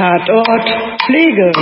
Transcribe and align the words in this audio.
Tatort 0.00 0.66
Pflege. 1.04 1.52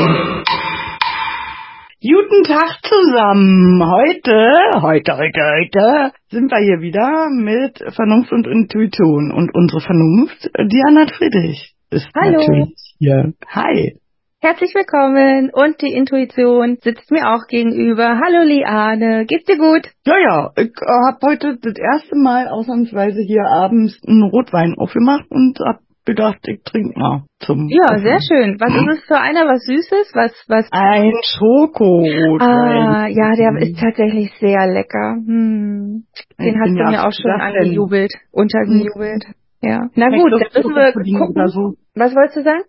Guten 2.00 2.44
Tag 2.44 2.78
zusammen. 2.84 3.82
Heute, 3.82 4.80
heute, 4.80 5.16
heute, 5.16 5.40
heute 5.42 6.12
sind 6.30 6.48
wir 6.48 6.58
hier 6.58 6.80
wieder 6.80 7.30
mit 7.30 7.82
Vernunft 7.96 8.30
und 8.30 8.46
Intuition. 8.46 9.32
Und 9.32 9.52
unsere 9.56 9.80
Vernunft, 9.80 10.48
Diana 10.56 11.08
Friedrich, 11.16 11.74
ist 11.90 12.08
Hallo. 12.14 12.38
natürlich 12.38 12.94
hier. 13.00 13.32
Hi. 13.48 13.96
Herzlich 14.40 14.72
willkommen 14.72 15.50
und 15.52 15.82
die 15.82 15.92
Intuition 15.92 16.76
sitzt 16.80 17.10
mir 17.10 17.34
auch 17.34 17.48
gegenüber. 17.48 18.20
Hallo 18.24 18.44
Liane, 18.44 19.26
geht's 19.26 19.46
dir 19.46 19.58
gut? 19.58 19.90
Ja, 20.06 20.14
ja, 20.16 20.50
ich 20.56 20.70
äh, 20.80 21.08
habe 21.08 21.18
heute 21.26 21.58
das 21.60 21.74
erste 21.76 22.14
Mal 22.14 22.46
ausnahmsweise 22.46 23.20
hier 23.20 23.42
abends 23.50 24.00
einen 24.06 24.22
Rotwein 24.22 24.76
aufgemacht 24.78 25.24
und 25.28 25.58
hab 25.58 25.80
gedacht, 26.08 26.38
ich 26.48 26.62
trinke 26.64 26.98
mal 26.98 27.24
zum 27.40 27.68
Ja, 27.68 27.94
Essen. 27.94 28.02
sehr 28.02 28.18
schön. 28.26 28.56
Was 28.58 28.74
ist 28.74 28.98
es 28.98 29.04
für 29.06 29.20
einer? 29.20 29.46
Was 29.46 29.62
Süßes? 29.64 30.10
Was, 30.14 30.32
was? 30.48 30.66
Ein 30.72 31.12
Schokorotwein. 31.22 32.48
Ah, 32.48 33.06
ja, 33.08 33.32
der 33.36 33.56
ist 33.62 33.78
tatsächlich 33.78 34.30
sehr 34.40 34.66
lecker. 34.66 35.16
Hm. 35.24 36.04
Den 36.38 36.60
hast 36.60 36.72
du 36.74 36.78
ja 36.78 36.90
mir 36.90 37.06
auch 37.06 37.12
schon 37.12 37.30
angejubelt, 37.40 38.12
untergejubelt. 38.32 39.24
Ja. 39.62 39.88
Na 39.94 40.08
gut, 40.08 40.32
dann 40.32 40.40
müssen 40.54 40.74
wir 40.74 40.92
gucken. 41.18 41.46
so. 41.48 41.74
Was 41.94 42.14
wolltest 42.14 42.36
du 42.38 42.42
sagen? 42.42 42.62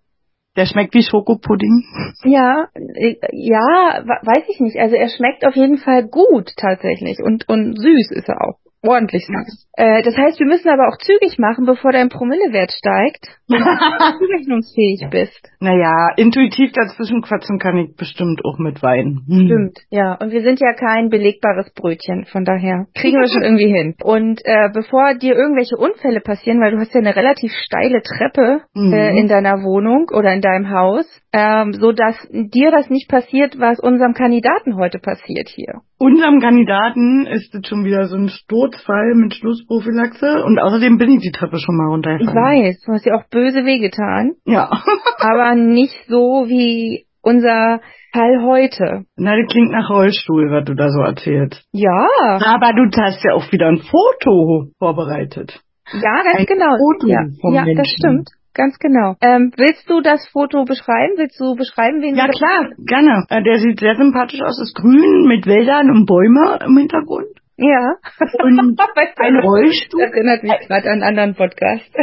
Der 0.57 0.65
schmeckt 0.65 0.93
wie 0.95 1.03
Schokopudding. 1.03 1.83
Ja, 2.25 2.67
äh, 2.73 3.15
ja, 3.31 4.03
weiß 4.03 4.43
ich 4.49 4.59
nicht. 4.59 4.77
Also 4.77 4.95
er 4.95 5.07
schmeckt 5.09 5.45
auf 5.45 5.55
jeden 5.55 5.77
Fall 5.77 6.07
gut 6.07 6.49
tatsächlich 6.57 7.17
und 7.23 7.47
und 7.47 7.75
süß 7.79 8.11
ist 8.11 8.27
er 8.27 8.41
auch. 8.41 8.57
Ordentlich 8.81 9.25
süß. 9.27 9.67
Äh, 9.73 10.03
das 10.03 10.15
heißt, 10.15 10.39
wir 10.39 10.45
müssen 10.47 10.69
aber 10.69 10.87
auch 10.87 10.97
zügig 10.97 11.37
machen, 11.37 11.65
bevor 11.65 11.91
dein 11.91 12.07
Promillewert 12.09 12.71
steigt 12.71 13.27
und 13.49 13.59
du 13.59 13.65
zurechnungsfähig 14.19 15.07
bist. 15.11 15.49
Naja, 15.59 16.09
intuitiv 16.15 16.71
dazwischen 16.71 17.21
quatschen 17.21 17.59
kann 17.59 17.77
ich 17.77 17.95
bestimmt 17.97 18.41
auch 18.45 18.57
mit 18.57 18.81
Wein. 18.81 19.19
Hm. 19.27 19.45
Stimmt, 19.45 19.77
ja. 19.89 20.13
Und 20.15 20.31
wir 20.31 20.41
sind 20.43 20.61
ja 20.61 20.73
kein 20.73 21.09
belegbares 21.09 21.73
Brötchen, 21.73 22.25
von 22.31 22.45
daher 22.45 22.85
kriegen 22.95 23.19
wir 23.19 23.27
schon 23.27 23.43
irgendwie 23.43 23.67
hin. 23.71 23.95
Und 24.01 24.41
äh, 24.45 24.69
bevor 24.73 25.15
dir 25.15 25.35
irgendwelche 25.35 25.75
Unfälle 25.75 26.21
passieren, 26.21 26.61
weil 26.61 26.71
du 26.71 26.77
hast 26.79 26.93
ja 26.93 27.01
eine 27.01 27.15
relativ 27.15 27.51
steile 27.65 28.01
Treppe 28.01 28.61
Mhm. 28.73 28.93
äh, 28.93 29.17
in 29.19 29.27
deiner 29.27 29.63
Wohnung 29.63 30.07
oder 30.13 30.33
in 30.33 30.41
deinem 30.41 30.69
Haus, 30.71 31.05
ähm, 31.33 31.73
so 31.73 31.91
dass 31.91 32.15
dir 32.31 32.71
das 32.71 32.89
nicht 32.89 33.09
passiert, 33.09 33.59
was 33.59 33.79
unserem 33.79 34.13
Kandidaten 34.13 34.75
heute 34.77 34.99
passiert 34.99 35.49
hier. 35.49 35.81
Unserem 35.99 36.39
Kandidaten 36.39 37.27
ist 37.27 37.53
es 37.53 37.67
schon 37.67 37.83
wieder 37.83 38.05
so 38.07 38.15
ein 38.15 38.29
Sturzfall 38.29 39.15
mit 39.15 39.33
Schlussprophylaxe 39.35 40.43
und 40.45 40.57
außerdem 40.57 40.97
bin 40.97 41.11
ich 41.11 41.19
die 41.21 41.31
Treppe 41.31 41.57
schon 41.59 41.75
mal 41.75 41.87
Ich 41.89 41.93
runtergefallen. 41.93 42.63
weiß, 42.63 42.81
du 42.85 42.93
hast 42.93 43.05
ja 43.05 43.15
auch 43.15 43.27
böse 43.29 43.65
wehgetan, 43.65 44.31
Ja. 44.45 44.69
aber 45.19 45.55
nicht 45.55 45.95
so 46.07 46.45
wie 46.47 47.05
unser 47.21 47.81
Fall 48.13 48.41
heute. 48.43 49.03
Na, 49.17 49.35
das 49.35 49.51
klingt 49.51 49.71
nach 49.71 49.89
Rollstuhl, 49.89 50.49
was 50.51 50.63
du 50.65 50.73
da 50.73 50.89
so 50.89 51.01
erzählst. 51.01 51.61
Ja, 51.73 52.07
Aber 52.45 52.71
du 52.73 52.89
hast 52.97 53.21
ja 53.23 53.33
auch 53.33 53.51
wieder 53.51 53.67
ein 53.67 53.79
Foto 53.81 54.67
vorbereitet. 54.79 55.59
ja, 55.91 56.23
ganz 56.23 56.39
Ein 56.39 56.45
genau. 56.45 56.77
Foto 56.77 57.07
ja, 57.07 57.19
vom 57.41 57.53
ja 57.53 57.65
das 57.75 57.87
stimmt. 57.89 58.29
Ganz 58.53 58.77
genau. 58.79 59.15
Ähm, 59.21 59.51
willst 59.57 59.89
du 59.89 60.01
das 60.01 60.27
Foto 60.31 60.65
beschreiben? 60.65 61.13
Willst 61.17 61.39
du 61.39 61.55
beschreiben, 61.55 62.01
wen 62.01 62.15
Ja 62.15 62.25
du 62.27 62.31
klar, 62.37 62.69
gerne. 62.85 63.23
Äh, 63.29 63.43
Der 63.43 63.59
sieht 63.59 63.79
sehr 63.79 63.95
sympathisch 63.95 64.41
aus, 64.41 64.59
ist 64.61 64.75
grün 64.75 65.27
mit 65.27 65.45
Wäldern 65.45 65.89
und 65.91 66.05
Bäume 66.05 66.59
im 66.65 66.77
Hintergrund. 66.77 67.27
Ja. 67.57 67.95
Und 68.43 68.59
ein 69.17 69.35
Rollstuhl. 69.39 70.01
Das 70.01 70.11
erinnert 70.11 70.43
mich 70.43 70.53
gerade 70.67 70.89
an 70.89 71.01
einen 71.01 71.03
anderen 71.03 71.35
Podcast. 71.35 71.89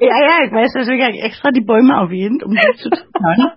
Ja, 0.00 0.14
ja, 0.20 0.44
ich 0.46 0.52
weiß, 0.52 0.72
deswegen 0.76 1.02
habe 1.02 1.16
ich 1.16 1.24
extra 1.24 1.50
die 1.50 1.64
Bäume 1.64 1.92
erwähnt, 1.94 2.44
um 2.44 2.52
die 2.52 2.76
zu 2.76 2.88
triggern. 2.88 3.52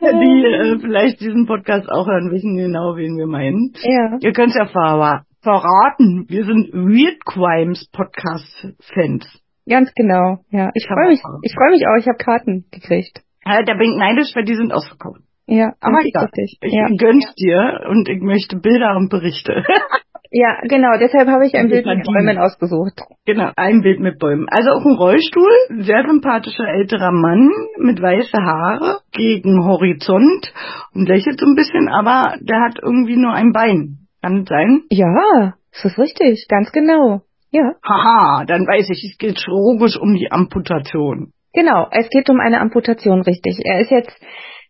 Die 0.00 0.44
äh, 0.44 0.78
vielleicht 0.80 1.20
diesen 1.20 1.46
Podcast 1.46 1.88
auch 1.88 2.08
hören, 2.08 2.32
wissen 2.32 2.56
genau, 2.56 2.96
wen 2.96 3.16
wir 3.16 3.28
meinen. 3.28 3.72
ja. 3.82 4.18
Ihr 4.20 4.32
könnt 4.32 4.48
es 4.50 4.56
ja 4.56 4.66
ver 4.66 5.22
verraten. 5.42 6.24
Wir 6.28 6.44
sind 6.44 6.72
Weird 6.72 7.24
Crimes 7.24 7.88
Podcast 7.92 8.66
Fans. 8.94 9.26
Ganz 9.68 9.92
genau. 9.94 10.38
Ja. 10.50 10.70
Ich 10.74 10.86
freue 10.86 11.08
mich. 11.08 11.20
Ich 11.42 11.54
freue 11.54 11.70
mich 11.70 11.82
auch. 11.86 11.96
Ich 11.98 12.06
habe 12.06 12.18
Karten 12.18 12.64
gekriegt. 12.70 13.22
Ja, 13.44 13.62
da 13.62 13.74
bin 13.74 13.92
ich 13.92 13.96
neidisch, 13.98 14.30
weil 14.34 14.44
die 14.44 14.54
sind 14.54 14.72
ausverkauft. 14.72 15.20
Ja. 15.46 15.72
Aber 15.80 15.98
das 16.12 16.22
richtig. 16.24 16.58
Ich 16.60 16.72
Ja. 16.72 16.86
gönn's 16.98 17.32
dir 17.34 17.80
und 17.88 18.08
ich 18.08 18.20
möchte 18.20 18.56
Bilder 18.58 18.96
und 18.96 19.08
Berichte. 19.10 19.62
ja, 20.32 20.58
genau. 20.68 20.98
Deshalb 20.98 21.28
habe 21.28 21.46
ich 21.46 21.54
ein 21.54 21.68
Bild 21.68 21.86
mit. 21.86 22.04
Bäumen 22.04 22.38
ausgesucht. 22.38 23.00
genau, 23.24 23.50
ein 23.56 23.80
Bild 23.82 24.00
mit 24.00 24.18
Bäumen. 24.18 24.48
Also 24.50 24.70
auch 24.70 24.84
ein 24.84 24.96
Rollstuhl, 24.96 25.50
sehr 25.82 26.04
sympathischer 26.06 26.66
älterer 26.66 27.12
Mann 27.12 27.48
mit 27.78 28.02
weiße 28.02 28.36
Haare 28.36 28.98
gegen 29.12 29.64
Horizont 29.64 30.52
und 30.94 31.08
lächelt 31.08 31.38
so 31.38 31.46
ein 31.46 31.54
bisschen, 31.54 31.88
aber 31.88 32.34
der 32.40 32.60
hat 32.62 32.78
irgendwie 32.82 33.16
nur 33.16 33.32
ein 33.32 33.52
Bein. 33.52 33.98
Kann 34.22 34.40
es 34.42 34.48
sein? 34.48 34.82
Ja, 34.90 35.54
das 35.72 35.84
ist 35.84 35.98
richtig. 35.98 36.46
Ganz 36.48 36.72
genau. 36.72 37.20
Ja. 37.50 37.72
Haha, 37.82 38.44
dann 38.44 38.66
weiß 38.66 38.90
ich, 38.90 39.04
es 39.04 39.18
geht 39.18 39.38
chirurgisch 39.38 39.96
um 39.98 40.14
die 40.14 40.30
Amputation. 40.30 41.32
Genau. 41.52 41.86
Es 41.90 42.10
geht 42.10 42.28
um 42.28 42.38
eine 42.38 42.60
Amputation, 42.60 43.22
richtig. 43.22 43.60
Er 43.64 43.80
ist 43.80 43.90
jetzt 43.90 44.14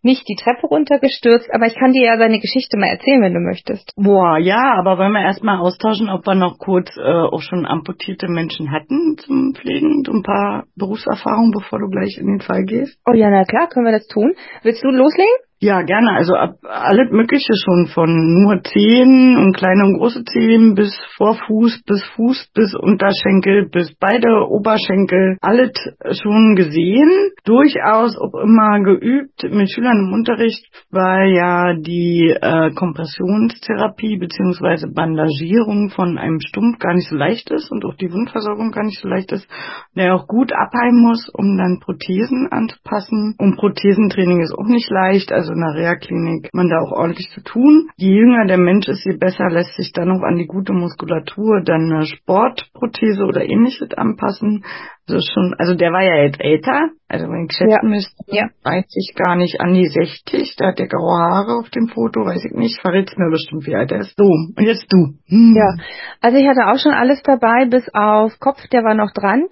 nicht 0.03 0.29
die 0.29 0.37
Treppe 0.37 0.69
runtergestürzt, 0.69 1.53
aber 1.53 1.67
ich 1.67 1.75
kann 1.75 1.93
dir 1.93 2.05
ja 2.05 2.17
seine 2.17 2.39
Geschichte 2.39 2.79
mal 2.79 2.87
erzählen, 2.87 3.23
wenn 3.23 3.35
du 3.35 3.41
möchtest. 3.41 3.93
Boah, 3.97 4.39
ja, 4.39 4.77
aber 4.79 4.99
wollen 4.99 5.13
wir 5.13 5.23
erstmal 5.23 5.59
austauschen, 5.59 6.09
ob 6.09 6.25
wir 6.27 6.37
noch 6.37 6.59
kurz 6.59 6.89
äh, 6.97 7.03
auch 7.03 7.43
schon 7.43 7.67
amputierte 7.67 8.29
Menschen 8.29 8.71
hatten 8.71 9.17
zum 9.19 9.55
Pflegen, 9.55 10.05
so 10.07 10.13
ein 10.13 10.23
paar 10.23 10.65
Berufserfahrungen, 10.77 11.51
bevor 11.51 11.81
du 11.81 11.89
gleich 11.89 12.17
in 12.19 12.27
den 12.29 12.41
Fall 12.41 12.65
gehst? 12.65 12.99
Oh 13.05 13.15
ja, 13.15 13.31
na 13.31 13.45
klar, 13.45 13.69
können 13.69 13.87
wir 13.87 13.93
das 13.93 14.07
tun. 14.07 14.35
Willst 14.63 14.85
du 14.85 14.89
loslegen? 14.91 15.27
Ja, 15.59 15.81
gerne. 15.81 16.11
Also 16.11 16.35
ab 16.35 16.57
alles 16.69 17.11
Mögliche 17.11 17.55
schon 17.65 17.87
von 17.87 18.11
nur 18.43 18.63
Zehen 18.63 19.39
und 19.39 19.57
kleine 19.57 19.85
und 19.85 19.97
große 19.97 20.23
Zehen 20.25 20.75
bis 20.75 20.95
Vorfuß, 21.17 21.83
bis 21.87 22.05
Fuß, 22.15 22.51
bis 22.55 22.75
Unterschenkel, 22.75 23.67
bis 23.71 23.95
beide 23.99 24.49
Oberschenkel. 24.51 25.39
Alles 25.41 25.73
schon 26.21 26.57
gesehen. 26.57 27.09
Durchaus 27.47 28.19
auch 28.19 28.35
immer 28.35 28.81
geübt 28.81 29.45
mit 29.45 29.73
Schülern 29.73 30.07
im 30.07 30.13
Unterricht, 30.13 30.63
weil 30.91 31.33
ja 31.33 31.73
die 31.73 32.37
äh, 32.39 32.73
Kompressionstherapie 32.73 34.19
beziehungsweise 34.19 34.89
Bandagierung 34.93 35.89
von 35.89 36.19
einem 36.19 36.41
Stumpf 36.41 36.79
gar 36.81 36.93
nicht 36.93 37.09
so 37.09 37.17
leicht 37.17 37.51
ist 37.51 37.71
und 37.71 37.87
auch 37.87 37.95
die 37.95 38.13
Wundversorgung 38.13 38.73
gar 38.73 38.85
nicht 38.85 39.01
so 39.01 39.09
leicht 39.09 39.33
ist, 39.33 39.49
der 39.95 40.17
auch 40.17 40.27
gut 40.27 40.53
abheilen 40.53 41.01
muss, 41.01 41.31
um 41.33 41.57
dann 41.57 41.81
Prothesen 41.81 42.49
anzupassen. 42.51 43.35
Und 43.39 43.57
Prothesentraining 43.57 44.43
ist 44.43 44.53
auch 44.53 44.67
nicht 44.67 44.91
leicht, 44.91 45.33
also 45.33 45.46
in 45.53 45.61
der 45.61 45.75
Reha-Klinik 45.75 46.51
man 46.53 46.69
da 46.69 46.81
auch 46.81 46.93
ordentlich 46.93 47.31
zu 47.31 47.43
tun. 47.43 47.89
Je 47.97 48.13
jünger 48.13 48.47
der 48.47 48.59
Mensch 48.59 48.89
ist, 48.89 49.05
je 49.05 49.17
besser 49.17 49.49
lässt 49.51 49.75
sich 49.77 49.93
dann 49.93 50.11
auch 50.11 50.23
an 50.23 50.37
die 50.37 50.47
gute 50.47 50.73
Muskulatur 50.73 51.63
dann 51.65 51.93
eine 51.93 52.07
Sportprothese 52.07 53.25
oder 53.25 53.45
ähnliches 53.45 53.93
anpassen. 53.97 54.65
Also 55.09 55.21
schon, 55.33 55.55
also 55.59 55.75
der 55.75 55.93
war 55.93 56.03
ja 56.03 56.25
jetzt 56.25 56.41
älter, 56.41 56.91
also 57.09 57.27
wenn 57.27 57.47
ich 57.47 57.53
schätzen 57.57 57.71
Ja. 57.71 57.89
müsste, 57.89 58.25
Ja. 58.27 58.49
weiß 58.65 58.87
ich 58.97 59.15
gar 59.15 59.37
nicht, 59.37 59.61
an 59.61 59.73
die 59.73 59.87
60, 59.87 60.57
da 60.57 60.69
hat 60.69 60.79
der 60.81 60.89
graue 60.89 61.17
Haare 61.17 61.59
auf 61.61 61.71
dem 61.71 61.87
Foto, 61.89 62.25
weiß 62.25 62.45
ich 62.45 62.53
nicht, 62.53 62.81
verrät's 62.81 63.17
mir 63.17 63.31
bestimmt, 63.31 63.67
wie 63.67 63.77
alt 63.77 63.93
er 63.93 64.01
ist. 64.01 64.17
So, 64.17 64.25
und 64.25 64.59
jetzt 64.67 64.87
du. 64.93 65.15
Hm. 65.29 65.55
Ja, 65.57 65.77
also 66.21 66.37
ich 66.39 66.47
hatte 66.49 66.67
auch 66.67 66.79
schon 66.79 66.93
alles 66.93 67.23
dabei, 67.23 67.67
bis 67.67 67.89
auf 67.95 68.33
Kopf, 68.41 68.67
der 68.73 68.83
war 68.83 68.95
noch 68.95 69.13
dran. 69.13 69.45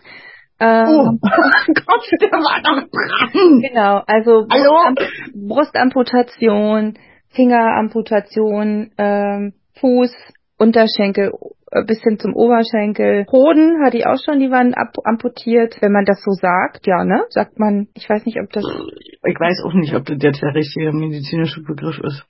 Ähm, 0.65 1.21
Oh, 1.23 1.73
Gott, 1.75 2.09
der 2.21 2.31
war 2.33 2.61
noch 2.63 2.89
dran. 2.89 3.61
Genau, 3.61 4.03
also 4.07 4.47
Hallo? 4.51 4.95
Brustam- 4.95 5.49
Brustamputation, 5.49 6.95
Fingeramputation, 7.31 8.91
ähm, 8.99 9.53
Fuß, 9.81 10.11
Unterschenkel 10.59 11.33
äh, 11.71 11.85
bis 11.85 12.01
hin 12.03 12.19
zum 12.19 12.35
Oberschenkel. 12.35 13.27
Hoden 13.31 13.85
hatte 13.85 13.99
ich 13.99 14.07
auch 14.07 14.19
schon, 14.25 14.39
die 14.39 14.51
waren 14.51 14.75
amputiert, 15.05 15.77
wenn 15.83 15.93
man 15.93 16.05
das 16.05 16.23
so 16.23 16.31
sagt. 16.33 16.87
Ja, 16.87 17.05
ne? 17.05 17.25
Sagt 17.31 17.59
man, 17.59 17.89
ich 17.95 18.09
weiß 18.09 18.25
nicht, 18.25 18.39
ob 18.41 18.51
das 18.53 18.65
Ich 18.65 19.39
weiß 19.41 19.63
auch 19.67 19.75
nicht, 19.75 19.95
ob 19.95 20.05
das 20.07 20.17
der 20.19 20.55
richtige 20.55 20.93
medizinische 20.93 21.63
Begriff 21.63 21.99
ist. 21.99 22.25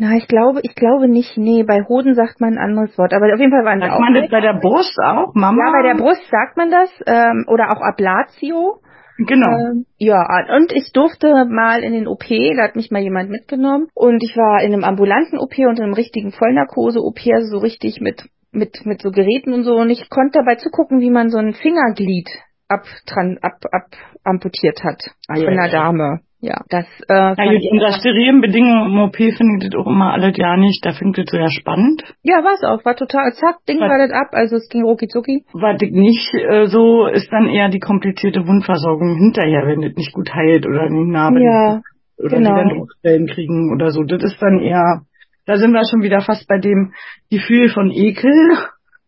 Na, 0.00 0.16
ich 0.16 0.26
glaube, 0.28 0.60
ich 0.62 0.74
glaube 0.74 1.08
nicht. 1.08 1.36
Nee, 1.36 1.62
bei 1.62 1.82
Hoden 1.86 2.14
sagt 2.14 2.40
man 2.40 2.54
ein 2.54 2.58
anderes 2.58 2.96
Wort. 2.96 3.12
Aber 3.12 3.26
auf 3.34 3.38
jeden 3.38 3.52
Fall 3.52 3.66
waren 3.66 3.80
Sagt 3.80 3.92
auch. 3.92 4.00
man 4.00 4.14
das 4.14 4.30
bei 4.30 4.40
der 4.40 4.54
Brust 4.54 4.96
auch, 5.04 5.34
Mama? 5.34 5.62
ja, 5.62 5.72
bei 5.72 5.82
der 5.82 5.94
Brust 6.02 6.22
sagt 6.30 6.56
man 6.56 6.70
das. 6.70 6.88
Ähm, 7.06 7.44
oder 7.48 7.70
auch 7.70 7.82
Ablatio. 7.82 8.80
Genau. 9.18 9.50
Ähm, 9.50 9.84
ja, 9.98 10.24
und 10.56 10.72
ich 10.72 10.92
durfte 10.94 11.44
mal 11.44 11.82
in 11.84 11.92
den 11.92 12.08
OP, 12.08 12.24
da 12.56 12.62
hat 12.64 12.76
mich 12.76 12.90
mal 12.90 13.02
jemand 13.02 13.28
mitgenommen. 13.28 13.88
Und 13.94 14.22
ich 14.24 14.34
war 14.38 14.62
in 14.62 14.72
einem 14.72 14.84
ambulanten 14.84 15.38
OP 15.38 15.58
und 15.58 15.76
in 15.78 15.84
einem 15.84 15.92
richtigen 15.92 16.32
Vollnarkose-OP, 16.32 17.18
also 17.34 17.58
so 17.58 17.58
richtig 17.58 18.00
mit, 18.00 18.22
mit, 18.52 18.86
mit 18.86 19.02
so 19.02 19.10
Geräten 19.10 19.52
und 19.52 19.64
so. 19.64 19.74
Und 19.76 19.90
ich 19.90 20.08
konnte 20.08 20.38
dabei 20.38 20.54
zugucken, 20.54 21.00
wie 21.00 21.10
man 21.10 21.28
so 21.28 21.36
ein 21.36 21.52
Fingerglied 21.52 22.30
ab, 22.68 22.84
dran, 23.06 23.36
ab, 23.42 23.58
ab 23.70 23.90
amputiert 24.24 24.82
hat 24.82 25.02
Ah, 25.28 25.34
von 25.34 25.48
einer. 25.48 25.68
Dame. 25.68 26.20
Ja, 26.42 26.56
das 26.70 26.86
äh, 27.08 27.34
Ja, 27.36 27.52
ich 27.52 27.68
unter 27.70 27.92
sterilen 27.92 28.40
Bedingungen 28.40 28.92
im 28.92 28.98
OP 29.00 29.16
finde 29.16 29.58
ich 29.64 29.70
das 29.70 29.78
auch 29.78 29.86
immer 29.86 30.12
alles 30.14 30.36
ja 30.38 30.56
nicht. 30.56 30.84
Da 30.84 30.92
finde 30.92 31.20
ich 31.20 31.26
das 31.26 31.32
sehr 31.38 31.50
spannend. 31.50 32.02
Ja, 32.22 32.42
war's 32.42 32.62
auch. 32.64 32.82
War 32.84 32.96
total 32.96 33.32
zack, 33.34 33.56
Ding 33.68 33.78
Was- 33.80 33.90
war 33.90 33.98
das 33.98 34.10
ab. 34.10 34.28
Also 34.32 34.56
es 34.56 34.68
ging 34.70 34.82
rucki. 34.84 35.06
Was 35.52 35.82
ich 35.82 35.92
nicht 35.92 36.32
äh, 36.34 36.66
so 36.66 37.06
ist 37.06 37.30
dann 37.30 37.48
eher 37.48 37.68
die 37.68 37.78
komplizierte 37.80 38.46
Wundversorgung 38.46 39.16
hinterher, 39.18 39.66
wenn 39.66 39.82
das 39.82 39.92
nicht 39.96 40.12
gut 40.14 40.32
heilt 40.34 40.66
oder 40.66 40.88
die 40.88 41.10
Narbe 41.10 41.42
Ja, 41.42 41.80
oder 42.18 42.36
Genau. 42.38 42.50
die 42.54 42.56
dann 42.60 42.68
Druckstellen 42.70 43.26
kriegen 43.26 43.72
oder 43.74 43.90
so. 43.90 44.02
Das 44.04 44.22
ist 44.22 44.40
dann 44.40 44.60
eher, 44.60 45.02
da 45.46 45.56
sind 45.56 45.72
wir 45.72 45.82
schon 45.90 46.02
wieder 46.02 46.20
fast 46.22 46.48
bei 46.48 46.58
dem 46.58 46.92
Gefühl 47.30 47.68
von 47.68 47.90
Ekel, 47.90 48.32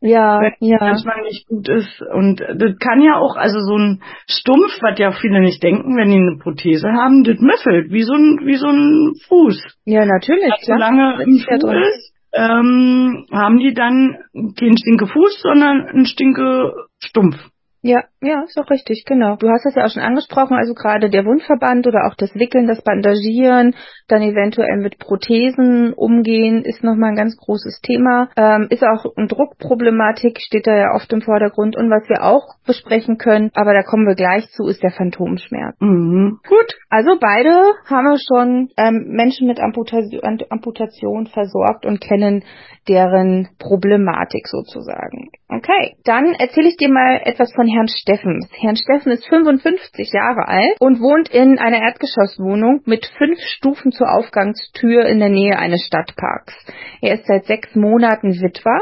Ja, 0.02 0.40
wenn 0.40 0.52
ja. 0.58 0.78
manchmal 0.80 1.22
nicht 1.22 1.46
gut 1.46 1.68
ist. 1.68 2.02
Und 2.02 2.40
das 2.40 2.76
kann 2.80 3.00
ja 3.00 3.18
auch, 3.18 3.36
also 3.36 3.60
so 3.60 3.76
ein 3.78 4.02
Stumpf, 4.28 4.82
was 4.82 4.98
ja 4.98 5.12
viele 5.12 5.40
nicht 5.40 5.62
denken, 5.62 5.96
wenn 5.96 6.10
die 6.10 6.16
eine 6.16 6.38
Prothese 6.42 6.88
haben, 6.88 7.22
das 7.22 7.38
müffelt, 7.38 7.92
wie 7.92 8.02
so 8.02 8.14
ein, 8.14 8.40
wie 8.44 8.56
so 8.56 8.66
ein 8.66 9.14
Fuß. 9.28 9.62
Ja, 9.84 10.04
natürlich, 10.04 10.52
klar. 10.64 10.78
Solange 10.78 11.22
im 11.22 11.36
ja 11.36 11.42
Schuh 11.44 11.66
drin. 11.68 11.82
ist, 11.82 12.12
ähm, 12.34 13.26
haben 13.30 13.58
die 13.58 13.74
dann 13.74 14.18
keinen 14.58 14.76
stinke 14.76 15.06
Fuß, 15.06 15.40
sondern 15.40 15.86
einen 15.86 16.06
stinke 16.06 16.72
Stumpf. 16.98 17.36
Ja, 17.82 18.02
ja, 18.22 18.42
ist 18.42 18.58
auch 18.58 18.70
richtig, 18.70 19.04
genau. 19.04 19.36
Du 19.36 19.48
hast 19.48 19.64
das 19.64 19.74
ja 19.74 19.84
auch 19.84 19.90
schon 19.90 20.02
angesprochen, 20.02 20.56
also 20.56 20.74
gerade 20.74 21.10
der 21.10 21.24
Wundverband 21.24 21.86
oder 21.86 22.06
auch 22.06 22.14
das 22.14 22.34
Wickeln, 22.34 22.68
das 22.68 22.82
Bandagieren, 22.82 23.74
dann 24.06 24.22
eventuell 24.22 24.76
mit 24.76 24.98
Prothesen 24.98 25.92
umgehen, 25.92 26.64
ist 26.64 26.84
nochmal 26.84 27.10
ein 27.10 27.16
ganz 27.16 27.36
großes 27.36 27.80
Thema. 27.82 28.28
Ähm, 28.36 28.68
ist 28.70 28.84
auch 28.84 29.04
eine 29.16 29.26
Druckproblematik, 29.26 30.38
steht 30.40 30.66
da 30.66 30.76
ja 30.76 30.94
oft 30.94 31.12
im 31.12 31.20
Vordergrund. 31.20 31.76
Und 31.76 31.90
was 31.90 32.08
wir 32.08 32.22
auch 32.22 32.54
besprechen 32.64 33.18
können, 33.18 33.50
aber 33.54 33.74
da 33.74 33.82
kommen 33.82 34.06
wir 34.06 34.14
gleich 34.14 34.48
zu, 34.50 34.68
ist 34.68 34.82
der 34.82 34.92
Phantomschmerz. 34.92 35.76
Mhm. 35.80 36.38
Gut. 36.48 36.78
Also 36.90 37.18
beide 37.20 37.50
haben 37.86 38.04
wir 38.04 38.18
schon 38.18 38.68
ähm, 38.76 39.06
Menschen 39.08 39.48
mit 39.48 39.60
Amputation, 39.60 40.20
Amputation 40.50 41.26
versorgt 41.26 41.86
und 41.86 42.00
kennen 42.00 42.44
deren 42.88 43.48
Problematik 43.58 44.46
sozusagen. 44.46 45.30
Okay, 45.48 45.96
dann 46.04 46.34
erzähle 46.34 46.68
ich 46.68 46.76
dir 46.76 46.88
mal 46.88 47.20
etwas 47.24 47.52
von 47.54 47.66
Herrn 47.66 47.88
Steffens. 48.12 48.48
Herrn 48.52 48.76
Steffen 48.76 49.12
ist 49.12 49.26
55 49.28 50.12
Jahre 50.12 50.46
alt 50.46 50.76
und 50.80 51.00
wohnt 51.00 51.28
in 51.30 51.58
einer 51.58 51.80
Erdgeschosswohnung 51.82 52.82
mit 52.84 53.06
fünf 53.18 53.38
Stufen 53.40 53.92
zur 53.92 54.10
Aufgangstür 54.10 55.06
in 55.06 55.18
der 55.18 55.28
Nähe 55.28 55.58
eines 55.58 55.84
Stadtparks. 55.86 56.54
Er 57.00 57.14
ist 57.14 57.26
seit 57.26 57.46
sechs 57.46 57.74
Monaten 57.74 58.32
Witwer 58.40 58.80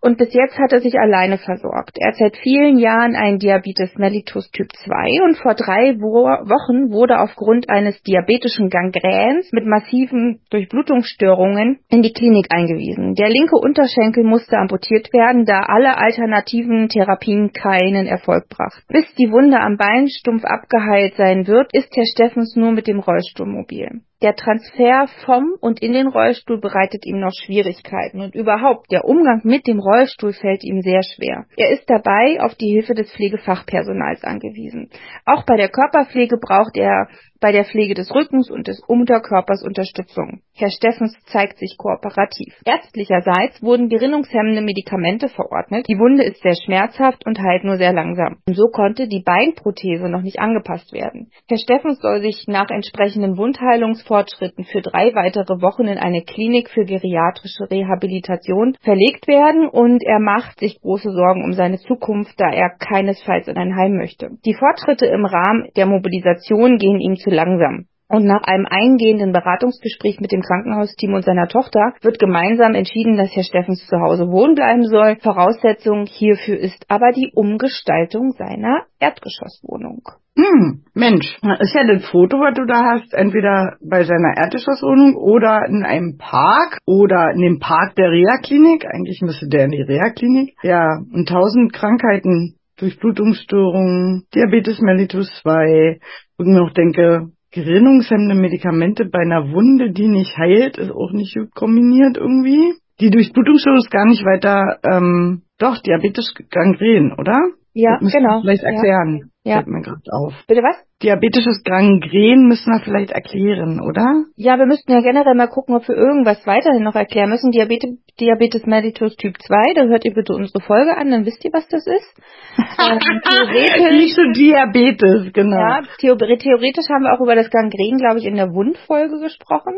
und 0.00 0.18
bis 0.18 0.32
jetzt 0.34 0.58
hat 0.58 0.72
er 0.72 0.80
sich 0.80 0.98
alleine 0.98 1.38
versorgt. 1.38 1.96
Er 1.98 2.08
hat 2.08 2.16
seit 2.16 2.36
vielen 2.36 2.78
Jahren 2.78 3.16
einen 3.16 3.38
Diabetes 3.38 3.96
mellitus 3.96 4.50
Typ 4.50 4.68
2 4.84 5.22
und 5.24 5.36
vor 5.38 5.54
drei 5.54 5.96
Wo 5.98 6.26
Wochen 6.26 6.92
wurde 6.92 7.18
aufgrund 7.20 7.68
eines 7.68 8.00
diabetischen 8.02 8.68
Gangräns 8.68 9.50
mit 9.52 9.66
massiven 9.66 10.40
Durchblutungsstörungen 10.50 11.80
in 11.88 12.02
die 12.02 12.12
Klinik 12.12 12.46
eingewiesen. 12.50 13.14
Der 13.14 13.28
linke 13.28 13.56
Unterschenkel 13.56 14.24
musste 14.24 14.58
amputiert 14.58 15.12
werden, 15.12 15.44
da 15.44 15.60
alle 15.60 15.96
alternativen 15.96 16.88
Therapien 16.88 17.52
keinen 17.52 18.06
Erfolg 18.06 18.48
brachten. 18.48 18.82
Bis 18.88 19.06
die 19.14 19.30
Wunde 19.30 19.58
am 19.60 19.76
Bein 19.76 20.08
stumpf 20.08 20.44
abgeheilt 20.44 21.14
sein 21.16 21.46
wird, 21.46 21.72
ist 21.72 21.94
Herr 21.96 22.06
Steffens 22.06 22.56
nur 22.56 22.72
mit 22.72 22.86
dem 22.86 23.00
Rollstuhl 23.00 23.46
mobil. 23.46 24.02
Der 24.22 24.34
Transfer 24.34 25.08
vom 25.26 25.56
und 25.60 25.82
in 25.82 25.92
den 25.92 26.06
Rollstuhl 26.06 26.58
bereitet 26.58 27.04
ihm 27.04 27.20
noch 27.20 27.32
Schwierigkeiten 27.44 28.22
und 28.22 28.34
überhaupt 28.34 28.90
der 28.90 29.04
Umgang 29.04 29.42
mit 29.44 29.66
dem 29.66 29.78
Rollstuhl 29.78 30.32
fällt 30.32 30.64
ihm 30.64 30.80
sehr 30.80 31.02
schwer. 31.02 31.44
Er 31.58 31.70
ist 31.72 31.88
dabei 31.90 32.40
auf 32.40 32.54
die 32.54 32.72
Hilfe 32.72 32.94
des 32.94 33.12
Pflegefachpersonals 33.12 34.24
angewiesen. 34.24 34.88
Auch 35.26 35.44
bei 35.44 35.56
der 35.56 35.68
Körperpflege 35.68 36.38
braucht 36.38 36.78
er 36.78 37.08
bei 37.40 37.52
der 37.52 37.64
Pflege 37.64 37.94
des 37.94 38.14
Rückens 38.14 38.50
und 38.50 38.68
des 38.68 38.80
Unterkörpers 38.86 39.62
Unterstützung. 39.62 40.40
Herr 40.54 40.70
Steffens 40.70 41.14
zeigt 41.26 41.58
sich 41.58 41.76
kooperativ. 41.76 42.54
Ärztlicherseits 42.64 43.62
wurden 43.62 43.88
gerinnungshemmende 43.88 44.62
Medikamente 44.62 45.28
verordnet. 45.28 45.86
Die 45.88 45.98
Wunde 45.98 46.24
ist 46.24 46.42
sehr 46.42 46.54
schmerzhaft 46.54 47.26
und 47.26 47.38
heilt 47.38 47.64
nur 47.64 47.76
sehr 47.76 47.92
langsam. 47.92 48.38
Und 48.46 48.56
so 48.56 48.68
konnte 48.72 49.08
die 49.08 49.22
Beinprothese 49.24 50.08
noch 50.08 50.22
nicht 50.22 50.38
angepasst 50.38 50.92
werden. 50.92 51.30
Herr 51.48 51.58
Steffens 51.58 52.00
soll 52.00 52.22
sich 52.22 52.44
nach 52.46 52.70
entsprechenden 52.70 53.36
Wundheilungsfortschritten 53.36 54.64
für 54.64 54.80
drei 54.80 55.14
weitere 55.14 55.60
Wochen 55.60 55.86
in 55.86 55.98
eine 55.98 56.22
Klinik 56.22 56.70
für 56.70 56.84
geriatrische 56.84 57.70
Rehabilitation 57.70 58.76
verlegt 58.82 59.28
werden 59.28 59.68
und 59.68 60.02
er 60.02 60.20
macht 60.20 60.58
sich 60.58 60.80
große 60.80 61.10
Sorgen 61.10 61.44
um 61.44 61.52
seine 61.52 61.78
Zukunft, 61.78 62.34
da 62.38 62.50
er 62.50 62.70
keinesfalls 62.78 63.48
in 63.48 63.56
ein 63.56 63.76
Heim 63.76 63.96
möchte. 63.96 64.30
Die 64.44 64.54
Fortschritte 64.54 65.06
im 65.06 65.24
Rahmen 65.24 65.68
der 65.76 65.86
Mobilisation 65.86 66.78
gehen 66.78 67.00
ihm 67.00 67.16
zu 67.16 67.30
langsam. 67.36 67.86
Und 68.08 68.24
nach 68.24 68.42
einem 68.42 68.66
eingehenden 68.66 69.32
Beratungsgespräch 69.32 70.20
mit 70.20 70.30
dem 70.30 70.40
Krankenhausteam 70.40 71.14
und 71.14 71.24
seiner 71.24 71.48
Tochter 71.48 71.92
wird 72.02 72.20
gemeinsam 72.20 72.74
entschieden, 72.74 73.16
dass 73.16 73.34
Herr 73.34 73.42
Steffens 73.42 73.84
zu 73.86 73.96
Hause 73.98 74.30
wohnen 74.30 74.54
bleiben 74.54 74.84
soll. 74.84 75.16
Voraussetzung 75.16 76.06
hierfür 76.06 76.56
ist 76.56 76.84
aber 76.88 77.10
die 77.10 77.32
Umgestaltung 77.34 78.30
seiner 78.38 78.84
Erdgeschosswohnung. 79.00 80.02
Hm, 80.38 80.84
Mensch, 80.92 81.38
ist 81.60 81.74
ja 81.74 81.86
das 81.86 82.06
Foto, 82.10 82.36
was 82.38 82.54
du 82.54 82.66
da 82.66 82.84
hast, 82.92 83.14
entweder 83.14 83.76
bei 83.80 84.04
seiner 84.04 84.36
Erdgeschosswohnung 84.36 85.16
oder 85.16 85.64
in 85.66 85.82
einem 85.82 86.18
Park 86.18 86.78
oder 86.84 87.32
in 87.32 87.40
dem 87.40 87.58
Park 87.58 87.94
der 87.96 88.10
Reha-Klinik. 88.10 88.84
Eigentlich 88.84 89.22
müsste 89.22 89.48
der 89.48 89.64
in 89.64 89.70
die 89.70 89.80
Reha-Klinik. 89.80 90.54
Ja, 90.62 90.98
und 91.10 91.26
tausend 91.26 91.72
Krankheiten, 91.72 92.55
Durchblutungsstörungen, 92.78 94.24
Diabetes 94.34 94.80
mellitus 94.80 95.30
2, 95.42 95.98
und 96.38 96.46
mir 96.46 96.60
noch 96.60 96.72
denke, 96.72 97.30
gerinnungshemmende 97.52 98.34
Medikamente 98.34 99.06
bei 99.06 99.20
einer 99.20 99.50
Wunde, 99.52 99.92
die 99.92 100.08
nicht 100.08 100.36
heilt, 100.36 100.76
ist 100.78 100.90
auch 100.90 101.12
nicht 101.12 101.36
kombiniert 101.54 102.16
irgendwie. 102.16 102.74
Die 103.00 103.10
Durchblutungsstörung 103.10 103.78
ist 103.78 103.90
gar 103.90 104.06
nicht 104.06 104.24
weiter, 104.24 104.78
ähm, 104.84 105.42
doch, 105.58 105.78
Diabetes 105.80 106.34
Gangren, 106.50 107.12
oder? 107.18 107.36
Ja, 107.72 107.98
genau. 107.98 108.40
Vielleicht 108.40 108.62
erklären. 108.62 109.20
Ja. 109.20 109.26
Fällt 109.54 109.66
mir 109.68 109.82
gerade 109.82 110.00
auf. 110.12 110.34
Bitte 110.48 110.62
was? 110.62 110.76
Diabetisches 111.02 111.62
Gangren 111.62 112.48
müssen 112.48 112.72
wir 112.72 112.80
vielleicht 112.82 113.10
erklären, 113.12 113.80
oder? 113.80 114.24
Ja, 114.36 114.58
wir 114.58 114.66
müssten 114.66 114.90
ja 114.90 115.00
generell 115.00 115.34
mal 115.34 115.46
gucken, 115.46 115.76
ob 115.76 115.86
wir 115.86 115.94
irgendwas 115.94 116.44
weiterhin 116.46 116.82
noch 116.82 116.94
erklären 116.94 117.30
müssen. 117.30 117.50
Diabetes, 117.52 117.90
Diabetes 118.18 118.66
mellitus 118.66 119.14
Typ 119.16 119.36
2, 119.40 119.74
da 119.74 119.84
hört 119.84 120.04
ihr 120.04 120.14
bitte 120.14 120.32
unsere 120.34 120.60
Folge 120.60 120.96
an, 120.96 121.10
dann 121.10 121.24
wisst 121.26 121.44
ihr, 121.44 121.52
was 121.52 121.68
das 121.68 121.86
ist. 121.86 122.20
Ähm, 122.78 122.98
theoretisch, 123.00 123.90
Nicht 124.00 124.16
so 124.16 124.22
Diabetes, 124.32 125.32
genau. 125.32 125.56
ja, 125.58 125.82
theore- 126.00 126.38
theoretisch 126.38 126.86
haben 126.90 127.02
wir 127.04 127.12
auch 127.14 127.20
über 127.20 127.34
das 127.34 127.50
Gangren, 127.50 127.98
glaube 127.98 128.18
ich, 128.18 128.24
in 128.26 128.36
der 128.36 128.52
Wundfolge 128.52 129.18
gesprochen. 129.20 129.74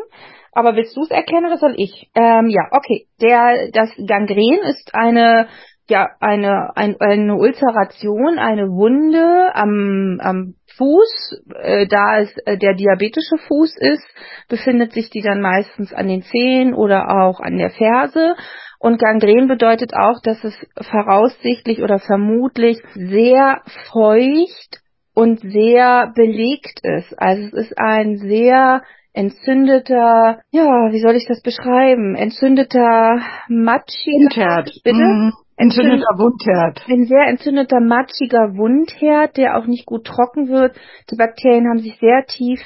Aber 0.52 0.74
willst 0.76 0.96
du 0.96 1.02
es 1.02 1.10
erklären 1.10 1.46
oder 1.46 1.58
soll 1.58 1.74
ich? 1.76 2.10
Ähm, 2.14 2.48
ja, 2.48 2.62
okay. 2.72 3.06
Der, 3.22 3.70
das 3.72 3.90
Gangren 4.06 4.58
ist 4.68 4.90
eine 4.94 5.46
ja 5.90 6.08
eine 6.20 6.76
ein, 6.76 6.96
eine 7.00 7.36
Ulceration, 7.36 8.38
eine 8.38 8.68
Wunde 8.68 9.54
am, 9.54 10.18
am 10.20 10.54
Fuß, 10.76 11.42
äh, 11.60 11.86
da 11.86 12.20
es 12.20 12.36
äh, 12.46 12.56
der 12.56 12.74
diabetische 12.74 13.38
Fuß 13.48 13.76
ist, 13.78 14.06
befindet 14.48 14.92
sich 14.92 15.10
die 15.10 15.22
dann 15.22 15.40
meistens 15.40 15.92
an 15.92 16.08
den 16.08 16.22
Zehen 16.22 16.74
oder 16.74 17.08
auch 17.10 17.40
an 17.40 17.58
der 17.58 17.70
Ferse. 17.70 18.36
Und 18.78 19.00
Gangren 19.00 19.48
bedeutet 19.48 19.92
auch, 19.94 20.20
dass 20.22 20.42
es 20.44 20.54
voraussichtlich 20.88 21.82
oder 21.82 21.98
vermutlich 21.98 22.78
sehr 22.94 23.62
feucht 23.90 24.80
und 25.14 25.40
sehr 25.40 26.12
belegt 26.14 26.80
ist. 26.84 27.12
Also 27.18 27.42
es 27.48 27.52
ist 27.52 27.74
ein 27.76 28.18
sehr 28.18 28.82
entzündeter, 29.12 30.40
ja, 30.52 30.92
wie 30.92 31.00
soll 31.00 31.16
ich 31.16 31.26
das 31.26 31.42
beschreiben? 31.42 32.14
Entzündeter, 32.14 33.20
matschiger, 33.48 34.64
bitte? 34.84 34.96
Mhm. 34.96 35.32
Entzündeter 35.60 36.16
Wundherd. 36.18 36.84
Ein 36.88 37.06
sehr 37.06 37.26
entzündeter, 37.26 37.80
matschiger 37.80 38.56
Wundherd, 38.56 39.36
der 39.36 39.58
auch 39.58 39.66
nicht 39.66 39.86
gut 39.86 40.06
trocken 40.06 40.48
wird. 40.48 40.76
Die 41.10 41.16
Bakterien 41.16 41.66
haben 41.68 41.80
sich 41.80 41.98
sehr 41.98 42.24
tief 42.26 42.60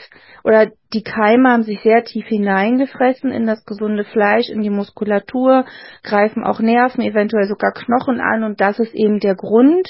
oder 0.45 0.71
die 0.93 1.03
Keime 1.03 1.53
haben 1.53 1.63
sich 1.63 1.81
sehr 1.81 2.05
tief 2.05 2.27
hineingefressen 2.27 3.31
in 3.31 3.47
das 3.47 3.65
gesunde 3.65 4.05
Fleisch, 4.05 4.51
in 4.51 4.61
die 4.61 4.69
Muskulatur, 4.69 5.65
greifen 6.03 6.45
auch 6.45 6.61
Nerven, 6.61 7.03
eventuell 7.03 7.47
sogar 7.47 7.73
Knochen 7.73 8.21
an 8.21 8.45
und 8.45 8.61
das 8.61 8.79
ist 8.79 8.95
eben 8.95 9.21
der 9.21 9.37
Grund, 9.37 9.89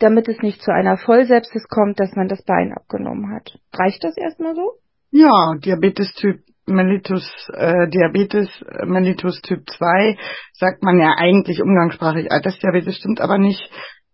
damit 0.00 0.28
es 0.28 0.38
nicht 0.38 0.60
zu 0.60 0.72
einer 0.72 0.96
Vollsepsis 0.96 1.68
kommt, 1.68 2.00
dass 2.00 2.16
man 2.16 2.26
das 2.26 2.42
Bein 2.42 2.74
abgenommen 2.76 3.32
hat. 3.32 3.60
Reicht 3.72 4.02
das 4.02 4.16
erstmal 4.16 4.56
so? 4.56 4.72
Ja, 5.12 5.54
Diabetes 5.62 6.12
Typ 6.14 6.40
mellitus, 6.66 7.24
äh, 7.54 7.88
Diabetes 7.88 8.48
äh, 8.62 8.86
mellitus 8.86 9.40
Typ 9.42 9.68
2 9.68 10.16
sagt 10.52 10.82
man 10.82 10.98
ja 10.98 11.14
eigentlich 11.16 11.62
umgangssprachlich 11.62 12.30
Altersdiabetes, 12.30 12.96
stimmt 12.96 13.20
aber 13.20 13.38
nicht. 13.38 13.70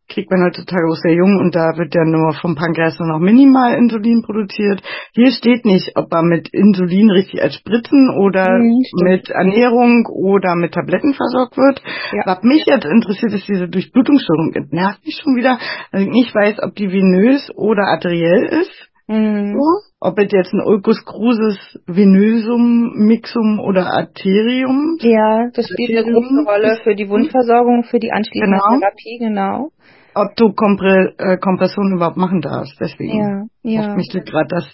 Kriegt 0.08 0.30
man 0.30 0.44
heutzutage 0.44 0.86
auch 0.88 0.94
sehr 1.02 1.14
jung 1.14 1.36
und 1.40 1.56
da 1.56 1.76
wird 1.76 1.92
ja 1.92 2.04
nur 2.04 2.32
vom 2.34 2.54
Pankreas 2.54 2.96
nur 3.00 3.08
noch 3.08 3.18
minimal 3.18 3.74
Insulin 3.74 4.22
produziert. 4.22 4.80
Hier 5.14 5.32
steht 5.32 5.64
nicht, 5.64 5.96
ob 5.96 6.12
er 6.12 6.22
mit 6.22 6.48
Insulin 6.52 7.10
richtig 7.10 7.42
als 7.42 7.56
Spritzen 7.56 8.10
oder 8.16 8.46
Mhm, 8.48 8.84
mit 9.02 9.28
Ernährung 9.30 10.06
oder 10.06 10.54
mit 10.54 10.74
Tabletten 10.74 11.12
versorgt 11.12 11.56
wird. 11.56 11.82
Ja. 12.12 12.22
Was 12.24 12.42
mich 12.44 12.64
jetzt 12.66 12.84
interessiert, 12.86 13.32
ist 13.32 13.48
diese 13.48 13.68
Durchblutungsstörung. 13.68 14.52
Nervt 14.70 15.04
mich 15.04 15.18
schon 15.20 15.34
wieder, 15.34 15.58
dass 15.90 16.02
ich 16.02 16.08
nicht 16.08 16.32
weiß, 16.32 16.62
ob 16.62 16.76
die 16.76 16.88
venös 16.92 17.50
oder 17.56 17.88
arteriell 17.88 18.44
ist. 18.60 18.88
Mhm. 19.08 19.56
Ob 20.00 20.18
es 20.18 20.30
jetzt 20.32 20.52
ein 20.52 20.60
Ulcus 20.60 21.04
crucis 21.04 21.78
venosum, 21.86 22.92
mixum 23.06 23.60
oder 23.60 23.86
arterium. 23.86 24.98
Ja, 25.00 25.48
das 25.54 25.68
spielt 25.68 25.96
eine 25.96 26.12
große 26.12 26.44
Rolle 26.44 26.78
für 26.82 26.94
die 26.94 27.08
Wundversorgung, 27.08 27.84
für 27.84 27.98
die 27.98 28.12
anschließende 28.12 28.58
Genau. 28.58 28.78
Therapie, 28.80 29.18
genau. 29.18 29.68
Ob 30.14 30.34
du 30.36 30.52
Kompre 30.54 31.14
äh, 31.18 31.36
Kompression 31.38 31.92
überhaupt 31.94 32.16
machen 32.16 32.40
darfst. 32.40 32.76
Deswegen 32.80 33.48
Ja, 33.62 33.82
ja. 33.82 33.94
mich 33.94 34.08
das 34.12 34.24
gerade, 34.24 34.48
dass 34.48 34.64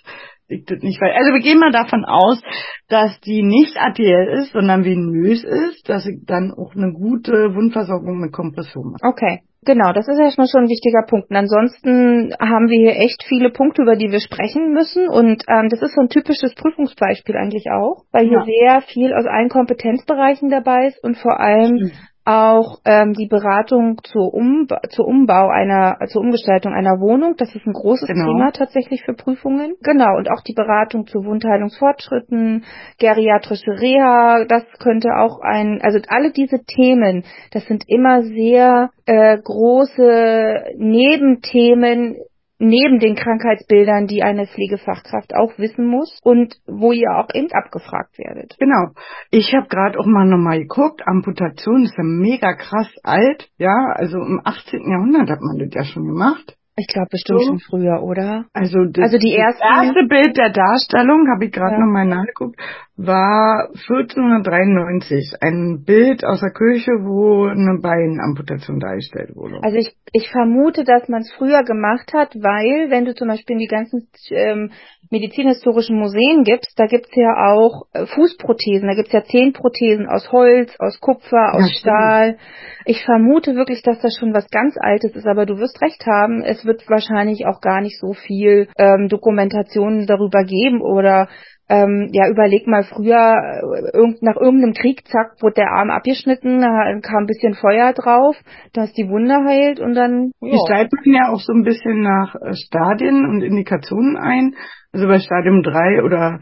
ich 0.53 0.65
das 0.65 0.83
nicht 0.83 1.01
weiß. 1.01 1.15
Also 1.17 1.33
wir 1.33 1.41
gehen 1.41 1.59
mal 1.59 1.73
davon 1.73 2.05
aus, 2.05 2.41
dass 2.89 3.19
die 3.21 3.43
nicht 3.43 3.77
arteriell 3.77 4.41
ist, 4.41 4.53
sondern 4.53 4.85
venös 4.85 5.45
ist, 5.45 5.89
dass 5.89 6.07
ich 6.07 6.25
dann 6.27 6.53
auch 6.53 6.75
eine 6.75 6.93
gute 6.93 7.55
Wundversorgung 7.55 8.21
mit 8.21 8.33
Kompression 8.33 8.93
mache. 8.93 9.09
Okay. 9.09 9.41
Genau, 9.65 9.93
das 9.93 10.09
ist 10.09 10.19
erstmal 10.19 10.49
schon 10.49 10.65
ein 10.65 10.69
wichtiger 10.69 11.07
Punkt. 11.07 11.31
Und 11.31 11.37
ansonsten 11.37 12.35
haben 12.41 12.67
wir 12.67 12.79
hier 12.83 12.99
echt 12.99 13.23
viele 13.29 13.51
Punkte, 13.51 13.83
über 13.83 13.95
die 13.95 14.11
wir 14.11 14.19
sprechen 14.19 14.73
müssen. 14.73 15.09
Und 15.09 15.45
ähm, 15.47 15.69
das 15.71 15.81
ist 15.83 15.95
so 15.95 16.01
ein 16.01 16.09
typisches 16.09 16.57
Prüfungsbeispiel 16.57 17.37
eigentlich 17.37 17.71
auch, 17.71 18.03
weil 18.11 18.27
hier 18.27 18.43
ja. 18.43 18.45
sehr 18.45 18.81
viel 18.81 19.15
aus 19.15 19.25
allen 19.25 19.49
Kompetenzbereichen 19.49 20.51
dabei 20.51 20.89
ist 20.89 20.99
und 21.05 21.17
vor 21.17 21.39
allem 21.39 21.77
Stimmt 21.79 22.12
auch 22.25 22.79
ähm, 22.85 23.15
die 23.15 23.27
Beratung 23.27 23.99
zur, 24.05 24.33
Umba 24.33 24.81
zur 24.91 25.07
Umbau 25.07 25.49
einer, 25.49 25.99
zur 26.09 26.23
Umgestaltung 26.23 26.73
einer 26.73 27.01
Wohnung. 27.01 27.35
Das 27.37 27.55
ist 27.55 27.67
ein 27.67 27.73
großes 27.73 28.07
genau. 28.07 28.27
Thema 28.27 28.53
tatsächlich 28.53 29.03
für 29.05 29.15
Prüfungen. 29.15 29.75
Genau. 29.83 30.17
Und 30.17 30.31
auch 30.31 30.43
die 30.43 30.55
Beratung 30.55 31.07
zu 31.07 31.25
Wundheilungsfortschritten, 31.25 32.65
geriatrische 32.99 33.73
Reha, 33.73 34.45
das 34.45 34.65
könnte 34.79 35.09
auch 35.17 35.41
ein, 35.41 35.81
also 35.83 35.99
alle 36.09 36.31
diese 36.31 36.65
Themen, 36.65 37.25
das 37.51 37.67
sind 37.67 37.85
immer 37.89 38.23
sehr 38.23 38.91
äh, 39.07 39.39
große 39.39 40.75
Nebenthemen 40.77 42.17
neben 42.63 43.01
den 43.01 43.17
Krankheitsbildern, 43.17 44.07
die 44.07 44.23
eine 44.23 44.47
Pflegefachkraft 44.47 45.35
auch 45.35 45.59
wissen 45.59 45.87
muss 45.87 46.19
und 46.23 46.55
wo 46.67 46.93
ihr 46.93 47.11
auch 47.17 47.29
eben 47.35 47.51
abgefragt 47.53 48.17
werdet. 48.19 48.57
Genau. 48.59 48.93
Ich 49.31 49.53
habe 49.53 49.67
gerade 49.69 49.99
auch 49.99 50.07
mal 50.07 50.27
nochmal 50.27 50.61
geguckt, 50.61 51.03
Amputation 51.05 51.83
ist 51.83 51.97
ja 51.97 52.05
mega 52.05 52.55
krass 52.55 52.89
alt, 53.03 53.49
ja, 53.59 53.93
also 53.95 54.19
im 54.19 54.41
18. 54.45 54.89
Jahrhundert 54.89 55.29
hat 55.29 55.41
man 55.41 55.59
das 55.59 55.75
ja 55.75 55.85
schon 55.85 56.07
gemacht. 56.07 56.57
Ich 56.83 56.89
glaube 56.93 57.07
bestimmt 57.13 57.41
so. 57.43 57.47
schon 57.47 57.61
früher, 57.61 58.03
oder? 58.03 58.47
Also 58.53 58.85
das, 58.91 59.05
also 59.05 59.19
die 59.19 59.35
erste, 59.35 59.63
das 59.63 59.87
erste 59.87 60.03
Bild 60.09 60.37
der 60.37 60.51
Darstellung, 60.51 61.29
habe 61.33 61.45
ich 61.45 61.53
gerade 61.53 61.75
ja. 61.75 61.79
nochmal 61.79 62.07
nachgeguckt, 62.07 62.59
war 62.97 63.69
1493. 63.71 65.35
Ein 65.41 65.85
Bild 65.87 66.25
aus 66.25 66.41
der 66.41 66.51
Kirche, 66.51 66.91
wo 67.07 67.47
eine 67.47 67.79
Beinamputation 67.81 68.81
dargestellt 68.81 69.37
wurde. 69.37 69.61
Also 69.63 69.79
ich, 69.79 69.95
ich 70.13 70.29
vermute, 70.31 70.83
dass 70.83 71.09
man 71.09 71.21
es 71.21 71.33
früher 71.39 71.63
gemacht 71.63 72.13
hat, 72.15 72.35
weil, 72.35 72.91
wenn 72.91 73.05
du 73.05 73.15
zum 73.15 73.29
Beispiel 73.29 73.55
in 73.55 73.61
die 73.61 73.69
ganzen 73.69 74.09
ähm, 74.31 74.73
medizinhistorischen 75.13 75.99
Museen 75.99 76.43
gibst, 76.43 76.73
da 76.79 76.87
gibt's 76.87 77.15
ja 77.15 77.53
auch 77.53 77.85
äh, 77.93 78.07
Fußprothesen, 78.07 78.89
da 78.89 78.95
gibt's 78.95 79.13
ja 79.13 79.23
Zehenprothesen 79.23 80.09
aus 80.09 80.33
Holz, 80.33 80.75
aus 80.79 81.01
Kupfer, 81.01 81.55
aus 81.55 81.71
ja, 81.71 81.79
Stahl. 81.79 82.39
Ich 82.87 83.05
vermute 83.05 83.55
wirklich, 83.55 83.83
dass 83.83 84.01
das 84.01 84.17
schon 84.19 84.33
was 84.33 84.49
ganz 84.51 84.75
Altes 84.81 85.15
ist, 85.15 85.27
aber 85.27 85.45
du 85.45 85.59
wirst 85.59 85.81
recht 85.83 86.05
haben, 86.07 86.43
es 86.43 86.65
wird 86.65 86.72
wahrscheinlich 86.89 87.47
auch 87.47 87.61
gar 87.61 87.81
nicht 87.81 87.99
so 87.99 88.13
viel 88.13 88.69
ähm, 88.79 89.09
Dokumentation 89.09 90.07
darüber 90.07 90.45
geben 90.45 90.81
oder 90.81 91.29
ähm, 91.73 92.11
ja, 92.13 92.29
überleg 92.29 92.67
mal 92.67 92.83
früher, 92.83 93.17
äh, 93.17 94.15
nach 94.21 94.37
irgendeinem 94.37 94.75
Krieg, 94.75 95.07
zack, 95.07 95.41
wurde 95.41 95.55
der 95.55 95.71
Arm 95.71 95.91
abgeschnitten, 95.91 96.61
da 96.61 97.01
kam 97.01 97.23
ein 97.23 97.27
bisschen 97.27 97.55
Feuer 97.55 97.95
drauf, 97.95 98.37
dass 98.75 98.93
die 98.93 99.09
Wunde 99.09 99.37
heilt 99.47 99.81
und 99.81 99.95
dann. 99.95 100.33
Ja. 100.41 100.51
Die 100.51 100.89
man 101.07 101.15
ja 101.15 101.33
auch 101.33 101.41
so 101.41 101.53
ein 101.55 101.63
bisschen 101.63 102.03
nach 102.03 102.35
äh, 102.35 102.53
Stadien 102.55 103.25
und 103.27 103.41
Indikationen 103.41 104.19
ein. 104.19 104.55
Also 104.93 105.07
bei 105.07 105.19
Stadium 105.19 105.63
3 105.63 106.03
oder 106.03 106.41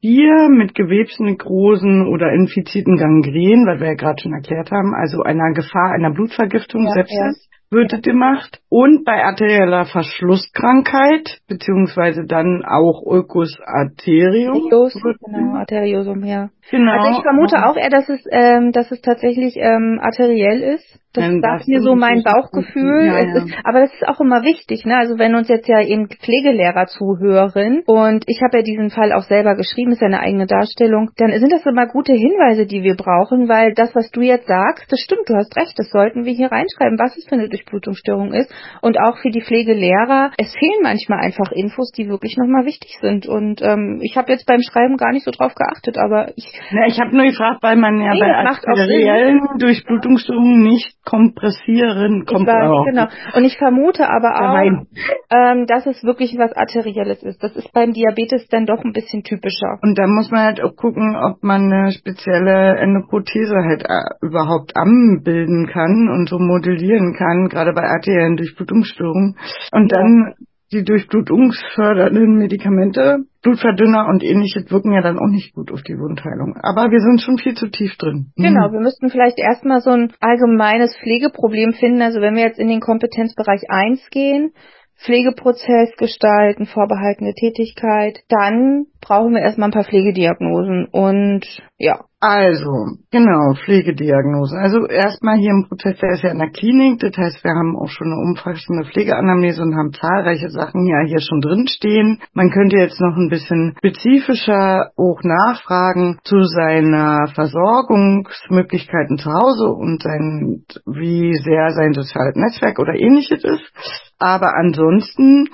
4 0.00 0.48
mit 0.50 0.76
Gewebsnekrosen 0.76 2.06
oder 2.06 2.32
infizierten 2.32 2.96
Gangrenen, 2.96 3.66
weil 3.66 3.80
wir 3.80 3.88
ja 3.88 3.94
gerade 3.94 4.22
schon 4.22 4.32
erklärt 4.32 4.70
haben, 4.70 4.94
also 4.94 5.22
einer 5.22 5.52
Gefahr 5.54 5.90
einer 5.90 6.12
Blutvergiftung, 6.12 6.84
ja, 6.84 6.92
Sepsis. 6.92 7.47
Ja 7.47 7.47
wird 7.70 8.02
gemacht 8.02 8.60
und 8.68 9.04
bei 9.04 9.24
arterieller 9.24 9.84
Verschlusskrankheit 9.86 11.40
beziehungsweise 11.48 12.24
dann 12.26 12.64
auch 12.64 13.02
Ulcus 13.02 13.58
arterium. 13.64 14.68
Genau, 14.70 15.56
Arteriosum, 15.56 16.24
ja. 16.24 16.50
Genau. 16.70 16.92
Also 16.92 17.18
ich 17.18 17.22
vermute 17.22 17.64
auch 17.66 17.76
eher, 17.76 17.90
dass 17.90 18.08
es, 18.08 18.24
ähm, 18.30 18.72
dass 18.72 18.90
es 18.90 19.00
tatsächlich 19.00 19.56
ähm, 19.56 19.98
arteriell 20.02 20.60
ist. 20.62 21.00
Das 21.14 21.24
Dann 21.24 21.40
sagt 21.40 21.66
mir 21.68 21.80
so 21.80 21.94
mein 21.96 22.22
Bauchgefühl. 22.22 23.06
Ja, 23.06 23.18
ja. 23.18 23.34
Ist, 23.38 23.54
aber 23.64 23.80
das 23.80 23.92
ist 23.94 24.06
auch 24.06 24.20
immer 24.20 24.42
wichtig, 24.44 24.84
ne? 24.84 24.98
Also 24.98 25.18
wenn 25.18 25.34
uns 25.34 25.48
jetzt 25.48 25.66
ja 25.66 25.80
eben 25.80 26.06
Pflegelehrer 26.08 26.84
zuhören 26.86 27.82
und 27.86 28.24
ich 28.26 28.42
habe 28.42 28.58
ja 28.58 28.62
diesen 28.62 28.90
Fall 28.90 29.14
auch 29.14 29.22
selber 29.22 29.56
geschrieben, 29.56 29.92
ist 29.92 30.02
ja 30.02 30.06
eine 30.06 30.20
eigene 30.20 30.46
Darstellung, 30.46 31.10
dann 31.16 31.32
sind 31.32 31.50
das 31.50 31.64
immer 31.64 31.86
gute 31.86 32.12
Hinweise, 32.12 32.66
die 32.66 32.82
wir 32.82 32.94
brauchen, 32.94 33.48
weil 33.48 33.72
das, 33.72 33.94
was 33.94 34.10
du 34.10 34.20
jetzt 34.20 34.46
sagst, 34.46 34.92
das 34.92 35.00
stimmt, 35.00 35.28
du 35.28 35.34
hast 35.34 35.56
recht, 35.56 35.78
das 35.78 35.88
sollten 35.88 36.26
wir 36.26 36.34
hier 36.34 36.52
reinschreiben, 36.52 36.98
was 36.98 37.16
es 37.16 37.24
für 37.24 37.36
eine 37.36 37.48
Durchblutungsstörung 37.48 38.34
ist. 38.34 38.52
Und 38.82 39.00
auch 39.00 39.16
für 39.16 39.30
die 39.30 39.42
Pflegelehrer, 39.42 40.32
es 40.36 40.52
fehlen 40.52 40.82
manchmal 40.82 41.20
einfach 41.20 41.50
Infos, 41.52 41.90
die 41.90 42.10
wirklich 42.10 42.36
nochmal 42.36 42.66
wichtig 42.66 42.98
sind. 43.00 43.26
Und 43.26 43.62
ähm, 43.62 44.00
ich 44.02 44.18
habe 44.18 44.30
jetzt 44.30 44.46
beim 44.46 44.60
Schreiben 44.60 44.98
gar 44.98 45.12
nicht 45.12 45.24
so 45.24 45.30
drauf 45.30 45.54
geachtet, 45.54 45.96
aber 45.96 46.32
ich 46.36 46.57
na, 46.72 46.86
ich 46.86 46.98
habe 47.00 47.14
nur 47.16 47.26
gefragt, 47.26 47.62
weil 47.62 47.76
man 47.76 48.00
ja 48.00 48.12
nee, 48.12 48.20
bei 48.20 48.34
arteriellen 48.34 49.40
Durchblutungsstörungen 49.58 50.60
nicht 50.62 50.96
kompressieren 51.04 52.24
kommt. 52.26 52.46
War, 52.46 52.84
genau. 52.84 53.06
Und 53.34 53.44
ich 53.44 53.56
vermute 53.58 54.08
aber 54.08 54.34
auch, 54.36 54.84
ähm, 55.30 55.66
dass 55.66 55.86
es 55.86 56.02
wirklich 56.04 56.36
was 56.38 56.52
Arterielles 56.52 57.22
ist. 57.22 57.42
Das 57.42 57.54
ist 57.56 57.72
beim 57.72 57.92
Diabetes 57.92 58.46
dann 58.48 58.66
doch 58.66 58.84
ein 58.84 58.92
bisschen 58.92 59.22
typischer. 59.22 59.78
Und 59.82 59.98
da 59.98 60.06
muss 60.06 60.30
man 60.30 60.42
halt 60.42 60.62
auch 60.62 60.76
gucken, 60.76 61.16
ob 61.16 61.42
man 61.42 61.72
eine 61.72 61.92
spezielle 61.92 62.76
Endoprothese 62.78 63.54
halt 63.54 63.84
äh, 63.84 64.26
überhaupt 64.26 64.76
anbilden 64.76 65.66
kann 65.66 66.08
und 66.12 66.28
so 66.28 66.38
modellieren 66.38 67.14
kann, 67.14 67.48
gerade 67.48 67.72
bei 67.72 67.82
arteriellen 67.82 68.36
Durchblutungsstörungen. 68.36 69.36
Und 69.72 69.92
ja. 69.92 69.98
dann 69.98 70.34
die 70.72 70.84
durchblutungsfördernden 70.84 72.36
Medikamente, 72.36 73.24
Blutverdünner 73.42 74.06
und 74.08 74.22
ähnliches 74.22 74.70
wirken 74.70 74.92
ja 74.92 75.00
dann 75.00 75.18
auch 75.18 75.30
nicht 75.30 75.54
gut 75.54 75.72
auf 75.72 75.82
die 75.82 75.98
Wundheilung. 75.98 76.56
Aber 76.60 76.90
wir 76.90 77.00
sind 77.00 77.22
schon 77.22 77.38
viel 77.38 77.54
zu 77.54 77.68
tief 77.68 77.96
drin. 77.96 78.32
Mhm. 78.36 78.42
Genau, 78.42 78.72
wir 78.72 78.80
müssten 78.80 79.08
vielleicht 79.08 79.38
erstmal 79.38 79.80
so 79.80 79.90
ein 79.90 80.12
allgemeines 80.20 80.96
Pflegeproblem 80.98 81.72
finden. 81.72 82.02
Also 82.02 82.20
wenn 82.20 82.34
wir 82.34 82.42
jetzt 82.42 82.58
in 82.58 82.68
den 82.68 82.80
Kompetenzbereich 82.80 83.62
1 83.68 84.10
gehen, 84.10 84.52
Pflegeprozess 84.98 85.96
gestalten, 85.96 86.66
vorbehaltene 86.66 87.32
Tätigkeit, 87.32 88.20
dann 88.28 88.86
brauchen 89.08 89.32
wir 89.32 89.40
erstmal 89.40 89.70
ein 89.70 89.72
paar 89.72 89.84
Pflegediagnosen 89.84 90.86
und 90.92 91.44
ja. 91.78 92.04
Also, 92.20 92.98
genau, 93.12 93.54
Pflegediagnose. 93.64 94.56
Also 94.58 94.86
erstmal 94.86 95.38
hier 95.38 95.52
im 95.52 95.68
Prozess, 95.68 95.98
der 96.00 96.10
ist 96.14 96.24
ja 96.24 96.32
in 96.32 96.40
der 96.40 96.50
Klinik, 96.50 96.98
das 96.98 97.16
heißt, 97.16 97.44
wir 97.44 97.52
haben 97.52 97.76
auch 97.78 97.88
schon 97.88 98.08
eine 98.08 98.20
umfassende 98.20 98.84
Pflegeanamnese 98.90 99.62
und 99.62 99.76
haben 99.76 99.92
zahlreiche 99.92 100.50
Sachen 100.50 100.84
ja 100.84 101.06
hier 101.06 101.20
schon 101.20 101.40
drinstehen. 101.40 102.20
Man 102.34 102.50
könnte 102.50 102.76
jetzt 102.76 103.00
noch 103.00 103.16
ein 103.16 103.28
bisschen 103.28 103.76
spezifischer 103.78 104.90
auch 104.96 105.20
nachfragen 105.22 106.18
zu 106.24 106.42
seiner 106.42 107.28
Versorgungsmöglichkeiten 107.34 109.18
zu 109.18 109.30
Hause 109.30 109.70
und 109.70 110.02
sein, 110.02 110.64
wie 110.86 111.34
sehr 111.34 111.70
sein 111.70 111.92
soziales 111.92 112.34
Netzwerk 112.34 112.80
oder 112.80 112.94
ähnliches 112.94 113.44
ist. 113.44 114.12
Aber 114.18 114.56
ansonsten 114.56 115.46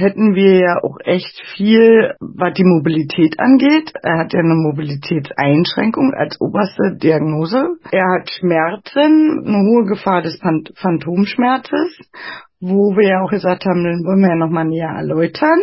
hätten 0.00 0.34
wir 0.34 0.58
ja 0.58 0.82
auch 0.82 0.96
echt 1.04 1.40
viel, 1.56 2.14
was 2.18 2.54
die 2.54 2.64
Mobilität 2.64 3.38
angeht. 3.38 3.92
Er 4.02 4.18
hat 4.18 4.32
ja 4.32 4.40
eine 4.40 4.54
Mobilitätseinschränkung 4.54 6.12
als 6.14 6.40
oberste 6.40 6.96
Diagnose. 6.96 7.76
Er 7.92 8.06
hat 8.16 8.30
Schmerzen, 8.30 9.44
eine 9.46 9.62
hohe 9.68 9.84
Gefahr 9.84 10.22
des 10.22 10.40
Phantomschmerzes, 10.40 11.98
wo 12.60 12.96
wir 12.96 13.08
ja 13.08 13.22
auch 13.22 13.30
gesagt 13.30 13.64
haben, 13.66 13.84
den 13.84 14.04
wollen 14.04 14.20
wir 14.20 14.30
ja 14.30 14.36
nochmal 14.36 14.64
näher 14.64 14.96
erläutern. 14.96 15.60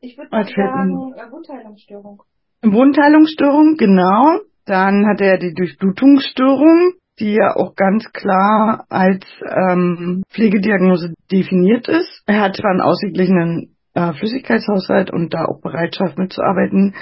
Ich 0.00 0.18
würde 0.18 0.30
sagen, 0.30 1.14
äh, 1.16 1.30
Wundheilungsstörung. 1.30 2.22
Wundheilungsstörung, 2.62 3.76
genau. 3.76 4.40
Dann 4.66 5.06
hat 5.06 5.20
er 5.20 5.38
die 5.38 5.54
Durchblutungsstörung, 5.54 6.92
die 7.20 7.34
ja 7.34 7.54
auch 7.54 7.74
ganz 7.76 8.10
klar 8.12 8.86
als 8.88 9.24
ähm, 9.44 10.22
Pflegediagnose 10.30 11.14
definiert 11.30 11.88
ist. 11.88 12.22
Er 12.26 12.40
hat 12.40 12.56
zwar 12.56 12.70
einen 12.70 12.80
ausgeglichenen 12.80 13.76
äh, 13.94 14.12
Flüssigkeitshaushalt 14.14 15.12
und 15.12 15.34
da 15.34 15.44
auch 15.44 15.60
Bereitschaft 15.60 16.18
mitzuarbeiten. 16.18 16.94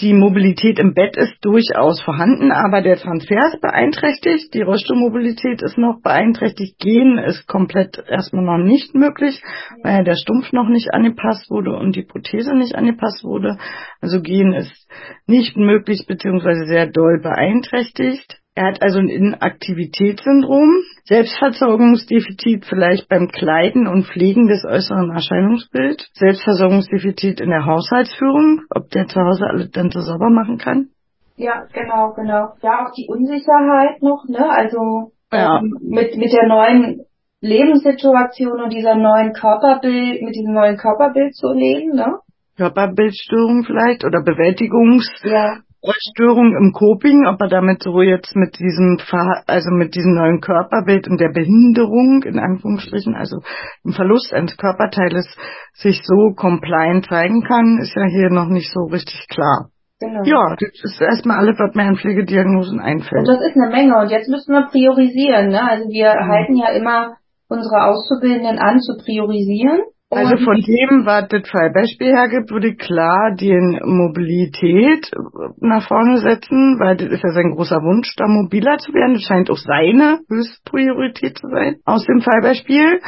Die 0.00 0.14
Mobilität 0.14 0.80
im 0.80 0.94
Bett 0.94 1.16
ist 1.16 1.36
durchaus 1.42 2.02
vorhanden, 2.02 2.50
aber 2.50 2.82
der 2.82 2.96
Transfer 2.96 3.38
ist 3.46 3.60
beeinträchtigt. 3.60 4.52
Die 4.52 4.62
Rollstuhlmobilität 4.62 5.62
ist 5.62 5.78
noch 5.78 6.02
beeinträchtigt. 6.02 6.78
Gehen 6.80 7.18
ist 7.18 7.46
komplett 7.46 8.02
erstmal 8.08 8.44
noch 8.44 8.64
nicht 8.64 8.96
möglich, 8.96 9.40
weil 9.84 10.02
der 10.02 10.16
Stumpf 10.16 10.50
noch 10.52 10.68
nicht 10.68 10.92
angepasst 10.92 11.48
wurde 11.50 11.76
und 11.76 11.94
die 11.94 12.02
Prothese 12.02 12.52
nicht 12.56 12.74
angepasst 12.74 13.22
wurde. 13.22 13.58
Also 14.00 14.20
Gehen 14.20 14.52
ist 14.54 14.88
nicht 15.26 15.56
möglich 15.56 16.04
bzw. 16.08 16.66
sehr 16.66 16.88
doll 16.88 17.20
beeinträchtigt. 17.22 18.41
Er 18.54 18.66
hat 18.66 18.82
also 18.82 18.98
ein 18.98 19.08
Inaktivitätssyndrom, 19.08 20.68
Selbstversorgungsdefizit 21.04 22.66
vielleicht 22.66 23.08
beim 23.08 23.28
Kleiden 23.28 23.86
und 23.86 24.06
Pflegen 24.06 24.46
des 24.46 24.62
äußeren 24.64 25.10
Erscheinungsbilds, 25.10 26.10
Selbstversorgungsdefizit 26.12 27.40
in 27.40 27.48
der 27.48 27.64
Haushaltsführung, 27.64 28.62
ob 28.68 28.90
der 28.90 29.06
zu 29.06 29.20
Hause 29.20 29.46
alles 29.46 29.70
dann 29.70 29.90
so 29.90 30.00
sauber 30.00 30.28
machen 30.28 30.58
kann. 30.58 30.88
Ja, 31.36 31.64
genau, 31.72 32.12
genau. 32.12 32.52
Ja, 32.60 32.84
auch 32.84 32.92
die 32.92 33.08
Unsicherheit 33.08 34.02
noch, 34.02 34.24
ne? 34.28 34.46
Also 34.50 35.12
ja. 35.32 35.58
ähm, 35.58 35.78
mit, 35.80 36.14
mit 36.18 36.32
der 36.32 36.46
neuen 36.46 37.06
Lebenssituation 37.40 38.60
und 38.60 38.72
dieser 38.72 38.96
neuen 38.96 39.32
Körperbild, 39.32 40.20
mit 40.20 40.34
diesem 40.34 40.52
neuen 40.52 40.76
Körperbild 40.76 41.34
zu 41.34 41.52
leben, 41.52 41.96
ne? 41.96 42.18
Körperbildstörung 42.58 43.64
vielleicht 43.64 44.04
oder 44.04 44.22
Bewältigungsstörung 44.22 45.32
ja. 45.32 45.58
Im 45.82 46.72
Coping, 46.72 47.26
ob 47.26 47.40
er 47.40 47.48
damit 47.48 47.82
so 47.82 48.02
jetzt 48.02 48.36
mit 48.36 48.58
diesem 48.58 48.98
Ver 48.98 49.42
also 49.46 49.70
mit 49.72 49.94
diesem 49.94 50.14
neuen 50.14 50.40
Körperbild 50.40 51.08
und 51.08 51.20
der 51.20 51.32
Behinderung 51.32 52.22
in 52.22 52.38
Anführungsstrichen, 52.38 53.14
also 53.14 53.40
im 53.84 53.92
Verlust 53.92 54.32
eines 54.32 54.56
Körperteiles 54.56 55.26
sich 55.74 56.00
so 56.04 56.34
compliant 56.36 57.06
zeigen 57.06 57.42
kann, 57.42 57.78
ist 57.82 57.96
ja 57.96 58.04
hier 58.04 58.30
noch 58.30 58.46
nicht 58.46 58.70
so 58.72 58.84
richtig 58.84 59.26
klar. 59.28 59.70
Genau. 59.98 60.22
Ja, 60.24 60.56
das 60.58 60.70
ist 60.82 61.00
erstmal 61.00 61.38
alles, 61.38 61.58
was 61.58 61.74
mir 61.74 61.84
an 61.84 61.96
Pflegediagnosen 61.96 62.80
einfällt. 62.80 63.28
Und 63.28 63.28
das 63.28 63.46
ist 63.46 63.56
eine 63.56 63.70
Menge. 63.70 63.96
Und 63.98 64.10
jetzt 64.10 64.28
müssen 64.28 64.52
wir 64.52 64.66
priorisieren. 64.66 65.48
Ne? 65.50 65.62
Also 65.62 65.88
wir 65.88 66.10
mhm. 66.10 66.28
halten 66.28 66.56
ja 66.56 66.70
immer 66.70 67.16
unsere 67.48 67.84
Auszubildenden 67.86 68.58
an 68.58 68.80
zu 68.80 68.96
priorisieren. 68.96 69.80
Also 70.14 70.44
von 70.44 70.60
dem, 70.60 71.06
was 71.06 71.28
das 71.28 71.48
Fallbeispiel 71.48 72.12
hergibt, 72.12 72.50
würde 72.50 72.74
klar 72.74 73.34
die 73.34 73.56
Mobilität 73.82 75.10
nach 75.58 75.88
vorne 75.88 76.18
setzen, 76.18 76.78
weil 76.78 76.96
das 76.96 77.08
ist 77.08 77.24
ja 77.24 77.30
sein 77.32 77.52
großer 77.52 77.80
Wunsch, 77.80 78.14
da 78.16 78.28
mobiler 78.28 78.76
zu 78.76 78.92
werden. 78.92 79.14
Das 79.14 79.22
scheint 79.22 79.50
auch 79.50 79.56
seine 79.56 80.20
Höchstpriorität 80.28 81.38
zu 81.38 81.48
sein 81.48 81.76
aus 81.86 82.04
dem 82.04 82.20
Fallbeispiel. 82.20 83.00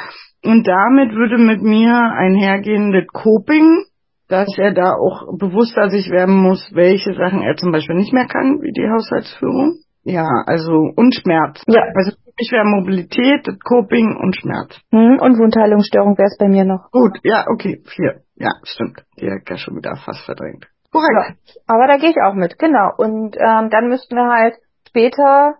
Und 0.44 0.66
damit 0.66 1.12
würde 1.12 1.36
mit 1.36 1.60
mir 1.60 1.92
einhergehen 1.92 2.92
das 2.92 3.06
Coping, 3.12 3.84
dass 4.28 4.48
er 4.56 4.72
da 4.72 4.94
auch 4.94 5.36
bewusster 5.38 5.90
sich 5.90 6.10
werden 6.10 6.36
muss, 6.36 6.70
welche 6.72 7.12
Sachen 7.14 7.42
er 7.42 7.56
zum 7.56 7.70
Beispiel 7.70 7.96
nicht 7.96 8.14
mehr 8.14 8.26
kann, 8.26 8.62
wie 8.62 8.72
die 8.72 8.88
Haushaltsführung. 8.88 9.83
Ja, 10.04 10.28
also 10.46 10.92
und 10.96 11.14
Schmerz. 11.14 11.62
Ja. 11.66 11.82
Also 11.94 12.12
ich 12.36 12.50
wäre 12.52 12.64
Mobilität, 12.64 13.46
Coping 13.64 14.16
und 14.16 14.36
Schmerz. 14.36 14.78
Hm, 14.90 15.18
und 15.20 15.38
Wundheilungsstörung 15.38 16.18
wäre 16.18 16.28
es 16.28 16.36
bei 16.38 16.48
mir 16.48 16.64
noch. 16.64 16.90
Gut, 16.90 17.18
ja, 17.22 17.44
okay, 17.52 17.82
vier. 17.86 18.22
Ja, 18.36 18.50
stimmt. 18.64 19.04
Die 19.20 19.30
hat 19.30 19.48
ja 19.48 19.56
schon 19.56 19.76
wieder 19.76 19.96
fast 20.04 20.24
verdrängt. 20.24 20.66
Korrekt. 20.90 21.38
Ja, 21.46 21.62
aber 21.66 21.86
da 21.86 21.96
gehe 21.96 22.10
ich 22.10 22.16
auch 22.24 22.34
mit, 22.34 22.58
genau. 22.58 22.90
Und 22.96 23.36
ähm, 23.36 23.70
dann 23.70 23.88
müssten 23.88 24.14
wir 24.14 24.28
halt 24.28 24.54
später 24.88 25.54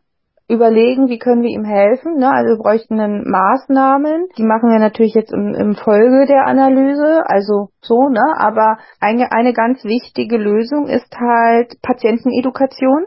überlegen, 0.49 1.09
wie 1.09 1.19
können 1.19 1.43
wir 1.43 1.51
ihm 1.51 1.65
helfen. 1.65 2.19
Ne? 2.19 2.31
Also 2.31 2.57
wir 2.57 2.63
bräuchten 2.63 2.99
dann 2.99 3.25
Maßnahmen. 3.25 4.29
Die 4.37 4.43
machen 4.45 4.71
wir 4.71 4.79
natürlich 4.79 5.15
jetzt 5.15 5.33
im, 5.33 5.55
im 5.55 5.75
Folge 5.75 6.27
der 6.27 6.47
Analyse, 6.47 7.23
also 7.27 7.71
so, 7.81 8.09
ne? 8.09 8.35
Aber 8.37 8.79
eine, 9.01 9.33
eine 9.33 9.55
ganz 9.55 9.83
wichtige 9.85 10.37
Lösung 10.37 10.87
ist 10.87 11.17
halt 11.19 11.81
Patientenedukation 11.83 13.07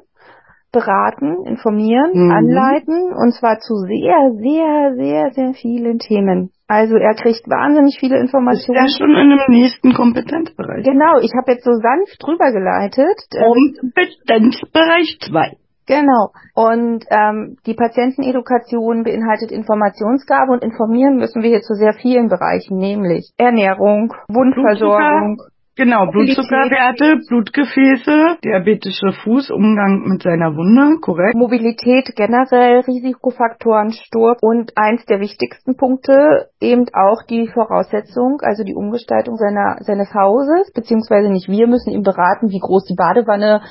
beraten, 0.78 1.46
informieren, 1.46 2.12
mhm. 2.14 2.32
anleiten 2.32 3.14
und 3.14 3.34
zwar 3.34 3.58
zu 3.60 3.74
sehr, 3.90 4.32
sehr, 4.38 4.94
sehr, 4.96 5.32
sehr 5.32 5.54
vielen 5.54 5.98
Themen. 5.98 6.52
Also 6.68 6.98
er 6.98 7.16
kriegt 7.16 7.50
wahnsinnig 7.50 7.98
viele 8.00 8.20
Informationen. 8.20 8.86
Ist 8.86 9.00
ja 9.00 9.06
schon 9.06 9.16
in 9.16 9.32
einem 9.32 9.50
nächsten 9.50 9.94
Kompetenzbereich. 9.94 10.86
Genau, 10.86 11.18
ich 11.20 11.32
habe 11.34 11.54
jetzt 11.54 11.64
so 11.64 11.72
sanft 11.74 12.22
drüber 12.22 12.52
geleitet. 12.52 13.18
Kompetenzbereich 13.32 15.18
2. 15.26 15.58
Genau. 15.88 16.32
Und 16.54 17.06
ähm, 17.10 17.56
die 17.66 17.74
Patientenedukation 17.74 19.04
beinhaltet 19.04 19.52
Informationsgabe 19.52 20.52
und 20.52 20.64
informieren 20.64 21.16
müssen 21.16 21.42
wir 21.42 21.50
hier 21.50 21.62
zu 21.62 21.76
sehr 21.76 21.94
vielen 21.94 22.28
Bereichen, 22.28 22.78
nämlich 22.78 23.32
Ernährung, 23.38 24.14
Wundversorgung, 24.28 25.40
Genau, 25.78 26.08
Blutzuckerwerte, 26.10 27.22
Blutgefäße, 27.30 28.38
diabetische 28.44 29.12
Fuß, 29.24 29.52
Umgang 29.52 30.10
mit 30.10 30.24
seiner 30.24 30.56
Wunde, 30.56 31.00
korrekt. 31.02 31.36
Mobilität 31.36 32.16
generell, 32.16 32.80
Risikofaktoren, 32.80 33.92
Sturz 33.92 34.40
und 34.42 34.74
eins 34.76 35.06
der 35.06 35.20
wichtigsten 35.20 35.78
Punkte 35.78 36.50
eben 36.60 36.86
auch 36.94 37.22
die 37.30 37.48
Voraussetzung, 37.48 38.42
also 38.42 38.64
die 38.64 38.74
Umgestaltung 38.74 39.36
seiner, 39.38 39.78
seines 39.82 40.12
Hauses, 40.16 40.74
beziehungsweise 40.74 41.30
nicht 41.30 41.48
wir 41.48 41.68
müssen 41.68 41.92
ihm 41.92 42.02
beraten, 42.02 42.50
wie 42.50 42.60
groß 42.60 42.86
die 42.86 42.96
Badewanne 42.96 43.62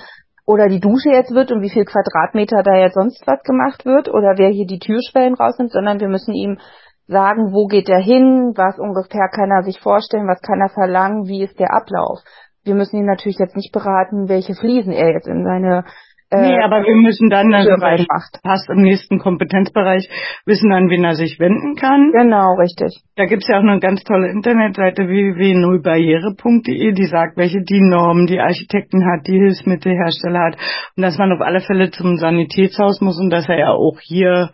oder 0.47 0.69
die 0.69 0.79
Dusche 0.79 1.11
jetzt 1.11 1.35
wird 1.35 1.51
und 1.51 1.61
wie 1.61 1.71
viel 1.71 1.85
Quadratmeter 1.85 2.63
da 2.63 2.77
jetzt 2.77 2.95
sonst 2.95 3.27
was 3.27 3.43
gemacht 3.43 3.85
wird 3.85 4.09
oder 4.09 4.35
wer 4.37 4.51
hier 4.51 4.67
die 4.67 4.79
Türschwellen 4.79 5.35
rausnimmt, 5.35 5.73
sondern 5.73 5.99
wir 5.99 6.09
müssen 6.09 6.35
ihm 6.35 6.59
sagen, 7.07 7.53
wo 7.53 7.67
geht 7.67 7.89
er 7.89 8.01
hin, 8.01 8.53
was 8.57 8.79
ungefähr 8.79 9.29
kann 9.29 9.51
er 9.51 9.63
sich 9.63 9.81
vorstellen, 9.81 10.29
was 10.29 10.41
kann 10.41 10.61
er 10.61 10.71
verlangen, 10.71 11.27
wie 11.27 11.43
ist 11.43 11.59
der 11.59 11.73
Ablauf. 11.73 12.21
Wir 12.65 12.75
müssen 12.75 12.97
ihn 12.97 13.07
natürlich 13.07 13.39
jetzt 13.39 13.57
nicht 13.57 13.73
beraten, 13.73 14.29
welche 14.29 14.55
Fliesen 14.55 14.93
er 14.93 15.13
jetzt 15.13 15.29
in 15.29 15.45
seine 15.45 15.85
äh, 16.29 16.41
nee, 16.41 16.61
aber 16.61 16.83
wir 16.83 16.97
müssen 16.97 17.31
dann, 17.31 17.55
also 17.55 17.71
macht. 17.77 18.43
passt 18.43 18.69
im 18.69 18.83
nächsten 18.83 19.21
Kompetenzbereich, 19.21 20.09
wissen 20.45 20.71
dann, 20.71 20.91
wen 20.91 21.05
er 21.05 21.15
sich 21.15 21.39
wenden 21.39 21.77
kann. 21.77 22.11
Genau, 22.11 22.55
richtig. 22.59 23.01
Da 23.15 23.27
gibt's 23.27 23.47
ja 23.47 23.59
auch 23.59 23.63
eine 23.63 23.79
ganz 23.79 24.03
tolle 24.03 24.29
Internetseite 24.31 25.07
www.nullbarriere.de, 25.07 26.93
die 26.95 27.07
sagt, 27.07 27.37
welche 27.37 27.63
DIN-Normen 27.63 28.27
die 28.27 28.41
Architekten 28.41 29.07
hat, 29.07 29.29
die 29.29 29.39
Hilfsmittelhersteller 29.39 30.41
hat 30.41 30.57
und 30.97 31.05
dass 31.05 31.17
man 31.17 31.31
auf 31.31 31.41
alle 31.41 31.61
Fälle 31.61 31.93
zum 31.93 32.17
Sanitätshaus 32.17 33.01
muss 33.01 33.21
und 33.21 33.31
dass 33.31 33.49
er 33.49 33.59
ja 33.59 33.71
auch 33.71 34.01
hier 34.01 34.51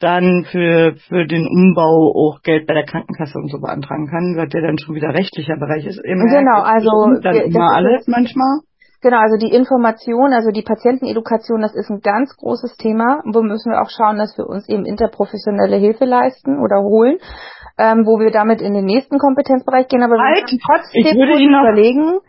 dann 0.00 0.46
für, 0.50 0.96
für 1.08 1.26
den 1.26 1.46
Umbau 1.46 2.12
auch 2.16 2.42
Geld 2.42 2.66
bei 2.66 2.74
der 2.74 2.84
Krankenkasse 2.84 3.38
und 3.38 3.50
so 3.50 3.60
beantragen 3.60 4.08
kann, 4.08 4.34
weil 4.36 4.48
der 4.48 4.62
dann 4.62 4.78
schon 4.78 4.94
wieder 4.94 5.12
rechtlicher 5.12 5.56
Bereich 5.56 5.84
ist. 5.86 6.00
Immer 6.02 6.24
genau, 6.24 6.62
also 6.62 7.20
dann 7.22 7.36
immer 7.36 7.72
alles 7.74 8.08
manchmal. 8.08 8.60
Genau, 9.02 9.18
also 9.18 9.36
die 9.36 9.54
Information, 9.54 10.32
also 10.32 10.50
die 10.50 10.62
Patientenedukation, 10.62 11.62
das 11.62 11.74
ist 11.74 11.88
ein 11.90 12.00
ganz 12.00 12.36
großes 12.36 12.76
Thema. 12.76 13.22
Wo 13.24 13.42
müssen 13.42 13.72
wir 13.72 13.80
auch 13.80 13.88
schauen, 13.88 14.18
dass 14.18 14.36
wir 14.36 14.46
uns 14.46 14.68
eben 14.68 14.84
interprofessionelle 14.84 15.76
Hilfe 15.76 16.04
leisten 16.04 16.60
oder 16.60 16.82
holen, 16.82 17.16
ähm, 17.78 18.04
wo 18.04 18.20
wir 18.20 18.30
damit 18.30 18.60
in 18.60 18.74
den 18.74 18.84
nächsten 18.84 19.18
Kompetenzbereich 19.18 19.88
gehen. 19.88 20.02
Aber 20.02 20.18
halt, 20.18 20.36
wir 20.36 20.42
müssen 20.42 20.60
trotzdem 20.60 21.16
überlegen, 21.16 22.20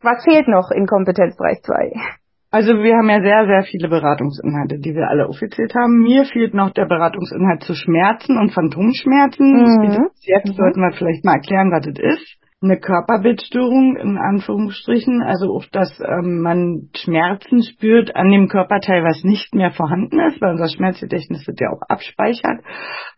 was 0.00 0.24
fehlt 0.24 0.48
noch 0.48 0.70
in 0.70 0.86
Kompetenzbereich 0.86 1.60
2? 1.62 2.21
Also 2.52 2.74
wir 2.74 2.96
haben 2.96 3.08
ja 3.08 3.22
sehr, 3.22 3.46
sehr 3.46 3.62
viele 3.62 3.88
Beratungsinhalte, 3.88 4.78
die 4.78 4.94
wir 4.94 5.08
alle 5.08 5.26
aufgezählt 5.26 5.74
haben. 5.74 6.02
Mir 6.02 6.26
fehlt 6.26 6.52
noch 6.52 6.70
der 6.70 6.84
Beratungsinhalt 6.84 7.62
zu 7.62 7.74
Schmerzen 7.74 8.36
und 8.36 8.52
Phantomschmerzen. 8.52 9.52
Mhm. 9.52 10.08
Jetzt 10.20 10.48
mhm. 10.48 10.52
sollten 10.52 10.80
wir 10.82 10.92
vielleicht 10.92 11.24
mal 11.24 11.36
erklären, 11.36 11.72
was 11.72 11.86
das 11.86 11.96
ist. 11.98 12.36
Eine 12.62 12.78
Körperbildstörung 12.78 13.96
in 13.96 14.18
Anführungsstrichen, 14.18 15.22
also 15.22 15.46
auch, 15.46 15.64
dass 15.72 15.98
ähm, 15.98 16.42
man 16.42 16.90
Schmerzen 16.94 17.62
spürt 17.62 18.14
an 18.14 18.28
dem 18.30 18.48
Körperteil, 18.48 19.02
was 19.02 19.24
nicht 19.24 19.54
mehr 19.54 19.72
vorhanden 19.72 20.20
ist, 20.20 20.40
weil 20.40 20.52
unser 20.52 20.68
Schmerzgedächtnis 20.68 21.46
wird 21.46 21.58
ja 21.58 21.70
auch 21.70 21.80
abspeichert. 21.88 22.60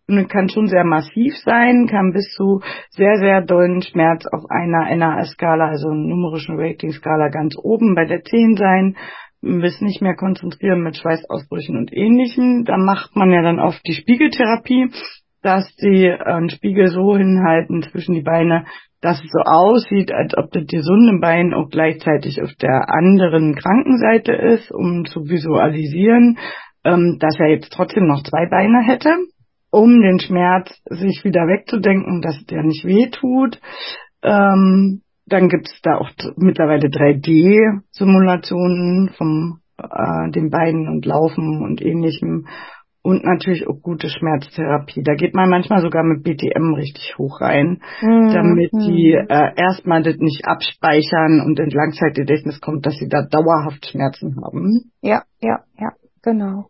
Kann 0.06 0.50
schon 0.50 0.66
sehr 0.66 0.84
massiv 0.84 1.34
sein, 1.44 1.86
kann 1.86 2.12
bis 2.12 2.30
zu 2.34 2.60
sehr, 2.90 3.16
sehr 3.16 3.40
dollen 3.40 3.80
Schmerz 3.80 4.26
auf 4.26 4.42
einer 4.50 4.94
NAS-Skala, 4.94 5.68
also 5.68 5.88
numerischen 5.88 6.58
Rating-Skala 6.58 7.28
ganz 7.28 7.56
oben 7.56 7.94
bei 7.94 8.04
der 8.04 8.22
10 8.22 8.56
sein 8.56 8.96
bis 9.44 9.80
nicht 9.80 10.00
mehr 10.00 10.14
konzentrieren 10.14 10.82
mit 10.82 10.96
Schweißausbrüchen 10.96 11.76
und 11.76 11.92
ähnlichem. 11.92 12.64
Da 12.64 12.76
macht 12.76 13.14
man 13.14 13.30
ja 13.30 13.42
dann 13.42 13.60
oft 13.60 13.80
die 13.86 13.92
Spiegeltherapie, 13.92 14.90
dass 15.42 15.68
die 15.76 16.06
äh, 16.06 16.18
einen 16.18 16.48
Spiegel 16.48 16.88
so 16.88 17.16
hinhalten 17.16 17.82
zwischen 17.82 18.14
die 18.14 18.22
Beine, 18.22 18.64
dass 19.00 19.22
es 19.22 19.30
so 19.30 19.40
aussieht, 19.44 20.12
als 20.12 20.36
ob 20.36 20.50
das 20.52 20.64
gesunde 20.66 21.18
Bein 21.20 21.52
auch 21.52 21.68
gleichzeitig 21.68 22.42
auf 22.42 22.54
der 22.54 22.88
anderen 22.88 23.54
Krankenseite 23.54 24.32
ist, 24.32 24.72
um 24.72 25.04
zu 25.04 25.28
visualisieren, 25.28 26.38
ähm, 26.84 27.18
dass 27.20 27.38
er 27.38 27.50
jetzt 27.50 27.70
trotzdem 27.72 28.06
noch 28.06 28.22
zwei 28.22 28.48
Beine 28.48 28.82
hätte, 28.82 29.10
um 29.74 30.00
den 30.00 30.20
Schmerz 30.20 30.70
sich 30.88 31.24
wieder 31.24 31.48
wegzudenken, 31.48 32.22
dass 32.22 32.46
der 32.46 32.62
nicht 32.62 32.84
weh 32.84 33.10
tut. 33.10 33.60
Ähm, 34.22 35.02
dann 35.26 35.48
gibt 35.48 35.66
es 35.66 35.80
da 35.82 35.96
auch 35.96 36.10
mittlerweile 36.36 36.86
3D-Simulationen 36.88 39.10
von 39.16 39.58
äh, 39.78 40.30
den 40.30 40.50
Beinen 40.50 40.86
und 40.88 41.04
Laufen 41.04 41.64
und 41.64 41.82
ähnlichem. 41.82 42.46
Und 43.02 43.24
natürlich 43.24 43.66
auch 43.66 43.82
gute 43.82 44.08
Schmerztherapie. 44.08 45.02
Da 45.02 45.14
geht 45.14 45.34
man 45.34 45.50
manchmal 45.50 45.80
sogar 45.82 46.04
mit 46.04 46.22
BTM 46.22 46.74
richtig 46.74 47.18
hoch 47.18 47.40
rein, 47.40 47.80
mhm. 48.00 48.32
damit 48.32 48.70
die 48.72 49.12
äh, 49.12 49.54
erstmal 49.56 50.04
das 50.04 50.18
nicht 50.18 50.46
abspeichern 50.46 51.40
und 51.44 51.58
in 51.58 51.68
Langzeitgedächtnis 51.68 52.60
kommt, 52.60 52.86
dass 52.86 52.94
sie 52.94 53.08
da 53.08 53.26
dauerhaft 53.28 53.86
Schmerzen 53.86 54.36
haben. 54.42 54.92
Ja, 55.02 55.24
ja, 55.40 55.64
ja, 55.78 55.90
genau. 56.22 56.68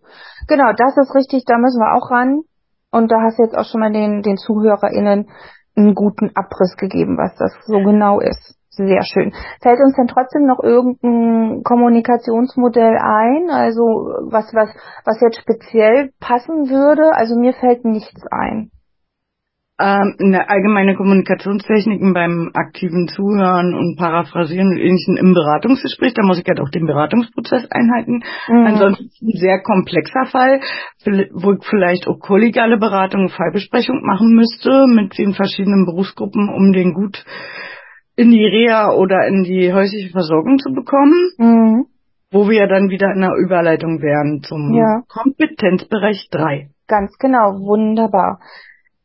Genau, 0.48 0.72
das 0.76 0.96
ist 0.96 1.14
richtig, 1.14 1.44
da 1.46 1.58
müssen 1.58 1.78
wir 1.78 1.94
auch 1.94 2.10
ran. 2.10 2.44
Und 2.94 3.10
da 3.10 3.16
hast 3.22 3.38
du 3.38 3.42
jetzt 3.42 3.58
auch 3.58 3.64
schon 3.64 3.80
mal 3.80 3.92
den, 3.92 4.22
den 4.22 4.36
ZuhörerInnen 4.36 5.28
einen 5.76 5.94
guten 5.94 6.30
Abriss 6.36 6.76
gegeben, 6.76 7.18
was 7.18 7.34
das 7.36 7.52
so 7.66 7.78
genau 7.78 8.20
ist. 8.20 8.54
Sehr 8.70 9.02
schön. 9.02 9.32
Fällt 9.60 9.80
uns 9.80 9.96
denn 9.96 10.06
trotzdem 10.06 10.46
noch 10.46 10.62
irgendein 10.62 11.62
Kommunikationsmodell 11.64 12.96
ein? 12.98 13.50
Also 13.50 13.82
was, 14.30 14.52
was, 14.54 14.68
was 15.04 15.20
jetzt 15.20 15.40
speziell 15.40 16.10
passen 16.20 16.70
würde? 16.70 17.14
Also 17.14 17.36
mir 17.36 17.52
fällt 17.52 17.84
nichts 17.84 18.22
ein. 18.30 18.70
Ähm, 19.76 20.14
eine 20.20 20.48
allgemeine 20.48 20.94
Kommunikationstechniken 20.94 22.14
beim 22.14 22.50
aktiven 22.54 23.08
Zuhören 23.08 23.74
und 23.74 23.96
Paraphrasieren 23.98 24.68
und 24.68 24.76
ähnlichen 24.78 25.16
im 25.16 25.34
Beratungsgespräch, 25.34 26.14
da 26.14 26.22
muss 26.22 26.38
ich 26.38 26.44
halt 26.46 26.60
auch 26.60 26.70
den 26.70 26.86
Beratungsprozess 26.86 27.66
einhalten. 27.72 28.22
Mhm. 28.48 28.66
Ansonsten 28.66 29.04
ein 29.20 29.36
sehr 29.40 29.60
komplexer 29.62 30.26
Fall, 30.26 30.60
wo 31.32 31.52
ich 31.54 31.64
vielleicht 31.68 32.06
auch 32.06 32.20
kollegiale 32.20 32.78
Beratung, 32.78 33.30
Fallbesprechung 33.30 34.02
machen 34.06 34.34
müsste 34.36 34.86
mit 34.86 35.18
den 35.18 35.34
verschiedenen 35.34 35.86
Berufsgruppen, 35.86 36.48
um 36.50 36.72
den 36.72 36.94
gut 36.94 37.24
in 38.14 38.30
die 38.30 38.44
Reha 38.46 38.92
oder 38.92 39.26
in 39.26 39.42
die 39.42 39.72
häusliche 39.72 40.10
Versorgung 40.12 40.58
zu 40.58 40.72
bekommen, 40.72 41.18
Mhm. 41.36 41.86
wo 42.30 42.48
wir 42.48 42.68
dann 42.68 42.90
wieder 42.90 43.12
in 43.12 43.22
der 43.22 43.34
Überleitung 43.44 44.00
wären 44.00 44.40
zum 44.42 44.72
Ja. 44.72 45.02
Kompetenzbereich 45.08 46.28
3. 46.30 46.68
Ganz 46.86 47.16
genau, 47.18 47.58
wunderbar. 47.58 48.38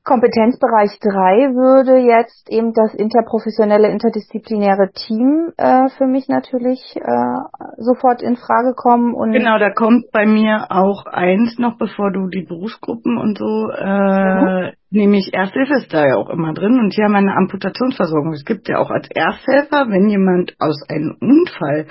Kompetenzbereich 0.03 0.97
3 1.01 1.53
würde 1.53 1.97
jetzt 1.97 2.49
eben 2.49 2.73
das 2.73 2.93
interprofessionelle, 2.93 3.89
interdisziplinäre 3.89 4.91
Team 4.91 5.51
äh, 5.57 5.89
für 5.97 6.07
mich 6.07 6.27
natürlich 6.29 6.79
äh, 6.95 7.35
sofort 7.77 8.21
in 8.21 8.37
Frage 8.37 8.73
kommen 8.75 9.13
und 9.13 9.33
Genau, 9.33 9.59
da 9.59 9.69
kommt 9.69 10.11
bei 10.11 10.25
mir 10.25 10.67
auch 10.69 11.05
eins 11.05 11.59
noch, 11.59 11.77
bevor 11.77 12.11
du 12.11 12.27
die 12.27 12.43
Berufsgruppen 12.43 13.17
und 13.17 13.37
so, 13.37 13.69
äh, 13.71 14.71
nämlich 14.89 15.33
Ersthilfe 15.33 15.75
ist 15.75 15.93
da 15.93 16.07
ja 16.07 16.15
auch 16.15 16.29
immer 16.29 16.53
drin 16.53 16.79
und 16.79 16.93
hier 16.93 17.05
haben 17.05 17.11
wir 17.11 17.19
eine 17.19 17.35
Amputationsversorgung. 17.35 18.33
Es 18.33 18.45
gibt 18.45 18.67
ja 18.69 18.79
auch 18.79 18.89
als 18.89 19.09
Ersthelfer, 19.11 19.89
wenn 19.89 20.09
jemand 20.09 20.55
aus 20.59 20.81
einem 20.89 21.17
Unfall 21.19 21.87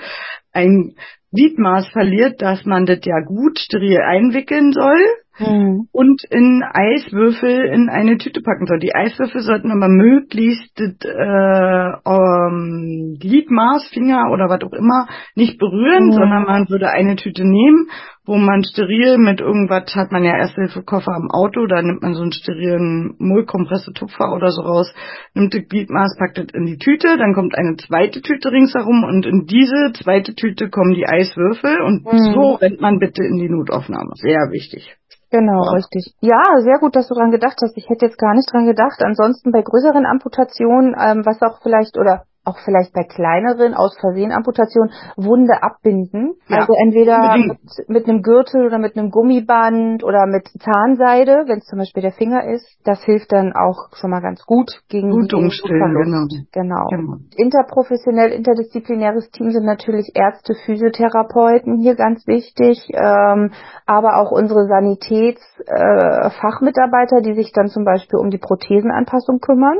ein 0.51 0.95
Gliedmaß 1.31 1.89
verliert, 1.89 2.41
dass 2.41 2.65
man 2.65 2.85
das 2.85 2.99
ja 3.03 3.19
gut 3.21 3.59
steril 3.59 3.99
einwickeln 4.01 4.73
soll 4.73 4.99
Mhm. 5.39 5.87
und 5.91 6.21
in 6.29 6.63
Eiswürfel 6.63 7.65
in 7.73 7.89
eine 7.89 8.17
Tüte 8.17 8.41
packen 8.41 8.65
soll. 8.65 8.79
Die 8.79 8.93
Eiswürfel 8.93 9.41
sollten 9.41 9.71
aber 9.71 9.87
möglichst 9.87 10.79
äh, 10.79 11.93
ähm, 12.05 13.17
Gliedmaß, 13.19 13.89
Finger 13.93 14.31
oder 14.31 14.49
was 14.49 14.61
auch 14.63 14.73
immer 14.73 15.07
nicht 15.35 15.57
berühren, 15.59 16.07
Mhm. 16.07 16.11
sondern 16.11 16.43
man 16.43 16.69
würde 16.69 16.89
eine 16.89 17.15
Tüte 17.15 17.43
nehmen, 17.43 17.87
wo 18.25 18.35
man 18.37 18.63
steril 18.63 19.17
mit 19.17 19.39
irgendwas 19.41 19.95
hat 19.95 20.11
man 20.11 20.23
ja 20.23 20.33
Ersthilfekoffer 20.37 21.11
am 21.15 21.29
Auto, 21.31 21.65
da 21.65 21.81
nimmt 21.81 22.03
man 22.03 22.13
so 22.13 22.21
einen 22.21 22.31
sterilen 22.31 23.15
Mullkompresse-Tupfer 23.17 24.33
oder 24.35 24.51
so 24.51 24.61
raus, 24.61 24.93
nimmt 25.33 25.53
das 25.53 25.67
Gliedmaß, 25.67 26.15
packt 26.19 26.37
das 26.37 26.47
in 26.53 26.65
die 26.65 26.77
Tüte, 26.77 27.17
dann 27.17 27.33
kommt 27.33 27.55
eine 27.57 27.75
zweite 27.77 28.21
Tüte 28.21 28.51
ringsherum 28.51 29.03
und 29.03 29.25
in 29.25 29.45
diese 29.47 29.93
zweite 29.93 30.35
Tüte 30.35 30.69
kommen 30.69 30.93
die 30.93 31.07
Eiswürfel 31.07 31.81
und 31.81 32.05
Mhm. 32.05 32.33
so 32.33 32.53
rennt 32.53 32.81
man 32.81 32.99
bitte 32.99 33.23
in 33.23 33.37
die 33.37 33.49
Notaufnahme. 33.49 34.11
Sehr 34.15 34.49
wichtig. 34.51 34.95
Genau, 35.31 35.63
Ja. 35.63 35.71
richtig. 35.73 36.15
Ja, 36.21 36.41
sehr 36.59 36.79
gut, 36.79 36.95
dass 36.95 37.07
du 37.07 37.13
dran 37.13 37.31
gedacht 37.31 37.57
hast. 37.61 37.77
Ich 37.77 37.87
hätte 37.89 38.05
jetzt 38.05 38.17
gar 38.17 38.33
nicht 38.33 38.51
dran 38.51 38.65
gedacht. 38.65 39.01
Ansonsten 39.03 39.51
bei 39.51 39.61
größeren 39.61 40.05
Amputationen, 40.05 40.95
ähm, 40.99 41.25
was 41.25 41.41
auch 41.41 41.61
vielleicht 41.61 41.97
oder 41.97 42.25
auch 42.45 42.57
vielleicht 42.63 42.93
bei 42.93 43.03
kleineren 43.03 43.73
aus 43.73 43.97
Versehen 43.99 44.31
Amputationen 44.31 44.91
Wunde 45.17 45.61
abbinden. 45.61 46.35
Ja, 46.47 46.59
also 46.59 46.73
entweder 46.73 47.35
mit, 47.37 47.59
mit 47.87 48.07
einem 48.07 48.21
Gürtel 48.21 48.65
oder 48.65 48.79
mit 48.79 48.97
einem 48.97 49.11
Gummiband 49.11 50.03
oder 50.03 50.25
mit 50.25 50.47
Zahnseide, 50.59 51.43
wenn 51.47 51.59
es 51.59 51.65
zum 51.65 51.79
Beispiel 51.79 52.01
der 52.01 52.13
Finger 52.13 52.45
ist. 52.45 52.79
Das 52.83 53.03
hilft 53.03 53.31
dann 53.31 53.53
auch 53.53 53.89
schon 53.93 54.09
mal 54.09 54.21
ganz 54.21 54.43
gut 54.45 54.81
gegen 54.89 55.11
die 55.11 55.27
stillen, 55.27 55.49
Blutverlust. 55.49 56.51
Genau. 56.51 56.87
Genau. 56.89 57.17
Interprofessionell, 57.35 58.31
interdisziplinäres 58.31 59.29
Team 59.31 59.51
sind 59.51 59.65
natürlich 59.65 60.13
Ärzte, 60.15 60.55
Physiotherapeuten 60.65 61.77
hier 61.79 61.95
ganz 61.95 62.25
wichtig, 62.25 62.89
ähm, 62.93 63.51
aber 63.85 64.15
auch 64.17 64.31
unsere 64.31 64.65
Sanitätsfachmitarbeiter, 64.67 67.17
äh, 67.17 67.21
die 67.21 67.33
sich 67.33 67.51
dann 67.51 67.67
zum 67.67 67.83
Beispiel 67.83 68.17
um 68.19 68.29
die 68.29 68.39
Prothesenanpassung 68.39 69.39
kümmern. 69.39 69.79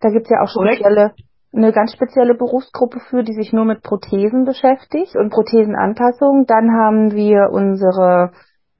Da 0.00 0.10
gibt's 0.10 0.30
ja 0.30 0.42
auch 0.42 0.48
spezielle, 0.48 1.12
eine 1.54 1.72
ganz 1.72 1.92
spezielle 1.92 2.34
Berufsgruppe 2.34 3.00
für, 3.08 3.22
die 3.22 3.32
sich 3.32 3.52
nur 3.52 3.64
mit 3.64 3.82
Prothesen 3.82 4.44
beschäftigt 4.44 5.16
und 5.16 5.30
Prothesenanpassung. 5.30 6.44
Dann 6.46 6.70
haben 6.70 7.12
wir 7.12 7.48
unsere 7.50 8.32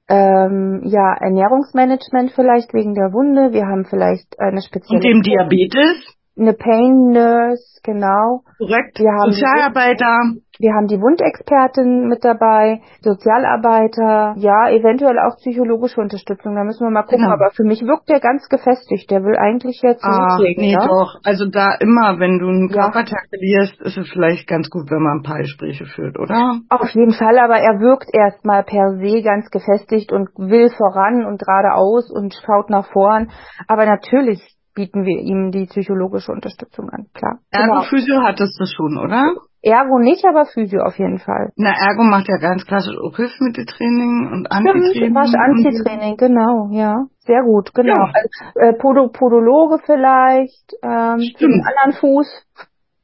ähm, 0.09 0.81
ja, 0.85 1.15
Ernährungsmanagement 1.19 2.31
vielleicht 2.31 2.73
wegen 2.73 2.93
der 2.93 3.11
Wunde. 3.13 3.51
Wir 3.51 3.65
haben 3.65 3.85
vielleicht 3.85 4.39
eine 4.39 4.61
spezielle 4.61 4.97
Und 4.97 5.03
dem 5.03 5.21
Diabetes, 5.21 6.15
eine 6.37 6.53
Pain 6.53 7.11
Nurse, 7.11 7.81
genau. 7.83 8.43
korrekt, 8.57 8.99
Wir 8.99 9.11
haben 9.11 9.31
Sozialarbeiter, 9.31 10.15
Wir 10.59 10.73
haben 10.73 10.87
die 10.87 10.99
Wundexpertin 10.99 12.07
mit 12.07 12.25
dabei, 12.25 12.81
Sozialarbeiter, 13.01 14.35
ja, 14.37 14.69
eventuell 14.69 15.19
auch 15.19 15.37
psychologische 15.37 16.01
Unterstützung. 16.01 16.55
Da 16.55 16.63
müssen 16.63 16.85
wir 16.85 16.91
mal 16.91 17.03
gucken. 17.03 17.25
Genau. 17.25 17.33
Aber 17.33 17.51
für 17.51 17.63
mich 17.63 17.81
wirkt 17.81 18.09
der 18.09 18.19
ganz 18.19 18.47
gefestigt. 18.49 19.09
Der 19.11 19.23
will 19.23 19.37
eigentlich 19.37 19.81
jetzt 19.81 20.03
ah, 20.03 20.37
loslegen, 20.37 20.63
nee, 20.63 20.75
ne? 20.75 20.87
doch. 20.87 21.19
Also 21.23 21.45
da 21.45 21.75
immer, 21.79 22.19
wenn 22.19 22.39
du 22.39 22.47
einen 22.47 22.69
Ja. 22.69 22.89
Körperteil 22.89 23.25
verlierst, 23.29 23.81
ist 23.81 23.97
es 23.97 24.09
vielleicht 24.09 24.47
ganz 24.47 24.69
gut, 24.69 24.89
wenn 24.89 25.01
man 25.01 25.19
ein 25.19 25.23
paar 25.23 25.39
Gespräche 25.39 25.85
führt, 25.85 26.17
oder? 26.17 26.59
Auf 26.69 26.89
jeden 26.89 27.13
Fall, 27.13 27.37
aber 27.37 27.57
er 27.57 27.79
wirkt 27.79 28.09
erstmal 28.13 28.63
per 28.63 28.97
se 28.97 29.21
ganz 29.21 29.49
gefestigt 29.49 30.11
und 30.11 30.29
will 30.37 30.69
voran 30.69 31.25
und 31.25 31.39
geradeaus 31.39 32.09
und 32.11 32.33
schaut 32.45 32.69
nach 32.69 32.87
vorn. 32.91 33.29
Aber 33.67 33.85
natürlich 33.85 34.41
bieten 34.77 35.05
wir 35.05 35.19
ihm 35.19 35.49
die 35.51 35.65
psychologische 35.65 36.31
Unterstützung 36.31 36.89
an, 36.91 37.07
klar. 37.13 37.39
Genau. 37.51 37.81
Ergo-Physio 37.81 38.21
hattest 38.21 38.59
du 38.59 38.65
schon, 38.65 38.97
oder? 38.97 39.33
Ergo 39.67 39.99
nicht, 39.99 40.23
aber 40.25 40.45
Physio 40.45 40.81
auf 40.83 40.97
jeden 40.97 41.19
Fall. 41.19 41.51
Na, 41.57 41.71
Ergo 41.71 42.03
macht 42.03 42.27
ja 42.27 42.37
ganz 42.37 42.65
klassisch 42.65 42.95
auch 42.97 43.15
Hilfsmitteltraining 43.15 44.29
und 44.31 44.51
Antitraining. 44.51 45.13
Wasch 45.15 45.33
Antitraining, 45.35 46.17
genau, 46.17 46.69
ja. 46.71 47.05
Sehr 47.19 47.41
gut, 47.43 47.73
genau. 47.73 47.93
Ja. 47.95 48.11
Also, 48.13 48.59
äh, 48.59 48.73
Podo 48.79 49.09
Podologe 49.09 49.79
vielleicht, 49.85 50.73
ähm, 50.81 51.19
Stimmt. 51.19 51.53
den 51.53 51.63
anderen 51.65 51.99
Fuß, 51.99 52.27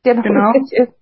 der 0.06 0.16
noch 0.16 0.24
Genau. 0.24 0.52
ist. 0.54 0.94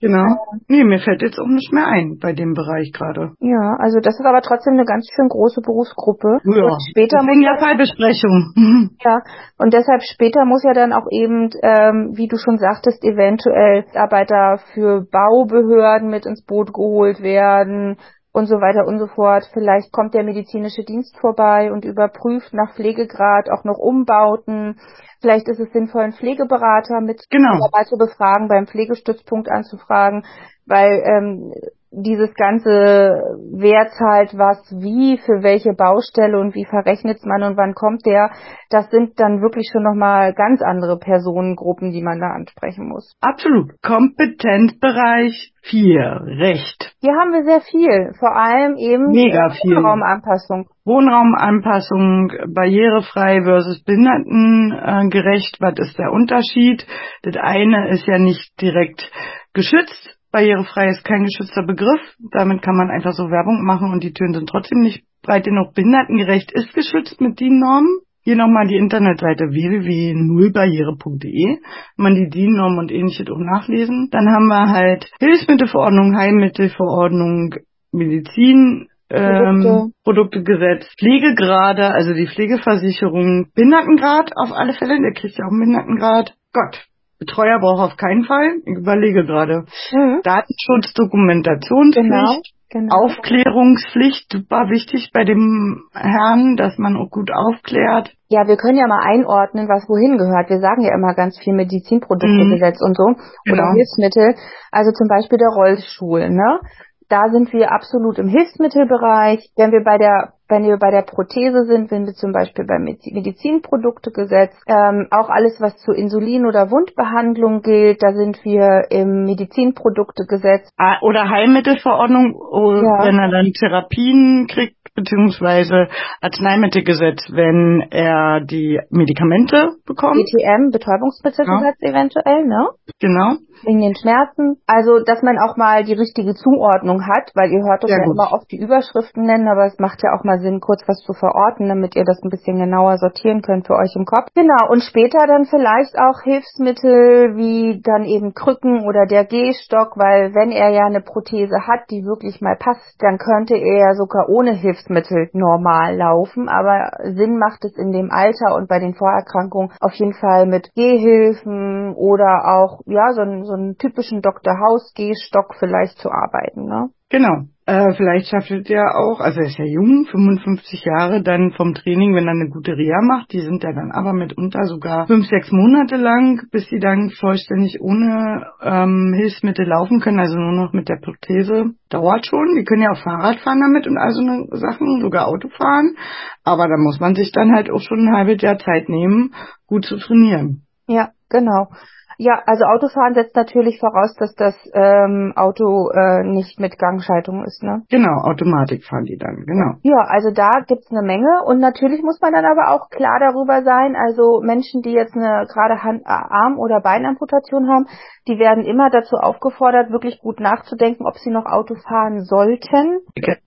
Genau. 0.00 0.26
Nee, 0.68 0.84
mir 0.84 0.98
fällt 0.98 1.22
jetzt 1.22 1.38
auch 1.38 1.48
nicht 1.48 1.72
mehr 1.72 1.86
ein 1.86 2.18
bei 2.20 2.32
dem 2.32 2.52
Bereich 2.52 2.92
gerade. 2.92 3.32
Ja, 3.40 3.76
also 3.78 4.00
das 4.00 4.18
ist 4.18 4.26
aber 4.26 4.42
trotzdem 4.42 4.74
eine 4.74 4.84
ganz 4.84 5.08
schön 5.14 5.28
große 5.28 5.62
Berufsgruppe. 5.62 6.38
Ja. 6.44 6.64
Und 6.64 6.82
später 6.90 7.22
muss 7.22 7.26
Deswegen 7.26 7.42
ja 7.42 7.54
ja, 7.54 7.58
Fallbesprechung. 7.58 8.52
Ja, 9.04 9.20
und 9.58 9.72
deshalb 9.72 10.02
später 10.02 10.44
muss 10.44 10.62
ja 10.64 10.72
dann 10.72 10.92
auch 10.92 11.06
eben, 11.10 11.50
ähm, 11.62 12.12
wie 12.14 12.28
du 12.28 12.36
schon 12.36 12.58
sagtest, 12.58 13.04
eventuell 13.04 13.84
Arbeiter 13.94 14.58
für 14.74 15.06
Baubehörden 15.10 16.08
mit 16.08 16.26
ins 16.26 16.44
Boot 16.44 16.72
geholt 16.72 17.22
werden 17.22 17.96
und 18.32 18.46
so 18.46 18.56
weiter 18.56 18.86
und 18.86 18.98
so 18.98 19.06
fort. 19.06 19.48
Vielleicht 19.52 19.92
kommt 19.92 20.12
der 20.12 20.24
medizinische 20.24 20.84
Dienst 20.84 21.18
vorbei 21.18 21.72
und 21.72 21.84
überprüft 21.84 22.52
nach 22.52 22.74
Pflegegrad 22.74 23.48
auch 23.50 23.64
noch 23.64 23.78
Umbauten. 23.78 24.78
Vielleicht 25.20 25.48
ist 25.48 25.60
es 25.60 25.72
sinnvoll, 25.72 26.02
einen 26.02 26.12
Pflegeberater 26.12 27.00
mit 27.00 27.22
Genau. 27.30 27.58
dabei 27.70 27.84
zu 27.84 27.96
befragen, 27.96 28.48
beim 28.48 28.66
Pflegestützpunkt 28.66 29.48
anzufragen, 29.48 30.24
weil 30.66 31.02
ähm, 31.04 31.52
dieses 31.90 32.34
ganze 32.34 33.36
wer 33.52 33.88
zahlt 33.88 34.36
was 34.36 34.58
wie 34.70 35.18
für 35.18 35.42
welche 35.42 35.72
Baustelle 35.72 36.38
und 36.38 36.54
wie 36.54 36.64
verrechnet 36.64 37.24
man 37.24 37.42
und 37.42 37.56
wann 37.56 37.74
kommt 37.74 38.04
der, 38.04 38.30
das 38.70 38.90
sind 38.90 39.18
dann 39.20 39.40
wirklich 39.40 39.68
schon 39.72 39.82
nochmal 39.82 40.34
ganz 40.34 40.62
andere 40.62 40.98
Personengruppen, 40.98 41.92
die 41.92 42.02
man 42.02 42.20
da 42.20 42.30
ansprechen 42.30 42.88
muss. 42.88 43.14
Absolut. 43.20 43.72
Kompetenzbereich 43.82 45.52
4. 45.62 46.22
Recht. 46.38 46.94
Hier 47.00 47.14
haben 47.14 47.32
wir 47.32 47.44
sehr 47.44 47.60
viel, 47.60 48.12
vor 48.18 48.36
allem 48.36 48.76
eben 48.76 49.08
Mega 49.08 49.46
äh, 49.46 49.50
viel. 49.50 49.76
Raumanpassung. 49.76 50.68
Wohnraumanpassung, 50.84 52.30
barrierefrei 52.54 53.42
versus 53.42 53.82
behindertengerecht, 53.82 55.56
was 55.60 55.74
ist 55.78 55.98
der 55.98 56.12
Unterschied? 56.12 56.86
Das 57.22 57.36
eine 57.36 57.90
ist 57.90 58.06
ja 58.06 58.18
nicht 58.18 58.60
direkt 58.60 59.10
geschützt. 59.52 60.15
Barrierefrei 60.36 60.88
ist 60.88 61.02
kein 61.02 61.24
geschützter 61.24 61.64
Begriff. 61.64 62.02
Damit 62.30 62.60
kann 62.60 62.76
man 62.76 62.90
einfach 62.90 63.12
so 63.12 63.30
Werbung 63.30 63.64
machen 63.64 63.90
und 63.90 64.04
die 64.04 64.12
Türen 64.12 64.34
sind 64.34 64.46
trotzdem 64.46 64.80
nicht 64.80 65.02
breit 65.22 65.44
genug. 65.44 65.72
Behindertengerecht 65.72 66.52
ist 66.52 66.74
geschützt 66.74 67.22
mit 67.22 67.40
DIN-Normen. 67.40 68.00
Hier 68.20 68.36
nochmal 68.36 68.68
die 68.68 68.76
Internetseite 68.76 69.44
www.nullbarriere.de. 69.44 71.56
Man 71.96 72.16
die 72.16 72.28
DIN-Normen 72.28 72.80
und 72.80 72.92
ähnliches 72.92 73.30
auch 73.30 73.38
nachlesen. 73.38 74.10
Dann 74.10 74.28
haben 74.28 74.48
wir 74.48 74.68
halt 74.68 75.10
Hilfsmittelverordnung, 75.20 76.14
Heilmittelverordnung, 76.14 77.54
Medizin, 77.92 78.88
ähm, 79.08 79.62
Produkte. 79.62 79.94
Produktegesetz, 80.04 80.86
Pflegegrade, 80.98 81.94
also 81.94 82.12
die 82.12 82.26
Pflegeversicherung, 82.26 83.46
Behindertengrad 83.54 84.32
auf 84.36 84.52
alle 84.52 84.74
Fälle, 84.74 85.00
der 85.00 85.14
kriegt 85.14 85.38
ja 85.38 85.46
auch 85.46 85.50
einen 85.50 85.60
Behindertengrad. 85.60 86.34
Gott, 86.52 86.86
Betreuer 87.18 87.58
braucht 87.60 87.92
auf 87.92 87.96
keinen 87.96 88.24
Fall. 88.24 88.56
Ich 88.64 88.76
überlege 88.78 89.24
gerade. 89.24 89.64
Mhm. 89.92 90.20
Datenschutz, 90.22 90.92
Dokumentationspflicht, 90.94 92.52
Genau, 92.68 92.88
genau. 92.88 92.94
Aufklärungspflicht, 93.04 94.30
super 94.32 94.68
wichtig 94.68 95.10
bei 95.14 95.24
dem 95.24 95.84
Herrn, 95.94 96.56
dass 96.56 96.76
man 96.78 96.96
auch 96.96 97.10
gut 97.10 97.30
aufklärt. 97.32 98.12
Ja, 98.28 98.46
wir 98.46 98.56
können 98.56 98.76
ja 98.76 98.86
mal 98.86 99.02
einordnen, 99.04 99.68
was 99.68 99.88
wohin 99.88 100.18
gehört. 100.18 100.50
Wir 100.50 100.60
sagen 100.60 100.82
ja 100.82 100.92
immer 100.94 101.14
ganz 101.14 101.38
viel 101.38 101.54
Medizinproduktegesetz 101.54 102.80
und 102.82 102.96
so 102.96 103.04
oder 103.04 103.16
Genau. 103.44 103.72
Hilfsmittel. 103.72 104.34
Also 104.70 104.90
zum 104.92 105.08
Beispiel 105.08 105.38
der 105.38 105.54
Rollstuhl, 105.54 106.28
ne? 106.30 106.60
Da 107.08 107.28
sind 107.30 107.52
wir 107.52 107.70
absolut 107.72 108.18
im 108.18 108.28
Hilfsmittelbereich. 108.28 109.50
Wenn 109.56 109.70
wir 109.70 109.84
bei 109.84 109.96
der 109.96 110.32
wenn 110.48 110.64
wir 110.64 110.78
bei 110.78 110.90
der 110.90 111.02
Prothese 111.02 111.64
sind, 111.64 111.88
sind 111.88 112.06
wir 112.06 112.14
zum 112.14 112.32
Beispiel 112.32 112.64
beim 112.66 112.84
Medizinproduktegesetz, 112.84 114.52
ähm, 114.66 115.08
auch 115.10 115.28
alles, 115.28 115.60
was 115.60 115.76
zu 115.78 115.92
Insulin- 115.92 116.46
oder 116.46 116.70
Wundbehandlung 116.70 117.62
gilt, 117.62 118.02
da 118.02 118.12
sind 118.12 118.44
wir 118.44 118.86
im 118.90 119.24
Medizinproduktegesetz. 119.24 120.68
Ah, 120.76 120.98
oder 121.02 121.28
Heilmittelverordnung, 121.28 122.34
oh, 122.34 122.74
ja. 122.74 123.06
wenn 123.06 123.18
er 123.18 123.30
dann 123.30 123.52
Therapien 123.52 124.46
kriegt, 124.48 124.76
beziehungsweise 124.96 125.88
Arzneimittelgesetz, 126.20 127.28
wenn 127.30 127.86
er 127.90 128.40
die 128.40 128.80
Medikamente 128.90 129.76
bekommt. 129.86 130.16
BTM, 130.16 130.70
Betäubungsmittelgesetz 130.70 131.76
ja. 131.80 131.90
eventuell, 131.90 132.46
ne? 132.46 132.70
Genau. 133.00 133.36
Wegen 133.62 133.80
den 133.80 133.94
Schmerzen. 133.94 134.56
Also, 134.66 135.00
dass 135.04 135.22
man 135.22 135.38
auch 135.38 135.56
mal 135.56 135.84
die 135.84 135.94
richtige 135.94 136.34
Zuordnung 136.34 137.06
hat, 137.06 137.30
weil 137.34 137.50
ihr 137.52 137.62
hört 137.62 137.84
uns 137.84 137.92
ja, 137.92 137.98
ja 137.98 138.04
immer 138.04 138.32
oft 138.32 138.50
die 138.50 138.58
Überschriften 138.58 139.24
nennen, 139.24 139.48
aber 139.48 139.66
es 139.66 139.78
macht 139.78 140.02
ja 140.02 140.16
auch 140.16 140.24
mal 140.24 140.35
Sinn, 140.38 140.60
kurz 140.60 140.82
was 140.86 140.98
zu 141.00 141.12
verorten, 141.12 141.68
damit 141.68 141.96
ihr 141.96 142.04
das 142.04 142.20
ein 142.22 142.30
bisschen 142.30 142.58
genauer 142.58 142.98
sortieren 142.98 143.42
könnt 143.42 143.66
für 143.66 143.74
euch 143.74 143.94
im 143.96 144.04
Kopf. 144.04 144.28
Genau. 144.34 144.70
Und 144.70 144.82
später 144.82 145.26
dann 145.26 145.46
vielleicht 145.46 145.98
auch 145.98 146.22
Hilfsmittel 146.22 147.36
wie 147.36 147.80
dann 147.82 148.04
eben 148.04 148.34
Krücken 148.34 148.84
oder 148.86 149.06
der 149.06 149.24
Gehstock, 149.24 149.96
weil 149.96 150.34
wenn 150.34 150.50
er 150.50 150.70
ja 150.70 150.86
eine 150.86 151.00
Prothese 151.00 151.66
hat, 151.66 151.90
die 151.90 152.04
wirklich 152.04 152.40
mal 152.40 152.56
passt, 152.56 152.96
dann 153.00 153.18
könnte 153.18 153.54
er 153.54 153.78
ja 153.78 153.94
sogar 153.94 154.28
ohne 154.28 154.52
Hilfsmittel 154.52 155.30
normal 155.32 155.96
laufen. 155.96 156.48
Aber 156.48 156.90
Sinn 157.14 157.38
macht 157.38 157.64
es 157.64 157.76
in 157.76 157.92
dem 157.92 158.10
Alter 158.10 158.54
und 158.56 158.68
bei 158.68 158.78
den 158.78 158.94
Vorerkrankungen 158.94 159.72
auf 159.80 159.94
jeden 159.94 160.14
Fall 160.14 160.46
mit 160.46 160.72
Gehhilfen 160.74 161.94
oder 161.94 162.44
auch, 162.46 162.80
ja, 162.86 163.12
so 163.12 163.22
ein 163.22 163.44
so 163.44 163.54
einen 163.54 163.76
typischen 163.76 164.22
Dr. 164.22 164.54
House 164.60 164.92
Gehstock 164.94 165.54
vielleicht 165.58 165.98
zu 165.98 166.10
arbeiten, 166.10 166.66
ne? 166.66 166.90
Genau. 167.08 167.44
Äh, 167.68 167.94
vielleicht 167.94 168.28
schafft 168.28 168.50
es 168.52 168.68
ja 168.68 168.82
auch, 168.94 169.18
also 169.18 169.40
er 169.40 169.46
ist 169.46 169.58
ja 169.58 169.64
jung, 169.64 170.06
55 170.08 170.84
Jahre, 170.84 171.22
dann 171.22 171.52
vom 171.56 171.74
Training, 171.74 172.14
wenn 172.14 172.26
er 172.26 172.32
eine 172.32 172.48
gute 172.48 172.76
Reha 172.76 173.00
macht, 173.02 173.32
die 173.32 173.40
sind 173.40 173.62
ja 173.64 173.72
dann 173.72 173.90
aber 173.92 174.12
mitunter 174.12 174.64
sogar 174.64 175.08
fünf, 175.08 175.26
sechs 175.26 175.50
Monate 175.50 175.96
lang, 175.96 176.42
bis 176.52 176.68
sie 176.68 176.78
dann 176.78 177.10
vollständig 177.10 177.80
ohne 177.80 178.46
ähm, 178.62 179.14
Hilfsmittel 179.16 179.66
laufen 179.66 179.98
können, 180.00 180.20
also 180.20 180.36
nur 180.36 180.52
noch 180.52 180.72
mit 180.72 180.88
der 180.88 181.00
Prothese. 181.02 181.72
Dauert 181.90 182.24
schon. 182.26 182.54
Die 182.56 182.64
können 182.64 182.82
ja 182.82 182.92
auch 182.92 183.02
Fahrrad 183.02 183.40
fahren 183.40 183.60
damit 183.60 183.88
und 183.88 183.98
all 183.98 184.12
so 184.12 184.20
eine 184.20 184.46
Sachen, 184.52 185.00
sogar 185.00 185.26
Auto 185.26 185.48
fahren. 185.48 185.96
Aber 186.44 186.68
da 186.68 186.76
muss 186.76 187.00
man 187.00 187.16
sich 187.16 187.32
dann 187.32 187.52
halt 187.52 187.68
auch 187.70 187.80
schon 187.80 188.06
ein 188.06 188.14
halbes 188.14 188.42
Jahr 188.42 188.58
Zeit 188.58 188.88
nehmen, 188.88 189.34
gut 189.66 189.84
zu 189.84 189.96
trainieren. 189.96 190.62
Ja, 190.86 191.10
genau. 191.28 191.68
Ja, 192.18 192.40
also 192.46 192.64
Autofahren 192.64 193.14
setzt 193.14 193.36
natürlich 193.36 193.78
voraus, 193.78 194.14
dass 194.18 194.34
das 194.34 194.54
ähm, 194.72 195.32
Auto 195.36 195.90
äh, 195.90 196.24
nicht 196.24 196.58
mit 196.60 196.78
Gangschaltung 196.78 197.44
ist, 197.44 197.62
ne? 197.62 197.82
Genau, 197.90 198.22
Automatik 198.24 198.84
fahren 198.84 199.04
die 199.04 199.18
dann, 199.18 199.44
genau. 199.46 199.74
Ja, 199.82 200.06
also 200.08 200.30
da 200.30 200.60
gibt's 200.66 200.90
eine 200.90 201.02
Menge 201.02 201.44
und 201.44 201.58
natürlich 201.58 202.02
muss 202.02 202.20
man 202.20 202.32
dann 202.32 202.44
aber 202.44 202.70
auch 202.70 202.88
klar 202.90 203.18
darüber 203.20 203.62
sein, 203.62 203.96
also 203.96 204.40
Menschen, 204.42 204.82
die 204.82 204.92
jetzt 204.92 205.14
eine 205.14 205.46
gerade 205.46 205.82
Hand, 205.82 206.02
äh, 206.02 206.08
Arm- 206.08 206.58
oder 206.58 206.80
Beinamputation 206.80 207.68
haben, 207.68 207.86
die 208.28 208.38
werden 208.38 208.64
immer 208.64 208.90
dazu 208.90 209.16
aufgefordert, 209.16 209.90
wirklich 209.90 210.18
gut 210.20 210.40
nachzudenken, 210.40 211.06
ob 211.06 211.16
sie 211.18 211.30
noch 211.30 211.46
Auto 211.46 211.74
fahren 211.74 212.24
sollten. 212.24 213.00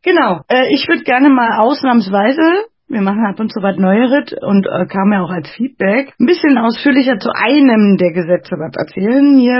Genau. 0.03 0.41
Äh, 0.47 0.73
ich 0.73 0.87
würde 0.87 1.03
gerne 1.03 1.29
mal 1.29 1.59
ausnahmsweise 1.59 2.65
wir 2.89 3.01
machen 3.01 3.25
ab 3.25 3.39
und 3.39 3.51
zu 3.53 3.61
was 3.61 3.77
Neueres 3.77 4.33
und 4.41 4.65
äh, 4.65 4.87
kam 4.87 5.13
ja 5.13 5.21
auch 5.21 5.29
als 5.29 5.47
Feedback. 5.51 6.11
Ein 6.19 6.25
bisschen 6.25 6.57
ausführlicher 6.57 7.19
zu 7.19 7.29
einem 7.33 7.97
der 7.97 8.13
Gesetze 8.13 8.55
was 8.57 8.75
erzählen. 8.75 9.37
Hier 9.37 9.59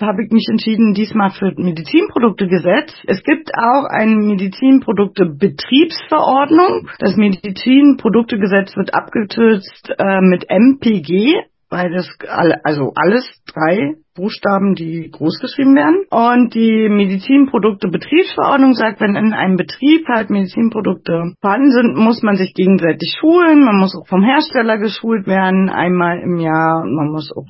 habe 0.00 0.22
ich 0.24 0.30
mich 0.30 0.46
entschieden, 0.48 0.94
diesmal 0.94 1.30
für 1.30 1.52
Medizinproduktegesetz. 1.56 2.94
Es 3.06 3.24
gibt 3.24 3.50
auch 3.54 3.86
eine 3.90 4.14
Medizinproduktebetriebsverordnung. 4.14 6.88
Das 7.00 7.16
Medizinproduktegesetz 7.16 8.76
wird 8.76 8.94
abgekürzt 8.94 9.92
äh, 9.98 10.20
mit 10.20 10.48
MPG, 10.48 11.34
weil 11.68 11.90
das 11.90 12.08
alle, 12.28 12.64
also 12.64 12.92
alles 12.94 13.28
drei 13.52 13.96
Buchstaben, 14.14 14.74
die 14.74 15.10
groß 15.10 15.38
geschrieben 15.40 15.74
werden. 15.74 16.04
Und 16.10 16.52
die 16.54 16.88
Medizinprodukte-Betriebsverordnung 16.88 18.74
sagt, 18.74 19.00
wenn 19.00 19.16
in 19.16 19.32
einem 19.32 19.56
Betrieb 19.56 20.06
halt 20.08 20.28
Medizinprodukte 20.30 21.32
vorhanden 21.40 21.70
sind, 21.70 21.96
muss 21.96 22.22
man 22.22 22.36
sich 22.36 22.52
gegenseitig 22.54 23.16
schulen. 23.18 23.64
Man 23.64 23.78
muss 23.78 23.96
auch 23.96 24.06
vom 24.06 24.22
Hersteller 24.22 24.78
geschult 24.78 25.26
werden, 25.26 25.70
einmal 25.70 26.20
im 26.20 26.38
Jahr. 26.38 26.84
Man 26.84 27.10
muss 27.10 27.32
auch 27.34 27.46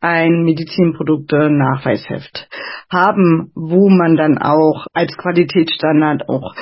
ein 0.00 0.42
Medizinprodukte-Nachweisheft 0.44 2.48
haben, 2.90 3.52
wo 3.54 3.90
man 3.90 4.16
dann 4.16 4.38
auch 4.38 4.86
als 4.92 5.16
Qualitätsstandard 5.16 6.28
auch 6.28 6.54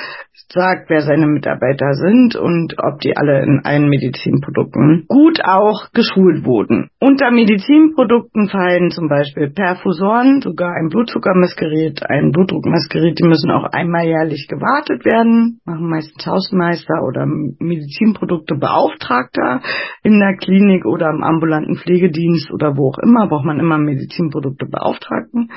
sagt, 0.49 0.89
wer 0.89 1.01
seine 1.01 1.27
Mitarbeiter 1.27 1.93
sind 1.93 2.35
und 2.35 2.75
ob 2.77 2.99
die 2.99 3.17
alle 3.17 3.43
in 3.43 3.61
allen 3.63 3.89
Medizinprodukten 3.89 5.05
gut 5.07 5.39
auch 5.43 5.91
geschult 5.93 6.45
wurden. 6.45 6.89
Unter 6.99 7.31
Medizinprodukten 7.31 8.49
fallen 8.49 8.91
zum 8.91 9.09
Beispiel 9.09 9.44
Perfusoren, 9.49 10.41
sogar 10.41 10.75
ein 10.75 10.89
Blutzuckermessgerät, 10.89 12.07
ein 12.09 12.31
Blutdruckmessgerät, 12.31 13.19
die 13.19 13.27
müssen 13.27 13.51
auch 13.51 13.65
einmal 13.71 14.05
jährlich 14.05 14.47
gewartet 14.47 15.03
werden, 15.05 15.59
machen 15.65 15.89
meistens 15.89 16.25
Hausmeister 16.25 17.03
oder 17.07 17.25
Medizinproduktebeauftragter 17.25 19.61
in 20.03 20.19
der 20.19 20.35
Klinik 20.37 20.85
oder 20.85 21.09
im 21.09 21.23
ambulanten 21.23 21.75
Pflegedienst 21.75 22.51
oder 22.51 22.77
wo 22.77 22.89
auch 22.89 22.99
immer, 22.99 23.27
braucht 23.27 23.45
man 23.45 23.59
immer 23.59 23.77
Medizinproduktebeauftragten. 23.77 25.51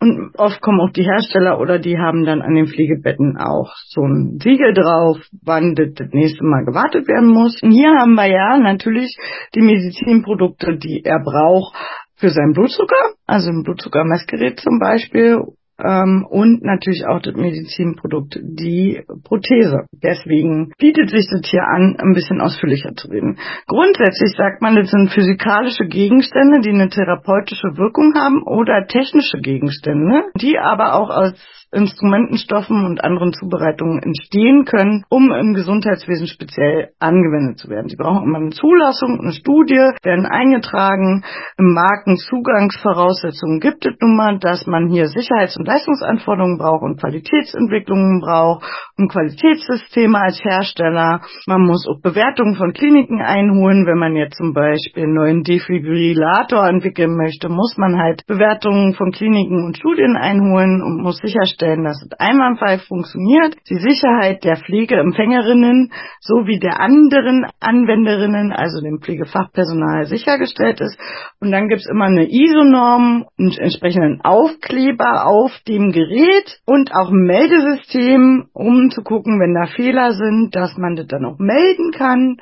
Und 0.00 0.32
oft 0.38 0.60
kommen 0.60 0.80
auch 0.80 0.90
die 0.90 1.04
Hersteller 1.04 1.60
oder 1.60 1.78
die 1.78 1.98
haben 1.98 2.24
dann 2.24 2.42
an 2.42 2.54
den 2.54 2.66
Pflegebetten 2.66 3.36
auch 3.38 3.72
so 3.88 4.02
ein 4.02 4.38
Siegel 4.42 4.74
drauf, 4.74 5.18
wann 5.44 5.74
das, 5.74 5.94
das 5.94 6.08
nächste 6.12 6.44
Mal 6.44 6.64
gewartet 6.64 7.06
werden 7.08 7.28
muss. 7.28 7.62
Und 7.62 7.70
hier 7.70 7.94
haben 7.98 8.14
wir 8.14 8.26
ja 8.26 8.58
natürlich 8.58 9.16
die 9.54 9.62
Medizinprodukte, 9.62 10.76
die 10.78 11.02
er 11.04 11.20
braucht 11.22 11.76
für 12.20 12.30
seinen 12.30 12.52
Blutzucker, 12.52 13.14
also 13.26 13.50
ein 13.50 13.62
Blutzuckermessgerät 13.62 14.60
zum 14.60 14.78
Beispiel 14.78 15.38
ähm, 15.82 16.26
und 16.28 16.62
natürlich 16.62 17.06
auch 17.06 17.20
das 17.20 17.34
Medizinprodukt, 17.34 18.38
die 18.42 19.02
Prothese. 19.24 19.86
Deswegen 20.02 20.72
bietet 20.78 21.10
sich 21.10 21.26
das 21.30 21.50
hier 21.50 21.64
an, 21.64 21.96
ein 21.98 22.12
bisschen 22.12 22.40
ausführlicher 22.40 22.94
zu 22.94 23.08
reden. 23.08 23.38
Grundsätzlich 23.66 24.34
sagt 24.36 24.60
man, 24.60 24.76
das 24.76 24.90
sind 24.90 25.10
physikalische 25.10 25.86
Gegenstände, 25.86 26.60
die 26.60 26.70
eine 26.70 26.88
therapeutische 26.88 27.76
Wirkung 27.76 28.14
haben 28.14 28.42
oder 28.42 28.86
technische 28.86 29.38
Gegenstände, 29.38 30.24
die 30.36 30.58
aber 30.58 30.94
auch 30.94 31.10
aus 31.10 31.32
Instrumentenstoffen 31.72 32.84
und 32.84 33.04
anderen 33.04 33.32
Zubereitungen 33.32 34.02
entstehen 34.02 34.64
können, 34.64 35.04
um 35.08 35.30
im 35.32 35.54
Gesundheitswesen 35.54 36.26
speziell 36.26 36.90
angewendet 36.98 37.58
zu 37.58 37.68
werden. 37.68 37.88
Sie 37.88 37.96
brauchen 37.96 38.24
immer 38.24 38.38
eine 38.38 38.50
Zulassung, 38.50 39.20
eine 39.20 39.32
Studie, 39.32 39.92
werden 40.02 40.26
eingetragen. 40.26 41.24
Im 41.58 41.72
Markenzugangsvoraussetzungen 41.74 43.60
gibt 43.60 43.86
es 43.86 43.94
nun 44.00 44.16
mal, 44.16 44.38
dass 44.38 44.66
man 44.66 44.88
hier 44.88 45.06
Sicherheits- 45.06 45.56
und 45.56 45.66
Leistungsanforderungen 45.66 46.58
braucht 46.58 46.82
und 46.82 47.00
Qualitätsentwicklungen 47.00 48.20
braucht 48.20 48.64
und 49.00 49.10
Qualitätssysteme 49.10 50.18
als 50.18 50.42
Hersteller. 50.44 51.20
Man 51.46 51.62
muss 51.62 51.86
auch 51.88 52.00
Bewertungen 52.02 52.54
von 52.54 52.72
Kliniken 52.72 53.20
einholen. 53.20 53.86
Wenn 53.86 53.98
man 53.98 54.14
jetzt 54.14 54.36
zum 54.36 54.52
Beispiel 54.52 55.04
einen 55.04 55.14
neuen 55.14 55.42
Defibrillator 55.42 56.68
entwickeln 56.68 57.16
möchte, 57.16 57.48
muss 57.48 57.76
man 57.78 57.98
halt 57.98 58.26
Bewertungen 58.26 58.94
von 58.94 59.10
Kliniken 59.10 59.64
und 59.64 59.78
Studien 59.78 60.16
einholen 60.16 60.82
und 60.82 61.02
muss 61.02 61.16
sicherstellen, 61.18 61.84
dass 61.84 62.02
es 62.02 62.12
einwandfrei 62.18 62.78
funktioniert, 62.78 63.56
die 63.68 63.78
Sicherheit 63.78 64.44
der 64.44 64.56
Pflegeempfängerinnen 64.56 65.92
sowie 66.20 66.58
der 66.58 66.80
anderen 66.80 67.46
Anwenderinnen, 67.60 68.52
also 68.52 68.82
dem 68.82 69.00
Pflegefachpersonal, 69.00 70.04
sichergestellt 70.04 70.80
ist. 70.80 70.98
Und 71.40 71.52
dann 71.52 71.68
gibt 71.68 71.80
es 71.80 71.90
immer 71.90 72.04
eine 72.06 72.28
ISO-Norm, 72.28 73.24
einen 73.38 73.52
entsprechenden 73.58 74.20
Aufkleber 74.22 75.26
auf 75.26 75.52
dem 75.66 75.92
Gerät 75.92 76.60
und 76.66 76.92
auch 76.92 77.08
ein 77.10 77.26
Meldesystem, 77.26 78.48
um 78.52 78.89
zu 78.90 79.02
gucken, 79.02 79.40
wenn 79.40 79.54
da 79.54 79.66
Fehler 79.66 80.12
sind, 80.12 80.54
dass 80.54 80.76
man 80.76 80.96
das 80.96 81.06
dann 81.06 81.24
auch 81.24 81.38
melden 81.38 81.92
kann 81.92 82.36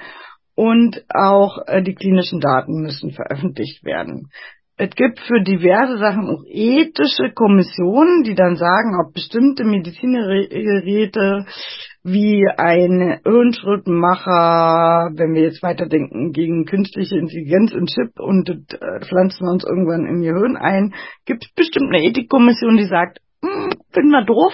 und 0.54 1.04
auch 1.08 1.58
äh, 1.66 1.82
die 1.82 1.94
klinischen 1.94 2.40
Daten 2.40 2.82
müssen 2.82 3.12
veröffentlicht 3.12 3.84
werden 3.84 4.30
es 4.78 4.94
gibt 4.94 5.18
für 5.20 5.42
diverse 5.42 5.98
Sachen 5.98 6.30
auch 6.30 6.44
ethische 6.46 7.32
Kommissionen, 7.34 8.22
die 8.22 8.36
dann 8.36 8.54
sagen, 8.54 8.94
ob 9.00 9.12
bestimmte 9.12 9.64
Medizingeräte 9.64 11.46
wie 12.04 12.46
ein 12.56 13.18
Hirnschrittmacher, 13.24 15.10
wenn 15.16 15.34
wir 15.34 15.42
jetzt 15.42 15.64
weiterdenken, 15.64 16.30
gegen 16.30 16.64
künstliche 16.64 17.18
Intelligenz 17.18 17.74
und 17.74 17.90
Chip 17.90 18.20
und 18.20 18.48
äh, 18.48 19.00
pflanzen 19.00 19.46
wir 19.46 19.52
uns 19.52 19.64
irgendwann 19.64 20.06
im 20.06 20.22
Gehirn 20.22 20.56
ein, 20.56 20.94
gibt 21.26 21.44
es 21.44 21.52
bestimmt 21.54 21.92
eine 21.92 22.04
Ethikkommission, 22.04 22.76
die 22.76 22.86
sagt, 22.86 23.18
hm, 23.44 23.70
finden 23.92 24.10
wir 24.10 24.24
doof. 24.24 24.52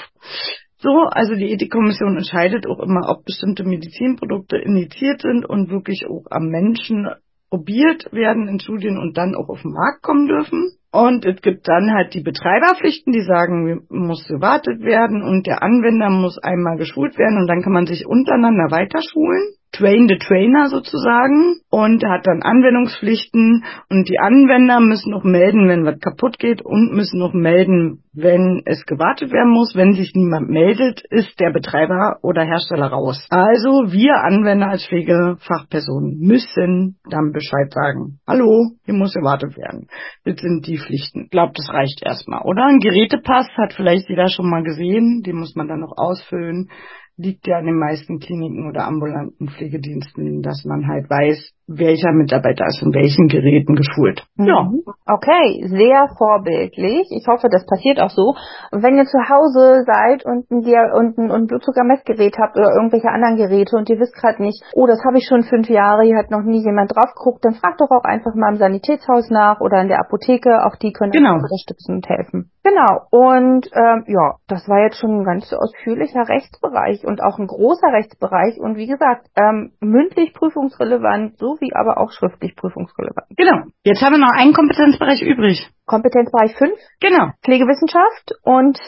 So, 0.84 1.08
also 1.10 1.34
die 1.34 1.50
Ethikkommission 1.50 2.18
entscheidet 2.18 2.66
auch 2.66 2.78
immer, 2.78 3.08
ob 3.08 3.24
bestimmte 3.24 3.64
Medizinprodukte 3.64 4.58
initiiert 4.58 5.22
sind 5.22 5.46
und 5.46 5.70
wirklich 5.70 6.04
auch 6.06 6.26
am 6.30 6.48
Menschen 6.48 7.08
probiert 7.48 8.12
werden 8.12 8.48
in 8.48 8.60
Studien 8.60 8.98
und 8.98 9.16
dann 9.16 9.34
auch 9.34 9.48
auf 9.48 9.62
den 9.62 9.72
Markt 9.72 10.02
kommen 10.02 10.26
dürfen. 10.26 10.72
Und 10.92 11.24
es 11.24 11.40
gibt 11.40 11.66
dann 11.68 11.90
halt 11.94 12.12
die 12.12 12.20
Betreiberpflichten, 12.20 13.14
die 13.14 13.22
sagen, 13.22 13.86
muss 13.88 14.28
gewartet 14.28 14.82
werden 14.82 15.22
und 15.22 15.46
der 15.46 15.62
Anwender 15.62 16.10
muss 16.10 16.36
einmal 16.36 16.76
geschult 16.76 17.16
werden 17.16 17.38
und 17.38 17.46
dann 17.46 17.62
kann 17.62 17.72
man 17.72 17.86
sich 17.86 18.04
untereinander 18.04 18.70
weiterschulen. 18.70 19.54
Train 19.76 20.06
the 20.08 20.18
Trainer 20.18 20.68
sozusagen 20.68 21.60
und 21.70 22.04
hat 22.04 22.26
dann 22.26 22.42
Anwendungspflichten 22.42 23.64
und 23.90 24.08
die 24.08 24.18
Anwender 24.18 24.80
müssen 24.80 25.10
noch 25.10 25.24
melden, 25.24 25.68
wenn 25.68 25.84
was 25.84 25.98
kaputt 25.98 26.38
geht 26.38 26.62
und 26.62 26.92
müssen 26.92 27.18
noch 27.18 27.32
melden, 27.32 28.04
wenn 28.12 28.62
es 28.66 28.86
gewartet 28.86 29.32
werden 29.32 29.50
muss. 29.50 29.74
Wenn 29.74 29.94
sich 29.94 30.12
niemand 30.14 30.48
meldet, 30.48 31.02
ist 31.10 31.40
der 31.40 31.50
Betreiber 31.50 32.18
oder 32.22 32.42
Hersteller 32.42 32.86
raus. 32.86 33.26
Also 33.30 33.92
wir 33.92 34.14
Anwender 34.22 34.68
als 34.68 34.86
Pflegefachpersonen 34.86 36.18
müssen 36.20 36.98
dann 37.10 37.32
Bescheid 37.32 37.72
sagen. 37.72 38.20
Hallo, 38.28 38.70
hier 38.84 38.94
muss 38.94 39.14
gewartet 39.14 39.56
werden. 39.56 39.88
Das 40.24 40.36
sind 40.40 40.66
die 40.66 40.78
Pflichten. 40.78 41.24
Ich 41.24 41.30
glaube, 41.30 41.52
das 41.56 41.68
reicht 41.68 42.02
erstmal, 42.04 42.42
oder? 42.42 42.64
Ein 42.66 42.78
Gerätepass 42.78 43.48
hat 43.56 43.72
vielleicht 43.72 44.08
jeder 44.08 44.28
schon 44.28 44.48
mal 44.48 44.62
gesehen. 44.62 45.22
Den 45.26 45.36
muss 45.36 45.56
man 45.56 45.66
dann 45.66 45.80
noch 45.80 45.96
ausfüllen 45.96 46.68
liegt 47.16 47.46
ja 47.46 47.58
an 47.58 47.66
den 47.66 47.78
meisten 47.78 48.18
Kliniken 48.18 48.68
oder 48.68 48.84
ambulanten 48.86 49.48
Pflegediensten, 49.48 50.42
dass 50.42 50.64
man 50.64 50.86
halt 50.86 51.08
weiß, 51.08 51.53
welcher 51.66 52.12
Mitarbeiter 52.12 52.66
ist 52.66 52.82
in 52.82 52.92
welchen 52.92 53.28
Geräten 53.28 53.74
geschult. 53.74 54.22
Mhm. 54.36 54.46
Ja. 54.46 54.70
Okay, 55.06 55.64
sehr 55.68 56.08
vorbildlich. 56.18 57.08
Ich 57.10 57.26
hoffe, 57.26 57.48
das 57.48 57.64
passiert 57.66 58.00
auch 58.00 58.10
so. 58.10 58.34
wenn 58.70 58.96
ihr 58.96 59.04
zu 59.04 59.18
Hause 59.18 59.84
seid 59.84 60.24
und 60.24 60.50
ein, 60.50 60.64
und 60.92 61.18
ein, 61.18 61.30
und 61.30 61.42
ein 61.44 61.46
Blutzuckermessgerät 61.46 62.36
habt 62.38 62.56
oder 62.56 62.74
irgendwelche 62.74 63.08
anderen 63.08 63.36
Geräte 63.36 63.76
und 63.76 63.88
ihr 63.88 63.98
wisst 63.98 64.14
gerade 64.14 64.42
nicht, 64.42 64.62
oh, 64.74 64.86
das 64.86 65.02
habe 65.04 65.18
ich 65.18 65.26
schon 65.26 65.42
fünf 65.42 65.68
Jahre, 65.68 66.04
hier 66.04 66.16
hat 66.16 66.30
noch 66.30 66.42
nie 66.42 66.62
jemand 66.62 66.94
drauf 66.94 67.14
geguckt, 67.16 67.44
dann 67.44 67.54
fragt 67.54 67.80
doch 67.80 67.90
auch 67.90 68.04
einfach 68.04 68.34
mal 68.34 68.52
im 68.52 68.58
Sanitätshaus 68.58 69.30
nach 69.30 69.60
oder 69.60 69.80
in 69.80 69.88
der 69.88 70.00
Apotheke. 70.00 70.64
Auch 70.64 70.76
die 70.76 70.92
können 70.92 71.12
genau. 71.12 71.34
unterstützen 71.34 71.96
und 71.96 72.08
helfen. 72.08 72.50
Genau. 72.64 73.06
Und 73.10 73.68
ähm, 73.74 74.04
ja, 74.06 74.36
das 74.48 74.66
war 74.68 74.82
jetzt 74.82 74.96
schon 74.96 75.20
ein 75.20 75.24
ganz 75.24 75.52
ausführlicher 75.52 76.26
Rechtsbereich 76.28 77.04
und 77.04 77.22
auch 77.22 77.38
ein 77.38 77.46
großer 77.46 77.92
Rechtsbereich 77.92 78.58
und 78.58 78.76
wie 78.76 78.86
gesagt, 78.86 79.28
ähm, 79.36 79.72
mündlich 79.80 80.32
prüfungsrelevant, 80.32 81.38
sowie 81.54 81.72
aber 81.74 81.98
auch 81.98 82.10
schriftlich 82.10 82.56
prüfungsrelevant. 82.56 83.28
Genau. 83.36 83.64
Jetzt 83.84 84.02
haben 84.02 84.12
wir 84.12 84.18
noch 84.18 84.34
einen 84.34 84.52
Kompetenzbereich 84.52 85.22
übrig. 85.22 85.70
Kompetenzbereich 85.86 86.54
5. 86.56 86.72
Genau. 87.00 87.30
Pflegewissenschaft 87.42 88.32
und 88.42 88.78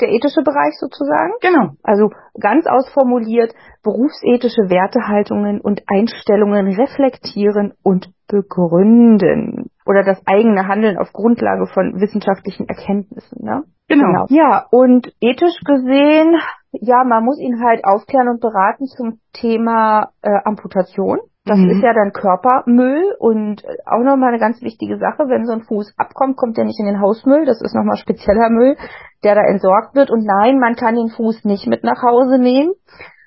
der 0.00 0.08
ethische 0.08 0.42
Bereich 0.42 0.74
sozusagen. 0.78 1.32
Genau. 1.40 1.72
Also 1.82 2.10
ganz 2.38 2.66
ausformuliert, 2.66 3.52
berufsethische 3.82 4.70
Wertehaltungen 4.70 5.60
und 5.60 5.82
Einstellungen 5.86 6.68
reflektieren 6.68 7.72
und 7.82 8.08
begründen. 8.28 9.70
Oder 9.86 10.04
das 10.04 10.22
eigene 10.26 10.68
Handeln 10.68 10.96
auf 10.96 11.12
Grundlage 11.12 11.66
von 11.66 12.00
wissenschaftlichen 12.00 12.68
Erkenntnissen. 12.68 13.44
Ne? 13.44 13.64
Genau. 13.88 14.06
genau. 14.06 14.26
Ja, 14.28 14.66
und 14.70 15.12
ethisch 15.20 15.58
gesehen, 15.64 16.36
ja, 16.72 17.04
man 17.04 17.24
muss 17.24 17.38
ihn 17.38 17.62
halt 17.62 17.84
aufklären 17.84 18.28
und 18.28 18.40
beraten 18.40 18.86
zum 18.86 19.20
Thema 19.32 20.10
äh, 20.22 20.30
Amputation. 20.44 21.18
Das 21.46 21.58
mhm. 21.58 21.70
ist 21.70 21.82
ja 21.82 21.92
dann 21.92 22.12
Körpermüll 22.12 23.16
und 23.18 23.62
auch 23.84 24.02
nochmal 24.02 24.30
eine 24.30 24.38
ganz 24.38 24.62
wichtige 24.62 24.96
Sache, 24.96 25.28
wenn 25.28 25.44
so 25.44 25.52
ein 25.52 25.62
Fuß 25.62 25.94
abkommt, 25.98 26.36
kommt 26.36 26.56
der 26.56 26.64
nicht 26.64 26.80
in 26.80 26.86
den 26.86 27.02
Hausmüll, 27.02 27.44
das 27.44 27.60
ist 27.60 27.74
nochmal 27.74 27.98
spezieller 27.98 28.48
Müll, 28.48 28.76
der 29.24 29.34
da 29.34 29.42
entsorgt 29.42 29.94
wird. 29.94 30.10
Und 30.10 30.24
nein, 30.24 30.58
man 30.58 30.74
kann 30.74 30.94
den 30.94 31.10
Fuß 31.10 31.44
nicht 31.44 31.66
mit 31.66 31.84
nach 31.84 32.02
Hause 32.02 32.38
nehmen 32.38 32.72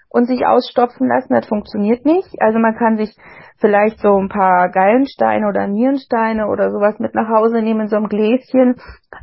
und 0.09 0.25
sich 0.25 0.47
ausstopfen 0.47 1.07
lassen, 1.07 1.33
das 1.33 1.45
funktioniert 1.45 2.05
nicht. 2.05 2.27
Also 2.39 2.57
man 2.57 2.75
kann 2.75 2.97
sich 2.97 3.15
vielleicht 3.59 3.99
so 3.99 4.17
ein 4.17 4.29
paar 4.29 4.69
Gallensteine 4.69 5.47
oder 5.47 5.67
Nierensteine 5.67 6.47
oder 6.47 6.71
sowas 6.71 6.97
mit 6.97 7.13
nach 7.13 7.29
Hause 7.29 7.61
nehmen 7.61 7.81
in 7.81 7.87
so 7.87 7.97
einem 7.97 8.07
Gläschen, 8.07 8.77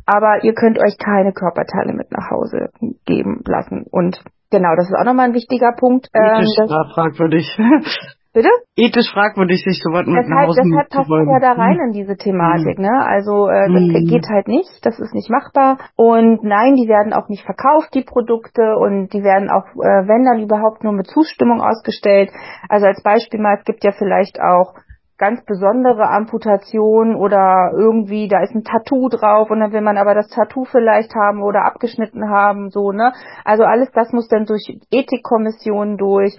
aber 0.05 0.43
ihr 0.43 0.53
könnt 0.53 0.79
euch 0.79 0.97
keine 0.97 1.33
Körperteile 1.33 1.91
mit 1.91 2.11
nach 2.11 2.31
Hause 2.31 2.69
geben 3.05 3.41
lassen. 3.45 3.85
Und 3.91 4.23
genau, 4.51 4.73
das 4.77 4.87
ist 4.87 4.95
auch 4.95 5.03
nochmal 5.03 5.27
ein 5.27 5.33
wichtiger 5.33 5.73
Punkt. 5.77 6.07
Ähm, 6.13 6.45
das 6.55 6.93
fragwürdig. 6.93 7.45
Bitte? 8.35 8.49
Ethisch 8.75 9.07
fragwürdig, 9.13 9.63
sich 9.63 9.79
so 9.81 9.95
was 9.95 10.05
mit 10.05 10.19
deshalb, 10.19 10.27
nach 10.27 10.47
Hause 10.47 10.59
Deshalb 10.67 10.89
passt 10.91 11.09
ja 11.09 11.39
da 11.39 11.53
rein 11.53 11.79
in 11.87 11.91
diese 11.93 12.17
Thematik, 12.17 12.77
ne? 12.77 12.91
Also 12.91 13.47
äh, 13.47 13.71
das 13.71 13.79
mm. 13.79 14.11
geht 14.11 14.27
halt 14.27 14.49
nicht, 14.49 14.85
das 14.85 14.99
ist 14.99 15.13
nicht 15.13 15.29
machbar. 15.29 15.77
Und 15.95 16.43
nein, 16.43 16.75
die 16.75 16.89
werden 16.89 17.13
auch 17.13 17.29
nicht 17.29 17.45
verkauft, 17.45 17.95
die 17.95 18.03
Produkte, 18.03 18.75
und 18.75 19.13
die 19.13 19.23
werden 19.23 19.49
auch, 19.49 19.63
äh, 19.79 20.03
wenn 20.11 20.25
dann 20.25 20.43
überhaupt 20.43 20.83
nur 20.83 20.91
mit 20.91 21.07
Zustimmung 21.07 21.61
ausgestellt. 21.61 22.29
Also 22.67 22.87
als 22.87 23.01
Beispiel 23.01 23.39
mal, 23.39 23.55
es 23.57 23.63
gibt 23.63 23.85
ja 23.85 23.93
vielleicht 23.93 24.41
auch 24.41 24.75
ganz 25.17 25.39
besondere 25.45 26.09
Amputation 26.09 27.15
oder 27.15 27.71
irgendwie, 27.73 28.27
da 28.27 28.43
ist 28.43 28.53
ein 28.53 28.65
Tattoo 28.65 29.07
drauf 29.07 29.49
und 29.49 29.61
dann 29.61 29.71
will 29.71 29.79
man 29.79 29.97
aber 29.97 30.13
das 30.13 30.27
Tattoo 30.27 30.65
vielleicht 30.65 31.15
haben 31.15 31.41
oder 31.41 31.63
abgeschnitten 31.63 32.29
haben, 32.29 32.69
so, 32.69 32.91
ne? 32.91 33.13
Also 33.45 33.63
alles 33.63 33.89
das 33.93 34.11
muss 34.11 34.27
dann 34.27 34.43
durch 34.45 34.67
Ethikkommissionen 34.91 35.95
durch 35.95 36.35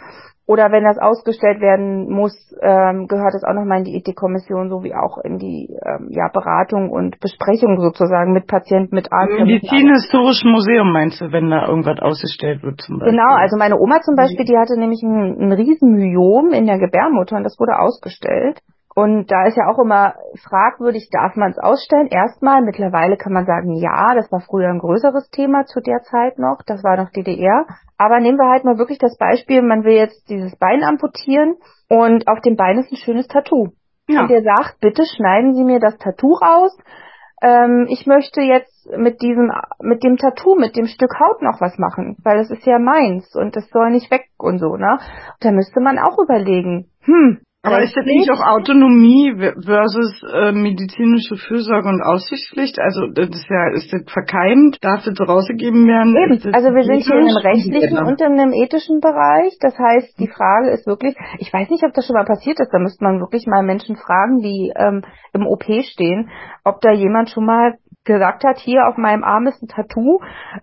oder 0.46 0.70
wenn 0.70 0.84
das 0.84 0.96
ausgestellt 0.98 1.60
werden 1.60 2.08
muss, 2.08 2.32
ähm, 2.62 3.08
gehört 3.08 3.34
es 3.34 3.42
auch 3.42 3.52
nochmal 3.52 3.78
in 3.78 3.84
die 3.84 3.96
Ethikkommission 3.96 4.70
sowie 4.70 4.94
auch 4.94 5.18
in 5.18 5.38
die 5.38 5.74
ähm, 5.84 6.08
ja, 6.10 6.28
Beratung 6.32 6.90
und 6.90 7.18
Besprechung 7.18 7.80
sozusagen 7.80 8.32
mit 8.32 8.46
Patienten, 8.46 8.94
mit 8.94 9.12
Arzt. 9.12 9.34
Medizinhistorischen 9.34 10.52
Museum 10.52 10.92
meinst 10.92 11.20
du, 11.20 11.32
wenn 11.32 11.50
da 11.50 11.66
irgendwas 11.66 11.98
ausgestellt 12.00 12.62
wird 12.62 12.80
zum 12.80 13.00
Beispiel? 13.00 13.18
Genau, 13.18 13.34
also 13.34 13.56
meine 13.56 13.76
Oma 13.76 14.00
zum 14.02 14.14
Beispiel, 14.14 14.44
die 14.44 14.56
hatte 14.56 14.78
nämlich 14.78 15.02
ein, 15.02 15.50
ein 15.50 15.52
Riesenmyom 15.52 16.52
in 16.52 16.66
der 16.66 16.78
Gebärmutter 16.78 17.36
und 17.36 17.42
das 17.42 17.58
wurde 17.58 17.80
ausgestellt. 17.80 18.60
Und 18.98 19.30
da 19.30 19.44
ist 19.44 19.58
ja 19.58 19.68
auch 19.68 19.78
immer 19.78 20.14
fragwürdig, 20.48 21.10
darf 21.12 21.36
man 21.36 21.50
es 21.50 21.58
ausstellen? 21.58 22.06
Erstmal, 22.06 22.62
mittlerweile 22.62 23.18
kann 23.18 23.34
man 23.34 23.44
sagen, 23.44 23.74
ja, 23.74 24.14
das 24.14 24.32
war 24.32 24.40
früher 24.40 24.70
ein 24.70 24.78
größeres 24.78 25.28
Thema 25.28 25.66
zu 25.66 25.80
der 25.80 26.00
Zeit 26.00 26.38
noch, 26.38 26.62
das 26.66 26.82
war 26.82 26.96
noch 26.96 27.10
DDR. 27.10 27.66
Aber 27.98 28.20
nehmen 28.20 28.38
wir 28.38 28.50
halt 28.50 28.64
mal 28.64 28.78
wirklich 28.78 28.96
das 28.96 29.18
Beispiel, 29.18 29.60
man 29.60 29.84
will 29.84 29.96
jetzt 29.96 30.30
dieses 30.30 30.56
Bein 30.56 30.82
amputieren 30.82 31.56
und 31.90 32.26
auf 32.26 32.40
dem 32.40 32.56
Bein 32.56 32.78
ist 32.78 32.90
ein 32.90 32.96
schönes 32.96 33.28
Tattoo. 33.28 33.68
Ja. 34.08 34.22
Und 34.22 34.30
der 34.30 34.42
sagt, 34.42 34.80
bitte 34.80 35.04
schneiden 35.04 35.52
Sie 35.54 35.64
mir 35.64 35.78
das 35.78 35.98
Tattoo 35.98 36.32
raus. 36.32 36.74
Ähm, 37.42 37.86
ich 37.90 38.06
möchte 38.06 38.40
jetzt 38.40 38.88
mit 38.96 39.20
diesem, 39.20 39.52
mit 39.80 40.04
dem 40.04 40.16
Tattoo, 40.16 40.54
mit 40.54 40.74
dem 40.74 40.86
Stück 40.86 41.20
Haut 41.20 41.42
noch 41.42 41.60
was 41.60 41.76
machen, 41.76 42.16
weil 42.24 42.38
das 42.38 42.50
ist 42.50 42.64
ja 42.64 42.78
meins 42.78 43.36
und 43.36 43.56
das 43.56 43.68
soll 43.68 43.90
nicht 43.90 44.10
weg 44.10 44.24
und 44.38 44.58
so, 44.58 44.76
ne? 44.76 44.98
Da 45.40 45.52
müsste 45.52 45.80
man 45.80 45.98
auch 45.98 46.18
überlegen, 46.18 46.88
hm, 47.02 47.40
aber 47.66 47.82
ist 47.82 47.96
das 47.96 48.04
nicht 48.04 48.30
auch 48.30 48.40
Autonomie 48.40 49.34
versus 49.36 50.22
äh, 50.22 50.52
medizinische 50.52 51.36
Fürsorge 51.36 51.88
und 51.88 52.02
Aussichtspflicht? 52.02 52.78
Also 52.78 53.06
das 53.12 53.28
ist 53.28 53.46
ja, 53.50 53.68
ist 53.74 53.92
das 53.92 54.02
verkeimt? 54.06 54.78
Darf 54.82 55.04
das 55.04 55.18
rausgegeben 55.20 55.86
werden? 55.86 56.14
Eben. 56.16 56.54
Also 56.54 56.70
wir 56.74 56.84
sind 56.84 57.02
hier 57.02 57.18
in 57.18 57.28
einem 57.28 57.36
rechtlichen 57.36 57.98
und 57.98 58.20
in 58.20 58.40
einem 58.40 58.52
ethischen 58.52 59.00
Bereich. 59.00 59.56
Das 59.60 59.76
heißt, 59.78 60.18
die 60.18 60.28
Frage 60.28 60.70
ist 60.70 60.86
wirklich, 60.86 61.16
ich 61.38 61.52
weiß 61.52 61.68
nicht, 61.70 61.84
ob 61.84 61.92
das 61.94 62.06
schon 62.06 62.14
mal 62.14 62.24
passiert 62.24 62.60
ist, 62.60 62.72
da 62.72 62.78
müsste 62.78 63.04
man 63.04 63.20
wirklich 63.20 63.46
mal 63.46 63.62
Menschen 63.62 63.96
fragen, 63.96 64.38
die 64.38 64.72
ähm, 64.76 65.02
im 65.32 65.46
OP 65.46 65.64
stehen, 65.84 66.30
ob 66.64 66.80
da 66.80 66.92
jemand 66.92 67.30
schon 67.30 67.44
mal 67.44 67.74
gesagt 68.04 68.44
hat, 68.44 68.58
hier 68.58 68.86
auf 68.86 68.96
meinem 68.96 69.24
Arm 69.24 69.46
ist 69.46 69.62
ein 69.62 69.68
Tattoo, 69.68 70.20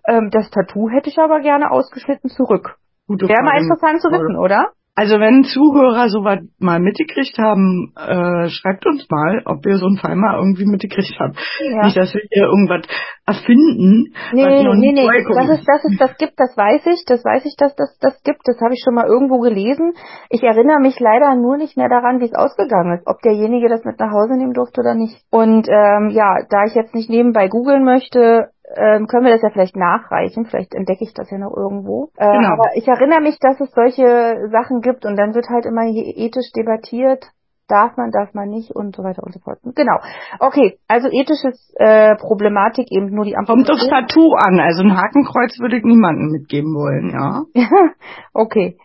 ähm, 0.08 0.30
das 0.30 0.50
Tattoo 0.50 0.88
hätte 0.88 1.10
ich 1.10 1.18
aber 1.18 1.40
gerne 1.40 1.70
ausgeschnitten 1.70 2.30
zurück. 2.30 2.76
Wäre 3.06 3.42
mal 3.42 3.60
interessant 3.60 4.00
zu 4.00 4.08
wissen, 4.08 4.38
oder? 4.38 4.70
Also 4.96 5.18
wenn 5.18 5.42
Zuhörer 5.42 6.08
sowas 6.08 6.38
mal 6.60 6.78
mitgekriegt 6.78 7.36
haben, 7.36 7.92
äh, 7.98 8.48
schreibt 8.48 8.86
uns 8.86 9.04
mal, 9.10 9.42
ob 9.44 9.66
ihr 9.66 9.76
so 9.78 9.86
einen 9.86 9.98
Fall 9.98 10.14
mal 10.14 10.38
irgendwie 10.38 10.66
mitgekriegt 10.66 11.18
habt. 11.18 11.34
Ja. 11.58 11.84
Nicht, 11.84 11.96
dass 11.96 12.14
wir 12.14 12.22
hier 12.30 12.46
irgendwas 12.46 12.86
erfinden. 13.26 14.14
Nee, 14.32 14.46
nee, 14.46 14.92
nee, 14.92 15.08
das 15.34 15.58
ist, 15.58 15.66
das 15.66 15.84
ist, 15.84 16.00
das 16.00 16.16
gibt, 16.16 16.38
das 16.38 16.56
weiß 16.56 16.86
ich, 16.86 17.04
das 17.06 17.24
weiß 17.24 17.44
ich, 17.44 17.56
dass 17.58 17.74
das, 17.74 17.98
das 17.98 18.22
gibt, 18.22 18.42
das 18.44 18.60
habe 18.60 18.74
ich 18.74 18.82
schon 18.84 18.94
mal 18.94 19.06
irgendwo 19.06 19.40
gelesen. 19.40 19.94
Ich 20.30 20.42
erinnere 20.44 20.78
mich 20.78 21.00
leider 21.00 21.34
nur 21.34 21.56
nicht 21.56 21.76
mehr 21.76 21.88
daran, 21.88 22.20
wie 22.20 22.26
es 22.26 22.34
ausgegangen 22.34 22.94
ist, 22.94 23.06
ob 23.06 23.20
derjenige 23.22 23.68
das 23.68 23.84
mit 23.84 23.98
nach 23.98 24.12
Hause 24.12 24.38
nehmen 24.38 24.54
durfte 24.54 24.80
oder 24.80 24.94
nicht. 24.94 25.18
Und 25.30 25.66
ähm, 25.68 26.10
ja, 26.10 26.38
da 26.48 26.64
ich 26.66 26.74
jetzt 26.74 26.94
nicht 26.94 27.10
nebenbei 27.10 27.48
googeln 27.48 27.84
möchte, 27.84 28.53
ähm, 28.76 29.06
können 29.06 29.24
wir 29.24 29.32
das 29.32 29.42
ja 29.42 29.50
vielleicht 29.50 29.76
nachreichen. 29.76 30.46
Vielleicht 30.46 30.74
entdecke 30.74 31.04
ich 31.04 31.14
das 31.14 31.30
ja 31.30 31.38
noch 31.38 31.56
irgendwo. 31.56 32.10
Äh, 32.16 32.30
genau. 32.30 32.52
Aber 32.54 32.70
ich 32.74 32.86
erinnere 32.86 33.20
mich, 33.20 33.38
dass 33.40 33.60
es 33.60 33.70
solche 33.72 34.48
Sachen 34.50 34.80
gibt 34.80 35.04
und 35.04 35.16
dann 35.16 35.34
wird 35.34 35.48
halt 35.48 35.66
immer 35.66 35.84
ethisch 35.84 36.50
debattiert. 36.56 37.24
Darf 37.66 37.96
man, 37.96 38.10
darf 38.10 38.34
man 38.34 38.50
nicht 38.50 38.72
und 38.72 38.94
so 38.94 39.02
weiter 39.02 39.22
und 39.22 39.32
so 39.32 39.40
fort. 39.40 39.58
Genau. 39.62 39.98
Okay, 40.38 40.78
also 40.86 41.08
ethisches 41.08 41.72
äh, 41.76 42.14
Problematik 42.16 42.88
eben 42.90 43.06
nur 43.06 43.24
die 43.24 43.36
Amputation. 43.36 43.64
Kommt 43.66 43.70
aufs 43.70 43.88
Tattoo 43.88 44.34
an. 44.34 44.60
Also 44.60 44.82
ein 44.82 44.94
Hakenkreuz 44.94 45.58
würde 45.60 45.78
ich 45.78 45.84
niemandem 45.84 46.28
mitgeben 46.30 46.74
wollen, 46.74 47.10
ja. 47.10 47.44
okay. 48.34 48.76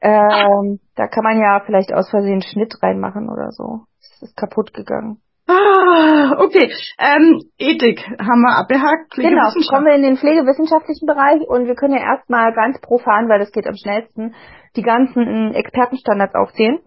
Ähm, 0.00 0.78
da 0.94 1.08
kann 1.08 1.24
man 1.24 1.40
ja 1.40 1.60
vielleicht 1.66 1.92
aus 1.92 2.08
Versehen 2.10 2.42
Schnitt 2.42 2.80
reinmachen 2.80 3.28
oder 3.28 3.50
so. 3.50 3.80
Das 3.98 4.30
ist 4.30 4.36
kaputt 4.36 4.72
gegangen. 4.72 5.20
Ah, 5.48 6.36
okay. 6.38 6.70
Ähm, 6.98 7.40
Ethik 7.58 8.04
haben 8.20 8.42
wir 8.42 8.58
abgehakt. 8.58 9.14
Genau, 9.16 9.48
kommen 9.70 9.86
wir 9.86 9.94
in 9.94 10.02
den 10.02 10.16
pflegewissenschaftlichen 10.16 11.06
Bereich 11.06 11.40
und 11.48 11.66
wir 11.66 11.74
können 11.74 11.94
ja 11.94 12.02
erstmal 12.02 12.52
ganz 12.52 12.80
profan, 12.80 13.28
weil 13.28 13.38
das 13.38 13.50
geht 13.52 13.66
am 13.66 13.74
schnellsten, 13.74 14.34
die 14.76 14.82
ganzen 14.82 15.54
Expertenstandards 15.54 16.34
aufzählen. 16.34 16.78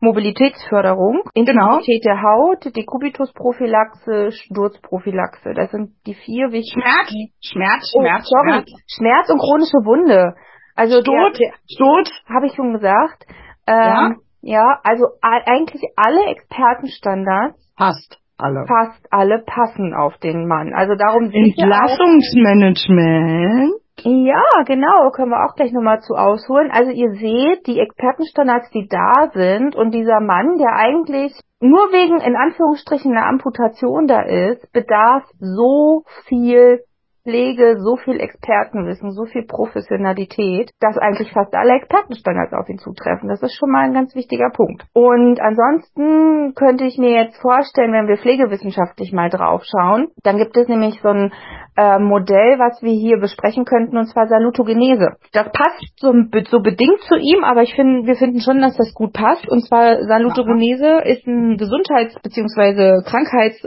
Mobilitätsförderung, 0.00 1.22
Genau. 1.34 1.76
Integrität 1.78 2.04
der 2.04 2.22
Haut, 2.22 2.64
Dekubitusprophylaxe, 2.76 4.32
Sturzprophylaxe. 4.32 5.54
Das 5.54 5.70
sind 5.70 5.92
die 6.06 6.14
vier 6.14 6.50
wichtigen. 6.50 6.82
Schmerz, 6.82 7.12
Schmerz, 7.40 7.92
Oh, 7.94 8.00
Schmerz, 8.00 8.28
sorry. 8.28 8.50
Schmerz. 8.50 8.70
Schmerz 8.96 9.30
und 9.30 9.38
chronische 9.38 9.78
Wunde. 9.84 10.34
Also 10.74 11.00
Stot, 11.00 11.38
der 11.38 12.34
habe 12.34 12.46
ich 12.46 12.54
schon 12.54 12.72
gesagt. 12.72 13.26
Ähm, 13.66 13.74
Ja? 13.76 14.10
Ja, 14.42 14.80
also 14.84 15.06
eigentlich 15.22 15.82
alle 15.96 16.26
Expertenstandards, 16.26 17.58
passt 17.76 18.18
alle. 18.38 18.66
fast 18.66 19.06
alle 19.10 19.42
passen 19.44 19.94
auf 19.94 20.16
den 20.18 20.46
Mann. 20.46 20.72
Also 20.74 20.94
darum 20.94 21.30
sind 21.30 21.56
wir 21.56 21.66
auch 21.66 21.90
Entlassungsmanagement. 21.90 23.74
Ja, 24.02 24.42
genau, 24.64 25.10
können 25.10 25.30
wir 25.30 25.44
auch 25.44 25.54
gleich 25.56 25.72
nochmal 25.72 26.00
zu 26.00 26.14
ausholen. 26.14 26.70
Also 26.72 26.90
ihr 26.90 27.10
seht, 27.12 27.66
die 27.66 27.80
Expertenstandards, 27.80 28.70
die 28.70 28.88
da 28.88 29.28
sind 29.34 29.76
und 29.76 29.90
dieser 29.92 30.20
Mann, 30.20 30.56
der 30.56 30.74
eigentlich 30.74 31.34
nur 31.60 31.92
wegen 31.92 32.18
in 32.20 32.36
Anführungsstrichen 32.36 33.12
einer 33.12 33.26
Amputation 33.26 34.06
da 34.06 34.22
ist, 34.22 34.72
bedarf 34.72 35.24
so 35.38 36.04
viel 36.26 36.80
Pflege, 37.22 37.76
so 37.78 37.96
viel 37.96 38.20
Expertenwissen, 38.20 39.12
so 39.12 39.24
viel 39.26 39.44
Professionalität, 39.46 40.70
dass 40.80 40.96
eigentlich 40.98 41.32
fast 41.32 41.54
alle 41.54 41.74
Expertenstandards 41.74 42.52
auf 42.52 42.68
ihn 42.68 42.78
zutreffen. 42.78 43.28
Das 43.28 43.42
ist 43.42 43.56
schon 43.56 43.70
mal 43.70 43.84
ein 43.84 43.92
ganz 43.92 44.14
wichtiger 44.14 44.50
Punkt. 44.50 44.84
Und 44.94 45.40
ansonsten 45.40 46.54
könnte 46.54 46.84
ich 46.84 46.98
mir 46.98 47.10
jetzt 47.10 47.40
vorstellen, 47.40 47.92
wenn 47.92 48.08
wir 48.08 48.16
pflegewissenschaftlich 48.16 49.12
mal 49.12 49.28
draufschauen, 49.30 50.08
dann 50.22 50.38
gibt 50.38 50.56
es 50.56 50.68
nämlich 50.68 51.00
so 51.02 51.08
ein 51.08 51.32
äh, 51.76 51.98
Modell, 51.98 52.58
was 52.58 52.82
wir 52.82 52.92
hier 52.92 53.18
besprechen 53.18 53.64
könnten, 53.64 53.96
und 53.96 54.06
zwar 54.06 54.26
Salutogenese. 54.26 55.16
Das 55.32 55.50
passt 55.52 55.80
so, 55.96 56.12
so 56.50 56.60
bedingt 56.60 57.00
zu 57.08 57.16
ihm, 57.16 57.44
aber 57.44 57.62
ich 57.62 57.74
finde, 57.74 58.06
wir 58.06 58.16
finden 58.16 58.40
schon, 58.40 58.60
dass 58.60 58.76
das 58.76 58.92
gut 58.94 59.12
passt. 59.12 59.48
Und 59.48 59.64
zwar 59.66 60.02
Salutogenese 60.04 61.00
ist 61.04 61.26
ein 61.26 61.56
Gesundheits- 61.56 62.18
bzw. 62.22 63.02
Krankheits- 63.04 63.66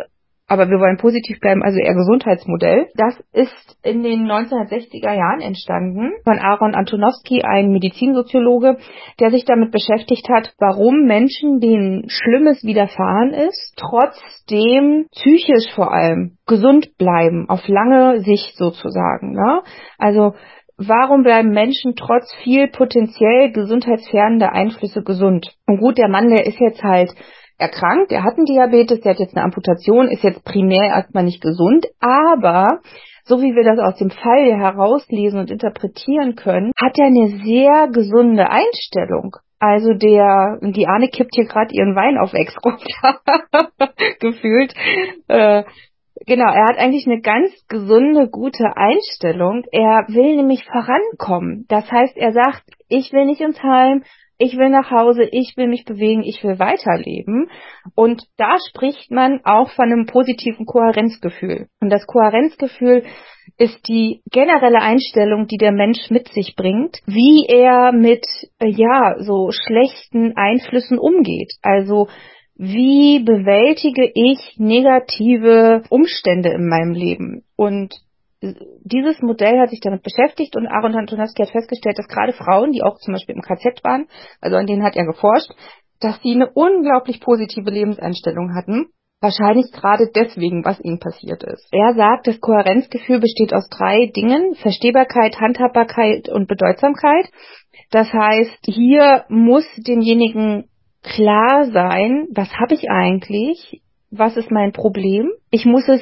aber 0.54 0.70
wir 0.70 0.80
wollen 0.80 0.98
positiv 0.98 1.40
bleiben, 1.40 1.64
also 1.64 1.80
eher 1.80 1.96
Gesundheitsmodell. 1.96 2.88
Das 2.96 3.20
ist 3.34 3.78
in 3.84 4.04
den 4.04 4.28
1960er 4.28 5.12
Jahren 5.12 5.42
entstanden 5.42 6.12
von 6.24 6.38
Aaron 6.38 6.76
Antonowski, 6.76 7.42
ein 7.42 7.72
Medizinsoziologe, 7.72 8.78
der 9.20 9.32
sich 9.32 9.46
damit 9.46 9.72
beschäftigt 9.72 10.30
hat, 10.30 10.54
warum 10.60 11.06
Menschen, 11.06 11.60
denen 11.60 12.06
Schlimmes 12.08 12.64
widerfahren 12.64 13.34
ist, 13.34 13.74
trotzdem 13.78 15.08
psychisch 15.12 15.74
vor 15.74 15.92
allem 15.92 16.38
gesund 16.46 16.98
bleiben, 17.00 17.50
auf 17.50 17.68
lange 17.68 18.20
Sicht 18.20 18.56
sozusagen. 18.56 19.34
Ne? 19.34 19.62
Also 19.98 20.34
Warum 20.76 21.22
bleiben 21.22 21.52
Menschen 21.52 21.94
trotz 21.96 22.34
viel 22.44 22.68
potenziell 22.68 23.52
gesundheitsfährdender 23.52 24.54
Einflüsse 24.54 25.04
gesund? 25.04 25.56
Und 25.68 25.80
gut, 25.80 26.00
der 26.00 26.10
Mann, 26.10 26.30
der 26.30 26.48
ist 26.48 26.60
jetzt 26.60 26.82
halt 26.82 27.14
erkrankt, 27.64 28.12
er 28.12 28.24
hat 28.24 28.36
einen 28.36 28.46
Diabetes, 28.46 29.02
der 29.02 29.14
hat 29.14 29.20
jetzt 29.20 29.36
eine 29.36 29.46
Amputation, 29.46 30.08
ist 30.08 30.24
jetzt 30.24 30.44
primär 30.44 30.90
erstmal 30.90 31.24
nicht 31.24 31.42
gesund, 31.42 31.88
aber 32.00 32.82
so 33.26 33.42
wie 33.42 33.56
wir 33.56 33.64
das 33.64 33.80
aus 33.80 33.98
dem 33.98 34.10
Fall 34.10 34.54
herauslesen 34.54 35.40
und 35.40 35.50
interpretieren 35.50 36.36
können, 36.36 36.72
hat 36.80 37.00
er 37.00 37.08
eine 37.08 37.40
sehr 37.44 37.88
gesunde 37.92 38.50
Einstellung. 38.50 39.38
Also 39.60 39.94
der, 39.94 40.60
die 40.62 40.88
Ahne 40.88 41.08
kippt 41.08 41.32
hier 41.36 41.46
gerade 41.46 41.74
ihren 41.74 41.96
Wein 41.96 42.18
auf 42.18 42.34
Ex 42.34 42.54
runter, 42.66 43.22
gefühlt. 44.20 44.74
Äh, 45.30 45.64
Genau, 46.26 46.46
er 46.46 46.68
hat 46.70 46.78
eigentlich 46.78 47.06
eine 47.06 47.20
ganz 47.20 47.52
gesunde, 47.68 48.30
gute 48.30 48.78
Einstellung. 48.78 49.64
Er 49.72 50.06
will 50.08 50.38
nämlich 50.38 50.64
vorankommen. 50.64 51.66
Das 51.68 51.92
heißt, 51.92 52.16
er 52.16 52.32
sagt, 52.32 52.64
ich 52.88 53.12
will 53.12 53.26
nicht 53.26 53.42
ins 53.42 53.62
Heim, 53.62 54.04
ich 54.38 54.58
will 54.58 54.70
nach 54.70 54.92
Hause, 54.92 55.24
ich 55.32 55.54
will 55.56 55.68
mich 55.68 55.86
bewegen, 55.86 56.24
ich 56.24 56.44
will 56.44 56.60
weiterleben. 56.60 57.50
Und 57.96 58.24
da 58.38 58.58
spricht 58.70 59.12
man 59.12 59.42
auch 59.44 59.70
von 59.72 59.92
einem 59.92 60.06
positiven 60.06 60.66
Kohärenzgefühl. 60.66 61.68
Und 61.80 61.90
das 61.90 62.06
Kohärenzgefühl 62.08 63.04
ist 63.58 63.88
die 63.88 64.22
generelle 64.32 64.82
Einstellung, 64.82 65.48
die 65.48 65.58
der 65.58 65.72
Mensch 65.72 66.10
mit 66.10 66.30
sich 66.30 66.56
bringt, 66.56 67.00
wie 67.06 67.46
er 67.48 67.92
mit, 67.92 68.26
äh, 68.60 68.70
ja, 68.70 69.16
so 69.20 69.52
schlechten 69.52 70.36
Einflüssen 70.36 70.98
umgeht. 70.98 71.54
Also, 71.62 72.08
wie 72.56 73.20
bewältige 73.20 74.10
ich 74.14 74.56
negative 74.58 75.84
Umstände 75.90 76.50
in 76.50 76.68
meinem 76.70 76.94
Leben? 76.94 77.44
Und 77.56 77.94
dieses 78.84 79.22
Modell 79.22 79.60
hat 79.60 79.70
sich 79.70 79.80
damit 79.80 80.04
beschäftigt 80.04 80.56
und 80.56 80.68
Aaron 80.68 80.96
Antonowski 80.96 81.44
hat 81.44 81.52
festgestellt, 81.52 81.98
dass 81.98 82.08
gerade 82.08 82.34
Frauen, 82.34 82.72
die 82.72 82.84
auch 82.84 82.98
zum 83.00 83.14
Beispiel 83.14 83.36
im 83.36 83.42
KZ 83.42 83.84
waren, 83.84 84.08
also 84.42 84.58
an 84.58 84.66
denen 84.66 84.84
hat 84.84 84.96
er 84.96 85.06
geforscht, 85.06 85.52
dass 86.00 86.22
sie 86.22 86.34
eine 86.34 86.50
unglaublich 86.52 87.22
positive 87.22 87.70
Lebenseinstellung 87.70 88.54
hatten. 88.56 88.88
Wahrscheinlich 89.22 89.72
gerade 89.72 90.10
deswegen, 90.14 90.66
was 90.66 90.84
ihnen 90.84 91.00
passiert 91.00 91.44
ist. 91.44 91.66
Er 91.72 91.94
sagt, 91.94 92.28
das 92.28 92.42
Kohärenzgefühl 92.42 93.22
besteht 93.22 93.54
aus 93.54 93.70
drei 93.70 94.12
Dingen. 94.14 94.54
Verstehbarkeit, 94.56 95.40
Handhabbarkeit 95.40 96.28
und 96.28 96.50
Bedeutsamkeit. 96.50 97.30
Das 97.90 98.12
heißt, 98.12 98.66
hier 98.66 99.24
muss 99.30 99.66
demjenigen 99.78 100.66
klar 101.04 101.70
sein, 101.72 102.28
was 102.34 102.52
habe 102.60 102.74
ich 102.74 102.90
eigentlich, 102.90 103.82
was 104.12 104.36
ist 104.36 104.52
mein 104.52 104.74
Problem. 104.74 105.32
Ich 105.52 105.66
muss 105.66 105.88
es 105.88 106.02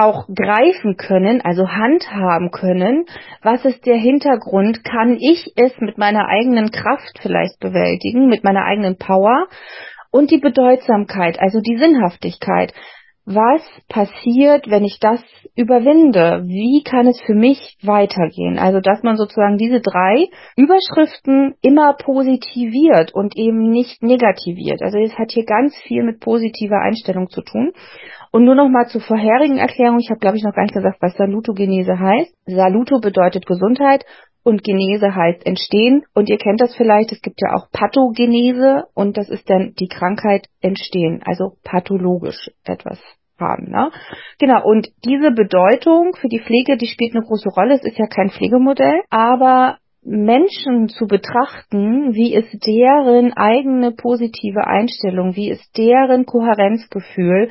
auch 0.00 0.26
greifen 0.34 0.96
können, 0.96 1.40
also 1.42 1.68
handhaben 1.68 2.50
können. 2.50 3.04
Was 3.42 3.64
ist 3.64 3.86
der 3.86 3.96
Hintergrund? 3.96 4.82
Kann 4.84 5.16
ich 5.20 5.52
es 5.56 5.78
mit 5.80 5.98
meiner 5.98 6.26
eigenen 6.28 6.70
Kraft 6.70 7.18
vielleicht 7.20 7.60
bewältigen, 7.60 8.28
mit 8.28 8.42
meiner 8.42 8.64
eigenen 8.64 8.96
Power? 8.96 9.46
Und 10.10 10.30
die 10.30 10.38
Bedeutsamkeit, 10.38 11.38
also 11.40 11.60
die 11.60 11.76
Sinnhaftigkeit. 11.76 12.72
Was 13.26 13.62
passiert, 13.88 14.68
wenn 14.70 14.82
ich 14.82 14.98
das 14.98 15.22
überwinde? 15.54 16.42
Wie 16.46 16.82
kann 16.82 17.06
es 17.06 17.20
für 17.20 17.34
mich 17.34 17.76
weitergehen? 17.82 18.58
Also, 18.58 18.80
dass 18.80 19.02
man 19.04 19.16
sozusagen 19.16 19.56
diese 19.56 19.80
drei 19.80 20.26
Überschriften 20.56 21.54
immer 21.62 21.92
positiviert 21.92 23.14
und 23.14 23.36
eben 23.36 23.70
nicht 23.70 24.02
negativiert. 24.02 24.82
Also, 24.82 24.98
es 24.98 25.16
hat 25.16 25.30
hier 25.30 25.44
ganz 25.44 25.76
viel 25.86 26.02
mit 26.02 26.18
positiver 26.18 26.80
Einstellung 26.80 27.28
zu 27.28 27.42
tun. 27.42 27.72
Und 28.32 28.44
nur 28.44 28.54
noch 28.54 28.68
mal 28.68 28.86
zur 28.86 29.00
vorherigen 29.00 29.58
Erklärung. 29.58 29.98
Ich 29.98 30.10
habe, 30.10 30.20
glaube 30.20 30.36
ich, 30.36 30.44
noch 30.44 30.54
gar 30.54 30.62
nicht 30.62 30.74
gesagt, 30.74 30.98
was 31.00 31.16
Salutogenese 31.16 31.98
heißt. 31.98 32.34
Saluto 32.46 33.00
bedeutet 33.00 33.46
Gesundheit 33.46 34.04
und 34.42 34.62
Genese 34.62 35.14
heißt 35.14 35.46
entstehen. 35.46 36.04
Und 36.14 36.28
ihr 36.28 36.38
kennt 36.38 36.60
das 36.60 36.74
vielleicht, 36.74 37.12
es 37.12 37.22
gibt 37.22 37.40
ja 37.40 37.54
auch 37.54 37.70
Pathogenese 37.72 38.84
und 38.94 39.16
das 39.16 39.28
ist 39.28 39.48
dann 39.50 39.74
die 39.78 39.88
Krankheit 39.88 40.46
entstehen, 40.60 41.22
also 41.24 41.56
pathologisch 41.64 42.50
etwas 42.64 42.98
haben. 43.38 43.70
Ne? 43.70 43.90
Genau, 44.38 44.62
und 44.64 44.88
diese 45.04 45.30
Bedeutung 45.32 46.14
für 46.20 46.28
die 46.28 46.40
Pflege, 46.40 46.76
die 46.76 46.86
spielt 46.86 47.14
eine 47.14 47.24
große 47.24 47.48
Rolle. 47.48 47.74
Es 47.74 47.84
ist 47.84 47.98
ja 47.98 48.06
kein 48.06 48.30
Pflegemodell, 48.30 49.02
aber 49.10 49.78
Menschen 50.02 50.88
zu 50.88 51.06
betrachten, 51.06 52.14
wie 52.14 52.34
ist 52.34 52.66
deren 52.66 53.34
eigene 53.34 53.92
positive 53.92 54.66
Einstellung, 54.66 55.36
wie 55.36 55.50
ist 55.50 55.76
deren 55.76 56.24
Kohärenzgefühl, 56.24 57.50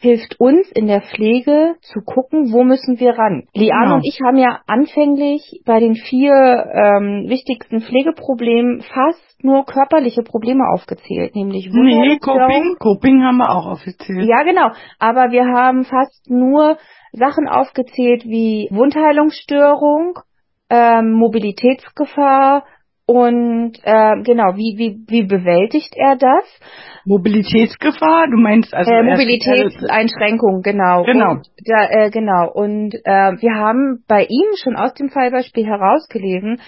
hilft 0.00 0.40
uns 0.40 0.66
in 0.72 0.86
der 0.86 1.02
Pflege 1.02 1.74
zu 1.82 2.00
gucken, 2.00 2.52
wo 2.52 2.64
müssen 2.64 2.98
wir 2.98 3.10
ran. 3.18 3.44
Liane 3.54 3.84
Genau. 3.84 3.94
und 3.96 4.06
ich 4.06 4.18
haben 4.24 4.38
ja 4.38 4.60
anfänglich 4.66 5.60
bei 5.66 5.78
den 5.78 5.94
vier 5.94 6.32
ähm, 6.32 7.26
wichtigsten 7.28 7.82
Pflegeproblemen 7.82 8.80
fast 8.80 9.44
nur 9.44 9.64
körperliche 9.66 10.22
Probleme 10.22 10.64
aufgezählt, 10.72 11.34
nämlich 11.34 11.66
Nee, 11.66 11.72
Wundheilungsstörung. 11.94 12.40
Coping, 12.48 12.76
Coping 12.78 13.22
haben 13.22 13.36
wir 13.36 13.50
auch 13.50 13.66
offiziell. 13.66 14.26
Ja, 14.26 14.42
genau. 14.42 14.70
Aber 14.98 15.30
wir 15.32 15.44
haben 15.46 15.84
fast 15.84 16.30
nur 16.30 16.78
Sachen 17.12 17.46
aufgezählt 17.48 18.24
wie 18.24 18.68
Wundheilungsstörung, 18.70 20.18
ähm, 20.70 21.12
Mobilitätsgefahr 21.12 22.64
und 23.10 23.72
äh, 23.82 24.22
genau, 24.22 24.54
wie, 24.54 24.78
wie, 24.78 25.04
wie 25.08 25.24
bewältigt 25.24 25.92
er 25.96 26.14
das? 26.14 26.44
Mobilitätsgefahr, 27.04 28.28
du 28.30 28.36
meinst 28.36 28.72
also 28.72 28.88
äh, 28.88 29.02
Mobilitätseinschränkung, 29.02 30.62
genau. 30.62 31.02
Genau. 31.02 31.32
Und, 31.32 31.48
da, 31.66 31.88
äh, 31.90 32.10
genau. 32.10 32.52
Und 32.52 32.94
äh, 32.94 33.32
wir 33.40 33.54
haben 33.56 34.04
bei 34.06 34.22
ihm 34.22 34.54
schon 34.62 34.76
aus 34.76 34.94
dem 34.94 35.08
Fallbeispiel 35.10 35.66
herausgelesen, 35.66 36.60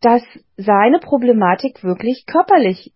dass 0.00 0.22
seine 0.56 0.98
Problematik 0.98 1.84
wirklich 1.84 2.24
körperlich 2.26 2.94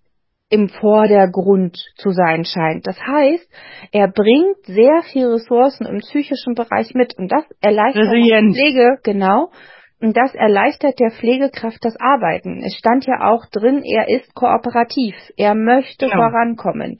im 0.48 0.70
Vordergrund 0.70 1.76
zu 1.96 2.12
sein 2.12 2.46
scheint. 2.46 2.86
Das 2.86 2.98
heißt, 2.98 3.46
er 3.92 4.08
bringt 4.08 4.64
sehr 4.64 5.02
viel 5.12 5.26
Ressourcen 5.26 5.86
im 5.86 5.98
psychischen 5.98 6.54
Bereich 6.54 6.94
mit 6.94 7.18
und 7.18 7.30
das 7.30 7.44
erleichtert 7.60 8.10
die. 8.14 8.54
Pflege, 8.54 8.98
genau. 9.02 9.50
Und 10.00 10.16
das 10.16 10.34
erleichtert 10.34 11.00
der 11.00 11.10
Pflegekraft 11.10 11.78
das 11.82 11.96
Arbeiten. 11.98 12.62
Es 12.64 12.74
stand 12.76 13.06
ja 13.06 13.30
auch 13.30 13.46
drin, 13.50 13.82
er 13.82 14.08
ist 14.08 14.34
kooperativ. 14.34 15.14
Er 15.36 15.54
möchte 15.54 16.06
Genau. 16.06 16.16
vorankommen. 16.16 16.98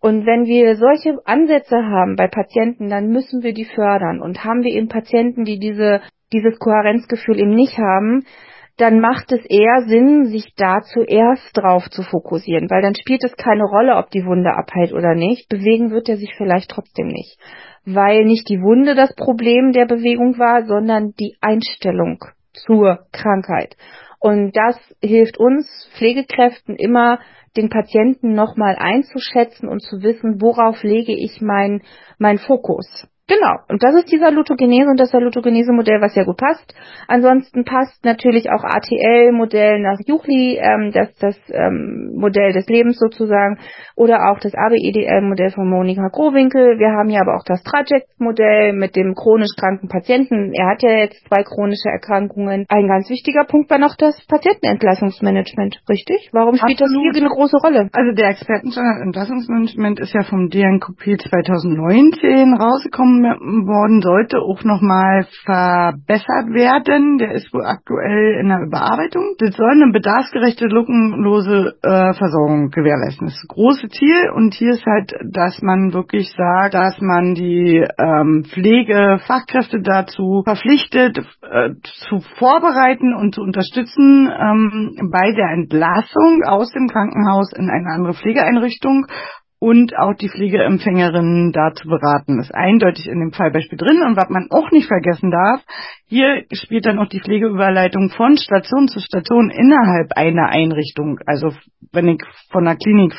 Und 0.00 0.26
wenn 0.26 0.46
wir 0.46 0.76
solche 0.76 1.18
Ansätze 1.26 1.76
haben 1.76 2.16
bei 2.16 2.28
Patienten, 2.28 2.88
dann 2.88 3.08
müssen 3.08 3.42
wir 3.42 3.52
die 3.52 3.64
fördern. 3.64 4.20
Und 4.22 4.44
haben 4.44 4.62
wir 4.62 4.72
eben 4.72 4.88
Patienten, 4.88 5.44
die 5.44 5.58
diese, 5.58 6.00
dieses 6.32 6.58
Kohärenzgefühl 6.58 7.38
eben 7.38 7.54
nicht 7.54 7.76
haben, 7.78 8.24
dann 8.78 9.00
macht 9.00 9.32
es 9.32 9.44
eher 9.44 9.82
Sinn, 9.88 10.26
sich 10.26 10.54
da 10.56 10.80
zuerst 10.82 11.50
drauf 11.52 11.90
zu 11.90 12.02
fokussieren, 12.02 12.70
weil 12.70 12.80
dann 12.80 12.94
spielt 12.94 13.24
es 13.24 13.36
keine 13.36 13.64
Rolle, 13.64 13.96
ob 13.96 14.08
die 14.10 14.24
Wunde 14.24 14.54
abheilt 14.54 14.92
oder 14.92 15.16
nicht. 15.16 15.48
Bewegen 15.48 15.90
wird 15.90 16.08
er 16.08 16.16
sich 16.16 16.32
vielleicht 16.36 16.70
trotzdem 16.70 17.08
nicht, 17.08 17.38
weil 17.84 18.24
nicht 18.24 18.48
die 18.48 18.62
Wunde 18.62 18.94
das 18.94 19.14
Problem 19.16 19.72
der 19.72 19.86
Bewegung 19.86 20.38
war, 20.38 20.64
sondern 20.64 21.10
die 21.18 21.34
Einstellung 21.40 22.20
zur 22.52 23.06
Krankheit. 23.12 23.76
Und 24.20 24.56
das 24.56 24.76
hilft 25.00 25.38
uns 25.38 25.66
Pflegekräften 25.96 26.76
immer, 26.76 27.20
den 27.56 27.68
Patienten 27.68 28.34
nochmal 28.34 28.76
einzuschätzen 28.78 29.68
und 29.68 29.80
zu 29.80 30.02
wissen, 30.02 30.40
worauf 30.40 30.82
lege 30.82 31.14
ich 31.14 31.40
mein, 31.40 31.82
mein 32.18 32.38
Fokus. 32.38 32.86
Genau. 33.28 33.60
Und 33.68 33.82
das 33.82 33.94
ist 33.94 34.10
dieser 34.10 34.30
Lutogenese 34.30 34.88
und 34.88 34.98
das 34.98 35.10
Salutogenese-Modell, 35.10 36.00
was 36.00 36.14
sehr 36.14 36.24
gut 36.24 36.38
passt. 36.38 36.74
Ansonsten 37.08 37.64
passt 37.64 38.02
natürlich 38.02 38.48
auch 38.50 38.64
ATL-Modell 38.64 39.80
nach 39.80 39.98
Juchli, 40.06 40.56
ähm, 40.56 40.92
das, 40.92 41.14
das 41.20 41.36
ähm, 41.52 42.14
Modell 42.16 42.54
des 42.54 42.66
Lebens 42.68 42.98
sozusagen, 42.98 43.58
oder 43.96 44.30
auch 44.30 44.40
das 44.40 44.54
ABEDL-Modell 44.54 45.50
von 45.50 45.68
Monika 45.68 46.08
Growinkel. 46.08 46.78
Wir 46.78 46.88
haben 46.96 47.10
ja 47.10 47.20
aber 47.20 47.36
auch 47.36 47.44
das 47.44 47.62
Traject-Modell 47.64 48.72
mit 48.72 48.96
dem 48.96 49.14
chronisch 49.14 49.52
kranken 49.60 49.88
Patienten. 49.88 50.54
Er 50.54 50.70
hat 50.70 50.82
ja 50.82 51.04
jetzt 51.04 51.20
zwei 51.28 51.42
chronische 51.42 51.90
Erkrankungen. 51.90 52.64
Ein 52.70 52.88
ganz 52.88 53.10
wichtiger 53.10 53.44
Punkt 53.44 53.68
war 53.68 53.78
noch 53.78 53.94
das 53.98 54.16
Patientenentlassungsmanagement, 54.26 55.82
richtig? 55.86 56.30
Warum 56.32 56.56
spielt 56.56 56.80
Absolut. 56.80 57.08
das 57.08 57.12
hier 57.12 57.26
eine 57.26 57.34
große 57.34 57.58
Rolle? 57.62 57.90
Also 57.92 58.12
der 58.16 58.30
Expertenstandard 58.30 59.02
Entlassungsmanagement 59.02 60.00
ist 60.00 60.14
ja 60.14 60.22
vom 60.22 60.48
DNKP 60.48 61.18
2019 61.28 62.54
rausgekommen 62.54 63.17
worden, 63.22 64.02
sollte 64.02 64.38
auch 64.38 64.64
nochmal 64.64 65.26
verbessert 65.44 66.52
werden. 66.52 67.18
Der 67.18 67.32
ist 67.32 67.52
wohl 67.52 67.64
aktuell 67.64 68.40
in 68.40 68.48
der 68.48 68.60
Überarbeitung. 68.60 69.34
Das 69.38 69.56
soll 69.56 69.70
eine 69.70 69.92
bedarfsgerechte, 69.92 70.66
lückenlose 70.66 71.74
äh, 71.82 72.12
Versorgung 72.14 72.70
gewährleisten. 72.70 73.26
Das 73.26 73.34
ist 73.34 73.42
das 73.48 73.54
große 73.54 73.88
Ziel 73.88 74.30
und 74.34 74.54
hier 74.54 74.70
ist 74.70 74.86
halt, 74.86 75.12
dass 75.32 75.60
man 75.62 75.92
wirklich 75.92 76.30
sagt, 76.36 76.74
dass 76.74 77.00
man 77.00 77.34
die 77.34 77.84
ähm, 77.98 78.44
Pflegefachkräfte 78.44 79.80
dazu 79.82 80.42
verpflichtet, 80.44 81.18
äh, 81.42 81.70
zu 82.08 82.20
vorbereiten 82.38 83.14
und 83.14 83.34
zu 83.34 83.42
unterstützen 83.42 84.28
ähm, 84.30 85.10
bei 85.10 85.32
der 85.32 85.50
Entlassung 85.50 86.42
aus 86.46 86.70
dem 86.72 86.88
Krankenhaus 86.88 87.52
in 87.52 87.70
eine 87.70 87.88
andere 87.94 88.14
Pflegeeinrichtung 88.14 89.06
und 89.60 89.96
auch 89.98 90.14
die 90.14 90.28
Pflegeempfängerinnen 90.28 91.52
da 91.52 91.72
zu 91.74 91.88
beraten. 91.88 92.38
Ist 92.40 92.54
eindeutig 92.54 93.06
in 93.06 93.20
dem 93.20 93.32
Fallbeispiel 93.32 93.78
drin. 93.78 94.02
Und 94.02 94.16
was 94.16 94.28
man 94.28 94.48
auch 94.50 94.70
nicht 94.70 94.86
vergessen 94.86 95.30
darf, 95.30 95.62
hier 96.06 96.44
spielt 96.52 96.86
dann 96.86 96.98
auch 96.98 97.08
die 97.08 97.20
Pflegeüberleitung 97.20 98.10
von 98.10 98.36
Station 98.36 98.88
zu 98.88 99.00
Station 99.00 99.50
innerhalb 99.50 100.12
einer 100.16 100.48
Einrichtung. 100.48 101.18
Also 101.26 101.52
wenn 101.92 102.08
ich 102.08 102.22
von 102.50 102.64
der 102.64 102.76
Klinik 102.76 103.14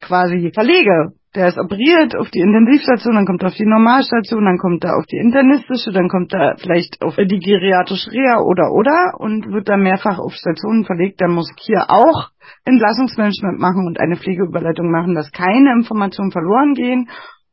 quasi 0.00 0.50
verlege, 0.52 1.12
der 1.34 1.46
ist 1.46 1.58
operiert 1.58 2.16
auf 2.16 2.28
die 2.30 2.40
Intensivstation, 2.40 3.14
dann 3.14 3.26
kommt 3.26 3.42
er 3.42 3.48
auf 3.48 3.54
die 3.54 3.66
Normalstation, 3.66 4.44
dann 4.44 4.58
kommt 4.58 4.82
er 4.82 4.96
auf 4.96 5.06
die 5.06 5.18
internistische, 5.18 5.92
dann 5.92 6.08
kommt 6.08 6.32
er 6.34 6.56
vielleicht 6.58 7.00
auf 7.02 7.14
die 7.14 7.38
geriatrische 7.38 8.10
Reha 8.10 8.40
oder 8.40 8.72
oder 8.72 9.14
und 9.18 9.46
wird 9.52 9.68
dann 9.68 9.82
mehrfach 9.82 10.18
auf 10.18 10.34
Stationen 10.34 10.84
verlegt. 10.84 11.20
Dann 11.20 11.32
muss 11.32 11.52
ich 11.56 11.62
hier 11.64 11.84
auch 11.88 12.30
Entlassungsmanagement 12.64 13.60
machen 13.60 13.86
und 13.86 14.00
eine 14.00 14.16
Pflegeüberleitung 14.16 14.90
machen, 14.90 15.14
dass 15.14 15.30
keine 15.30 15.72
Informationen 15.72 16.32
verloren 16.32 16.74
gehen. 16.74 17.08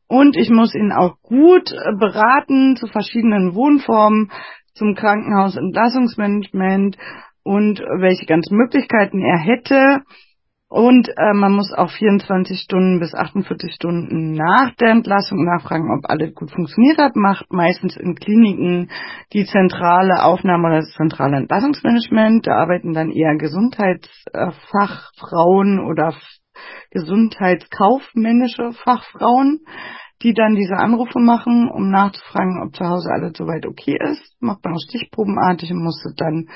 Und 0.08 0.36
ich 0.36 0.50
muss 0.50 0.74
ihn 0.74 0.90
auch 0.90 1.20
gut 1.22 1.70
beraten 2.00 2.74
zu 2.76 2.86
verschiedenen 2.88 3.54
Wohnformen, 3.54 4.32
zum 4.74 4.94
Krankenhaus 4.94 5.56
Entlassungsmanagement 5.56 6.96
und 7.44 7.80
welche 7.80 8.26
ganzen 8.26 8.56
Möglichkeiten 8.56 9.20
er 9.20 9.38
hätte 9.38 10.02
und 10.70 11.08
äh, 11.16 11.32
man 11.32 11.52
muss 11.52 11.72
auch 11.72 11.90
24 11.90 12.60
Stunden 12.60 13.00
bis 13.00 13.14
48 13.14 13.72
Stunden 13.72 14.32
nach 14.32 14.74
der 14.78 14.90
Entlassung 14.90 15.46
nachfragen, 15.46 15.90
ob 15.90 16.04
alles 16.10 16.34
gut 16.34 16.50
funktioniert 16.50 16.98
hat. 16.98 17.16
Macht 17.16 17.50
meistens 17.50 17.96
in 17.96 18.14
Kliniken 18.14 18.90
die 19.32 19.46
zentrale 19.46 20.22
Aufnahme 20.22 20.68
oder 20.68 20.80
das 20.80 20.92
zentrale 20.92 21.38
Entlassungsmanagement. 21.38 22.46
Da 22.46 22.56
arbeiten 22.56 22.92
dann 22.92 23.10
eher 23.10 23.34
Gesundheitsfachfrauen 23.36 25.80
oder 25.80 26.12
gesundheitskaufmännische 26.90 28.72
Fachfrauen, 28.72 29.60
die 30.22 30.34
dann 30.34 30.54
diese 30.54 30.76
Anrufe 30.76 31.18
machen, 31.18 31.70
um 31.70 31.90
nachzufragen, 31.90 32.62
ob 32.62 32.74
zu 32.74 32.84
Hause 32.84 33.08
alles 33.10 33.32
soweit 33.38 33.64
okay 33.64 33.96
ist. 33.98 34.36
Macht 34.40 34.62
man 34.64 34.74
auch 34.74 34.82
stichprobenartig 34.86 35.72
und 35.72 35.82
muss 35.82 36.04
dann 36.16 36.50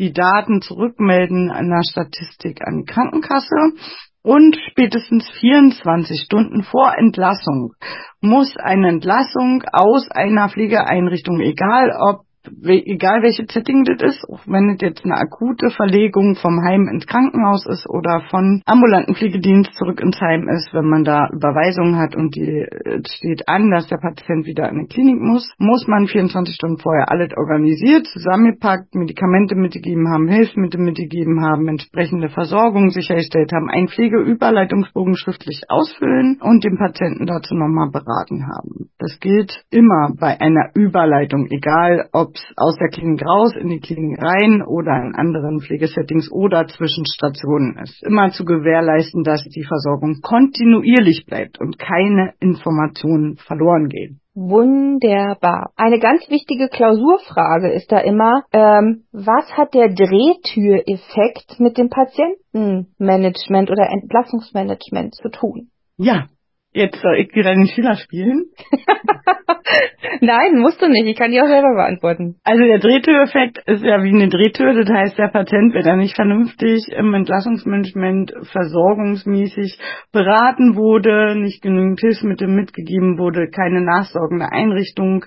die 0.00 0.12
Daten 0.12 0.62
zurückmelden 0.62 1.50
an 1.50 1.68
der 1.68 1.82
Statistik 1.88 2.66
an 2.66 2.78
die 2.78 2.92
Krankenkasse. 2.92 3.74
Und 4.22 4.56
spätestens 4.70 5.30
24 5.40 6.22
Stunden 6.24 6.62
vor 6.62 6.92
Entlassung 6.96 7.74
muss 8.20 8.54
eine 8.56 8.88
Entlassung 8.88 9.62
aus 9.72 10.10
einer 10.10 10.48
Pflegeeinrichtung, 10.48 11.40
egal 11.40 11.90
ob 12.10 12.24
egal 12.44 13.22
welche 13.22 13.44
Setting 13.50 13.84
das 13.84 14.00
ist, 14.02 14.24
auch 14.28 14.40
wenn 14.46 14.70
es 14.70 14.80
jetzt 14.80 15.04
eine 15.04 15.16
akute 15.16 15.70
Verlegung 15.70 16.36
vom 16.36 16.62
Heim 16.64 16.88
ins 16.88 17.06
Krankenhaus 17.06 17.66
ist 17.66 17.88
oder 17.88 18.22
von 18.30 18.62
ambulanten 18.64 19.14
Pflegedienst 19.14 19.74
zurück 19.74 20.00
ins 20.00 20.20
Heim 20.20 20.48
ist, 20.48 20.72
wenn 20.72 20.88
man 20.88 21.04
da 21.04 21.28
Überweisungen 21.32 21.98
hat 21.98 22.16
und 22.16 22.34
die 22.34 22.66
steht 23.06 23.48
an, 23.48 23.70
dass 23.70 23.88
der 23.88 23.98
Patient 23.98 24.46
wieder 24.46 24.68
in 24.70 24.80
die 24.80 24.86
Klinik 24.86 25.20
muss, 25.20 25.52
muss 25.58 25.86
man 25.86 26.06
24 26.06 26.54
Stunden 26.54 26.78
vorher 26.78 27.10
alles 27.10 27.30
organisiert, 27.36 28.06
zusammengepackt, 28.06 28.94
Medikamente 28.94 29.54
mitgegeben 29.54 30.08
haben, 30.08 30.28
Hilfsmittel 30.28 30.80
mitgegeben 30.80 31.42
haben, 31.44 31.68
entsprechende 31.68 32.28
Versorgung 32.28 32.90
sichergestellt 32.90 33.52
haben, 33.52 33.68
einen 33.70 33.88
Pflegeüberleitungsbogen 33.88 35.16
schriftlich 35.16 35.62
ausfüllen 35.68 36.38
und 36.40 36.64
den 36.64 36.78
Patienten 36.78 37.26
dazu 37.26 37.54
nochmal 37.54 37.90
beraten 37.90 38.46
haben. 38.46 38.90
Das 38.98 39.18
gilt 39.20 39.64
immer 39.70 40.14
bei 40.18 40.40
einer 40.40 40.70
Überleitung, 40.74 41.46
egal 41.50 42.08
ob 42.12 42.29
ob 42.30 42.36
es 42.36 42.44
aus 42.56 42.76
der 42.76 42.88
Klinik 42.88 43.24
raus, 43.26 43.54
in 43.56 43.68
die 43.68 43.80
Klinik 43.80 44.22
rein 44.22 44.62
oder 44.62 45.02
in 45.02 45.14
anderen 45.14 45.60
Pflegesettings 45.60 46.30
oder 46.30 46.66
zwischen 46.68 47.04
Stationen 47.06 47.76
ist. 47.82 48.02
Immer 48.04 48.30
zu 48.30 48.44
gewährleisten, 48.44 49.24
dass 49.24 49.42
die 49.42 49.64
Versorgung 49.64 50.20
kontinuierlich 50.22 51.26
bleibt 51.26 51.60
und 51.60 51.78
keine 51.78 52.34
Informationen 52.38 53.36
verloren 53.36 53.88
gehen. 53.88 54.20
Wunderbar. 54.34 55.72
Eine 55.76 55.98
ganz 55.98 56.30
wichtige 56.30 56.68
Klausurfrage 56.68 57.72
ist 57.72 57.90
da 57.90 57.98
immer, 57.98 58.44
ähm, 58.52 59.02
was 59.12 59.52
hat 59.56 59.74
der 59.74 59.88
Drehtüreffekt 59.88 61.58
mit 61.58 61.76
dem 61.76 61.90
Patientenmanagement 61.90 63.70
oder 63.70 63.88
Entlassungsmanagement 63.90 65.16
zu 65.16 65.30
tun? 65.30 65.70
Ja, 65.96 66.28
Jetzt 66.72 67.00
soll 67.02 67.16
ich 67.16 67.34
wieder 67.34 67.52
den 67.52 67.66
Schüler 67.66 67.96
spielen? 67.96 68.44
Nein, 70.20 70.58
musst 70.58 70.80
du 70.80 70.88
nicht. 70.88 71.06
Ich 71.06 71.16
kann 71.16 71.32
die 71.32 71.40
auch 71.40 71.46
selber 71.46 71.74
beantworten. 71.74 72.36
Also 72.44 72.62
der 72.62 72.78
Drehtüreffekt 72.78 73.58
ist 73.66 73.82
ja 73.82 74.02
wie 74.02 74.10
eine 74.10 74.28
Drehtür. 74.28 74.74
Das 74.74 74.88
heißt, 74.88 75.18
der 75.18 75.28
Patient, 75.28 75.74
wenn 75.74 75.84
er 75.84 75.96
nicht 75.96 76.14
vernünftig 76.14 76.88
im 76.92 77.12
Entlassungsmanagement 77.14 78.32
versorgungsmäßig 78.52 79.78
beraten 80.12 80.76
wurde, 80.76 81.34
nicht 81.36 81.62
genügend 81.62 82.00
Hilfsmittel 82.00 82.48
mitgegeben 82.48 83.18
wurde, 83.18 83.48
keine 83.50 83.80
nachsorgende 83.80 84.52
Einrichtung 84.52 85.24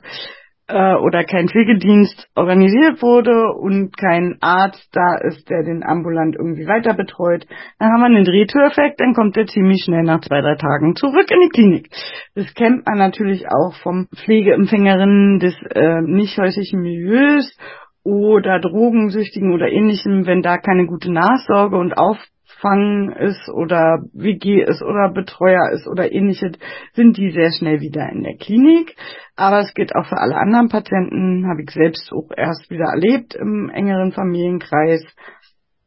äh, 0.68 0.96
oder 0.96 1.24
kein 1.24 1.50
Pflegedienst 1.50 2.28
organisiert 2.36 3.02
wurde 3.02 3.54
und 3.54 3.96
kein 3.98 4.38
Arzt 4.42 4.90
da 4.94 5.18
ist, 5.28 5.50
der 5.50 5.64
den 5.64 5.84
ambulant 5.84 6.36
irgendwie 6.36 6.68
weiter 6.68 6.94
betreut, 6.94 7.46
dann 7.80 7.90
haben 7.90 8.02
wir 8.02 8.06
einen 8.06 8.26
Drehtüreffekt, 8.26 9.00
dann 9.00 9.14
kommt 9.14 9.36
der 9.36 9.48
ziemlich 9.48 9.84
schnell 9.84 10.04
nach 10.04 10.22
zwei, 10.22 10.42
drei 10.42 10.56
Tagen 10.56 10.96
zurück 10.96 11.30
in 11.32 11.42
die 11.42 11.50
Klinik. 11.50 11.90
Das 12.36 12.54
kennt 12.54 12.86
man 12.86 12.98
natürlich 12.98 13.46
auch 13.48 13.76
vom 13.82 14.08
Pflegeempfängerinnen 14.16 15.40
des 15.40 15.56
äh, 15.74 16.02
nicht 16.02 16.38
häuslichen 16.38 16.82
Milieus 16.82 17.58
oder 18.04 18.60
Drogensüchtigen 18.60 19.54
oder 19.54 19.70
ähnlichem, 19.70 20.26
wenn 20.26 20.42
da 20.42 20.58
keine 20.58 20.86
gute 20.86 21.12
Nachsorge 21.12 21.78
und 21.78 21.98
Auf 21.98 22.18
Fang 22.64 23.12
ist 23.12 23.50
oder 23.50 24.00
WG 24.14 24.64
ist 24.64 24.82
oder 24.82 25.12
Betreuer 25.14 25.70
ist 25.74 25.86
oder 25.86 26.12
ähnliches, 26.12 26.54
sind 26.94 27.18
die 27.18 27.32
sehr 27.32 27.52
schnell 27.52 27.82
wieder 27.82 28.10
in 28.10 28.24
der 28.24 28.38
Klinik. 28.38 28.96
Aber 29.36 29.60
es 29.60 29.74
gilt 29.74 29.94
auch 29.96 30.06
für 30.06 30.18
alle 30.18 30.38
anderen 30.38 30.70
Patienten, 30.70 31.46
habe 31.48 31.64
ich 31.64 31.72
selbst 31.72 32.12
auch 32.14 32.30
erst 32.36 32.72
wieder 32.72 32.86
erlebt 32.86 33.36
im 33.36 33.70
engeren 33.70 34.14
Familienkreis. 34.14 35.04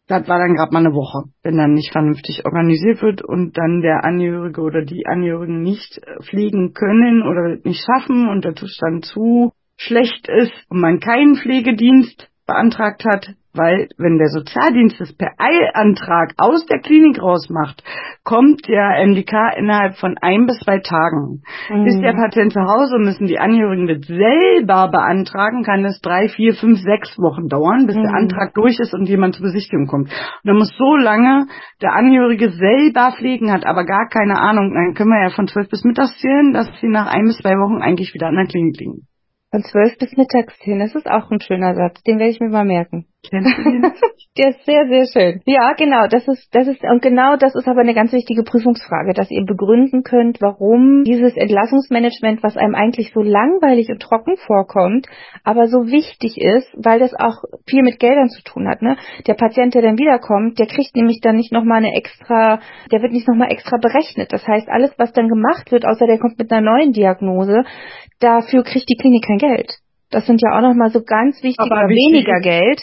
Das 0.06 0.28
war 0.28 0.38
dann 0.38 0.54
gerade 0.54 0.72
mal 0.72 0.86
eine 0.86 0.94
Woche, 0.94 1.30
wenn 1.42 1.56
dann 1.56 1.72
nicht 1.72 1.92
vernünftig 1.92 2.44
organisiert 2.44 3.00
wird 3.00 3.22
und 3.22 3.56
dann 3.56 3.80
der 3.80 4.04
Angehörige 4.04 4.60
oder 4.60 4.84
die 4.84 5.06
Angehörigen 5.06 5.62
nicht 5.62 6.00
pflegen 6.22 6.74
können 6.74 7.22
oder 7.22 7.56
nicht 7.64 7.84
schaffen 7.84 8.28
und 8.28 8.44
der 8.44 8.54
Zustand 8.54 9.06
zu 9.06 9.52
schlecht 9.78 10.28
ist 10.28 10.52
und 10.68 10.80
man 10.80 11.00
keinen 11.00 11.36
Pflegedienst 11.36 12.28
beantragt 12.46 13.04
hat, 13.04 13.34
weil 13.56 13.88
wenn 13.98 14.18
der 14.18 14.28
Sozialdienst 14.28 15.00
es 15.00 15.16
per 15.16 15.32
Eilantrag 15.38 16.32
aus 16.38 16.66
der 16.66 16.80
Klinik 16.80 17.20
rausmacht, 17.20 17.82
kommt 18.24 18.68
der 18.68 19.04
MDK 19.06 19.56
innerhalb 19.56 19.96
von 19.96 20.16
ein 20.20 20.46
bis 20.46 20.58
zwei 20.60 20.78
Tagen. 20.78 21.42
Mhm. 21.70 21.86
Ist 21.86 22.00
der 22.00 22.12
Patient 22.12 22.52
zu 22.52 22.60
Hause, 22.60 22.98
müssen 22.98 23.26
die 23.26 23.38
Angehörigen 23.38 23.86
das 23.86 24.06
selber 24.06 24.88
beantragen, 24.90 25.62
kann 25.62 25.84
es 25.84 26.00
drei, 26.00 26.28
vier, 26.28 26.54
fünf, 26.54 26.80
sechs 26.80 27.16
Wochen 27.18 27.48
dauern, 27.48 27.86
bis 27.86 27.96
mhm. 27.96 28.02
der 28.02 28.14
Antrag 28.14 28.54
durch 28.54 28.78
ist 28.78 28.94
und 28.94 29.08
jemand 29.08 29.34
zur 29.34 29.44
Besichtigung 29.44 29.86
kommt. 29.86 30.08
Und 30.08 30.44
dann 30.44 30.56
muss 30.56 30.74
so 30.76 30.96
lange 30.96 31.46
der 31.82 31.94
Angehörige 31.94 32.50
selber 32.50 33.12
pflegen, 33.16 33.52
hat 33.52 33.66
aber 33.66 33.84
gar 33.84 34.08
keine 34.08 34.40
Ahnung. 34.40 34.72
Dann 34.74 34.94
können 34.94 35.10
wir 35.10 35.22
ja 35.22 35.30
von 35.30 35.48
zwölf 35.48 35.68
bis 35.68 35.84
mittags 35.84 36.18
zählen, 36.18 36.52
dass 36.52 36.68
sie 36.80 36.88
nach 36.88 37.06
ein 37.06 37.24
bis 37.24 37.38
zwei 37.38 37.54
Wochen 37.54 37.82
eigentlich 37.82 38.14
wieder 38.14 38.28
an 38.28 38.36
der 38.36 38.46
Klinik 38.46 38.78
liegen. 38.78 39.06
Von 39.50 39.62
zwölf 39.62 39.96
bis 39.98 40.16
mittags 40.16 40.54
hin, 40.60 40.80
das 40.80 40.94
ist 40.94 41.06
auch 41.06 41.30
ein 41.30 41.40
schöner 41.40 41.74
Satz, 41.74 42.02
den 42.02 42.18
werde 42.18 42.32
ich 42.32 42.40
mir 42.40 42.48
mal 42.48 42.64
merken. 42.64 43.06
Kennst 43.30 43.58
du 43.58 43.62
ihn? 43.62 43.82
Der 44.38 44.50
ist 44.50 44.64
sehr, 44.66 44.86
sehr 44.86 45.06
schön. 45.06 45.40
Ja, 45.46 45.72
genau, 45.72 46.08
das 46.08 46.28
ist, 46.28 46.54
das 46.54 46.68
ist, 46.68 46.82
und 46.82 47.00
genau 47.00 47.36
das 47.36 47.54
ist 47.54 47.66
aber 47.66 47.80
eine 47.80 47.94
ganz 47.94 48.12
wichtige 48.12 48.42
Prüfungsfrage, 48.42 49.14
dass 49.14 49.30
ihr 49.30 49.44
begründen 49.44 50.02
könnt, 50.02 50.42
warum 50.42 51.04
dieses 51.04 51.36
Entlassungsmanagement, 51.36 52.42
was 52.42 52.56
einem 52.56 52.74
eigentlich 52.74 53.12
so 53.14 53.22
langweilig 53.22 53.88
und 53.88 54.02
trocken 54.02 54.36
vorkommt, 54.36 55.06
aber 55.42 55.68
so 55.68 55.86
wichtig 55.86 56.36
ist, 56.38 56.68
weil 56.76 56.98
das 56.98 57.14
auch 57.14 57.44
viel 57.66 57.82
mit 57.82 57.98
Geldern 57.98 58.28
zu 58.28 58.42
tun 58.42 58.68
hat, 58.68 58.82
ne? 58.82 58.96
Der 59.26 59.34
Patient, 59.34 59.74
der 59.74 59.82
dann 59.82 59.98
wiederkommt, 59.98 60.58
der 60.58 60.66
kriegt 60.66 60.94
nämlich 60.96 61.20
dann 61.22 61.36
nicht 61.36 61.52
nochmal 61.52 61.78
eine 61.78 61.94
extra, 61.94 62.60
der 62.92 63.00
wird 63.00 63.12
nicht 63.12 63.28
nochmal 63.28 63.50
extra 63.50 63.78
berechnet. 63.78 64.32
Das 64.32 64.46
heißt, 64.46 64.68
alles, 64.68 64.92
was 64.98 65.12
dann 65.12 65.28
gemacht 65.28 65.72
wird, 65.72 65.86
außer 65.86 66.06
der 66.06 66.18
kommt 66.18 66.38
mit 66.38 66.52
einer 66.52 66.60
neuen 66.60 66.92
Diagnose, 66.92 67.64
dafür 68.20 68.64
kriegt 68.64 68.88
die 68.88 68.96
Klinik 68.96 69.24
kein 69.26 69.38
Geld. 69.38 69.72
Das 70.10 70.24
sind 70.26 70.40
ja 70.40 70.56
auch 70.56 70.62
nochmal 70.62 70.90
so 70.90 71.02
ganz 71.02 71.42
wichtige, 71.42 71.70
aber 71.70 71.88
weniger 71.88 72.40
Geld. 72.40 72.82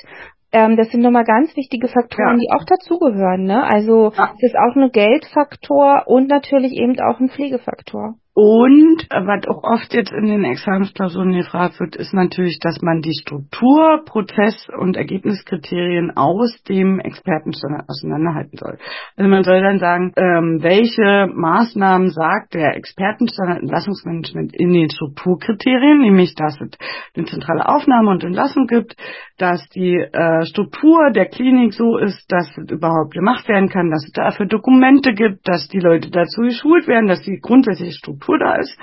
Ähm, 0.54 0.78
das 0.78 0.90
sind 0.92 1.02
nochmal 1.02 1.26
ganz 1.26 1.56
wichtige 1.58 1.88
Faktoren, 1.88 2.40
ja. 2.40 2.46
die 2.46 2.52
auch 2.52 2.64
dazugehören. 2.64 3.44
Ne? 3.44 3.64
Also 3.64 4.14
ja. 4.16 4.34
es 4.38 4.44
ist 4.44 4.56
auch 4.56 4.76
ein 4.76 4.92
Geldfaktor 4.92 6.04
und 6.06 6.30
natürlich 6.30 6.74
eben 6.74 6.98
auch 7.00 7.20
ein 7.20 7.30
Pflegefaktor. 7.30 8.16
Und 8.36 9.08
was 9.12 9.48
auch 9.48 9.62
oft 9.64 9.94
jetzt 9.94 10.12
in 10.12 10.26
den 10.26 10.44
Examensklausuren 10.44 11.34
gefragt 11.34 11.80
wird, 11.80 11.96
ist 11.96 12.16
natürlich, 12.16 12.58
dass 12.60 12.82
man 12.82 13.02
die 13.02 13.14
Struktur, 13.14 14.02
Prozess 14.06 14.68
und 14.76 14.98
Ergebniskriterien 14.98 16.18
aus 16.18 16.52
dem 16.68 17.00
Expertenstandard 17.00 17.88
auseinanderhalten 17.88 18.58
soll. 18.58 18.80
Also 19.18 19.30
man 19.30 19.44
soll 19.44 19.62
dann 19.62 19.78
sagen, 19.78 20.14
ähm, 20.16 20.64
welche 20.64 21.28
Maßnahmen 21.32 22.10
sagt 22.10 22.56
der 22.56 22.76
Expertenstandard 22.76 23.62
Entlassungsmanagement 23.62 24.56
in 24.56 24.74
den 24.74 24.90
Strukturkriterien, 24.90 26.00
nämlich 26.00 26.34
dass 26.34 26.60
es 26.60 26.72
eine 27.16 27.28
zentrale 27.28 27.70
Aufnahme 27.70 28.10
und 28.10 28.24
Entlassung 28.24 28.66
gibt, 28.66 28.96
dass 29.38 29.64
die 29.76 29.94
äh, 29.94 30.46
Struktur 30.48 31.12
der 31.12 31.28
Klinik 31.28 31.74
so 31.74 31.98
ist, 31.98 32.26
dass 32.32 32.50
es 32.58 32.72
überhaupt 32.72 33.14
gemacht 33.14 33.48
werden 33.48 33.70
kann, 33.70 33.92
dass 33.92 34.06
es 34.06 34.12
dafür 34.12 34.48
Dokumente 34.48 35.14
gibt, 35.14 35.48
dass 35.48 35.68
die 35.68 35.80
Leute 35.80 36.10
dazu 36.10 36.42
geschult 36.42 36.88
werden, 36.88 37.08
dass 37.08 37.22
die 37.22 37.40
grundsätzliche 37.40 37.92
Struktur 37.92 38.23
Struktur 38.24 38.40
da 38.40 38.56
ist. 38.56 38.78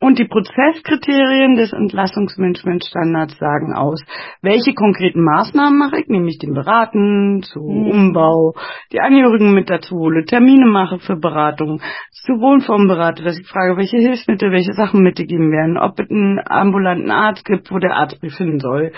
Und 0.00 0.18
die 0.18 0.28
Prozesskriterien 0.28 1.54
des 1.54 1.72
Entlassungsmanagementstandards 1.72 3.38
sagen 3.38 3.72
aus, 3.74 4.04
welche 4.42 4.74
konkreten 4.74 5.22
Maßnahmen 5.24 5.78
mache 5.78 6.00
ich, 6.00 6.08
nämlich 6.08 6.36
den 6.38 6.52
Beraten, 6.52 7.42
zu 7.42 7.60
mhm. 7.60 7.90
Umbau, 7.90 8.54
die 8.92 9.00
Angehörigen 9.00 9.54
mit 9.54 9.70
dazu 9.70 9.96
hole, 9.96 10.26
Termine 10.26 10.66
mache 10.66 10.98
für 10.98 11.16
Beratung, 11.16 11.80
zu 12.10 12.34
Wohnform 12.34 12.86
berate, 12.86 13.22
dass 13.22 13.38
ich 13.38 13.46
frage, 13.46 13.78
welche 13.78 13.96
Hilfsmittel, 13.96 14.50
welche 14.50 14.74
Sachen 14.74 15.02
mitgegeben 15.02 15.50
werden, 15.50 15.78
ob 15.78 15.98
es 15.98 16.10
einen 16.10 16.38
ambulanten 16.44 17.10
Arzt 17.10 17.46
gibt, 17.46 17.70
wo 17.70 17.78
der 17.78 17.96
Arzt 17.96 18.20
befinden 18.20 18.58
soll, 18.58 18.92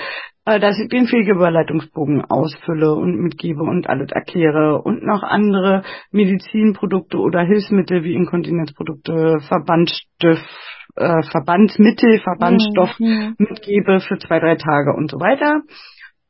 dass 0.47 0.78
ich 0.78 0.88
den 0.88 1.09
Pflegeüberleitungsbogen 1.09 2.24
ausfülle 2.24 2.94
und 2.94 3.20
mitgebe 3.20 3.62
und 3.62 3.88
alles 3.88 4.12
erkläre 4.12 4.80
und 4.80 5.03
noch 5.03 5.24
andere 5.24 5.82
Medizinprodukte 6.12 7.18
oder 7.18 7.42
Hilfsmittel 7.42 8.05
wie 8.05 8.14
Inkontinenzprodukte, 8.14 9.40
Verbandstift, 9.49 10.47
äh, 10.94 11.22
Verbandsmittel, 11.30 12.20
Verbandstoff 12.20 12.97
mhm. 13.01 13.34
mitgebe 13.38 13.99
für 13.99 14.18
zwei, 14.18 14.38
drei 14.38 14.55
Tage 14.55 14.94
und 14.97 15.11
so 15.11 15.18
weiter 15.18 15.62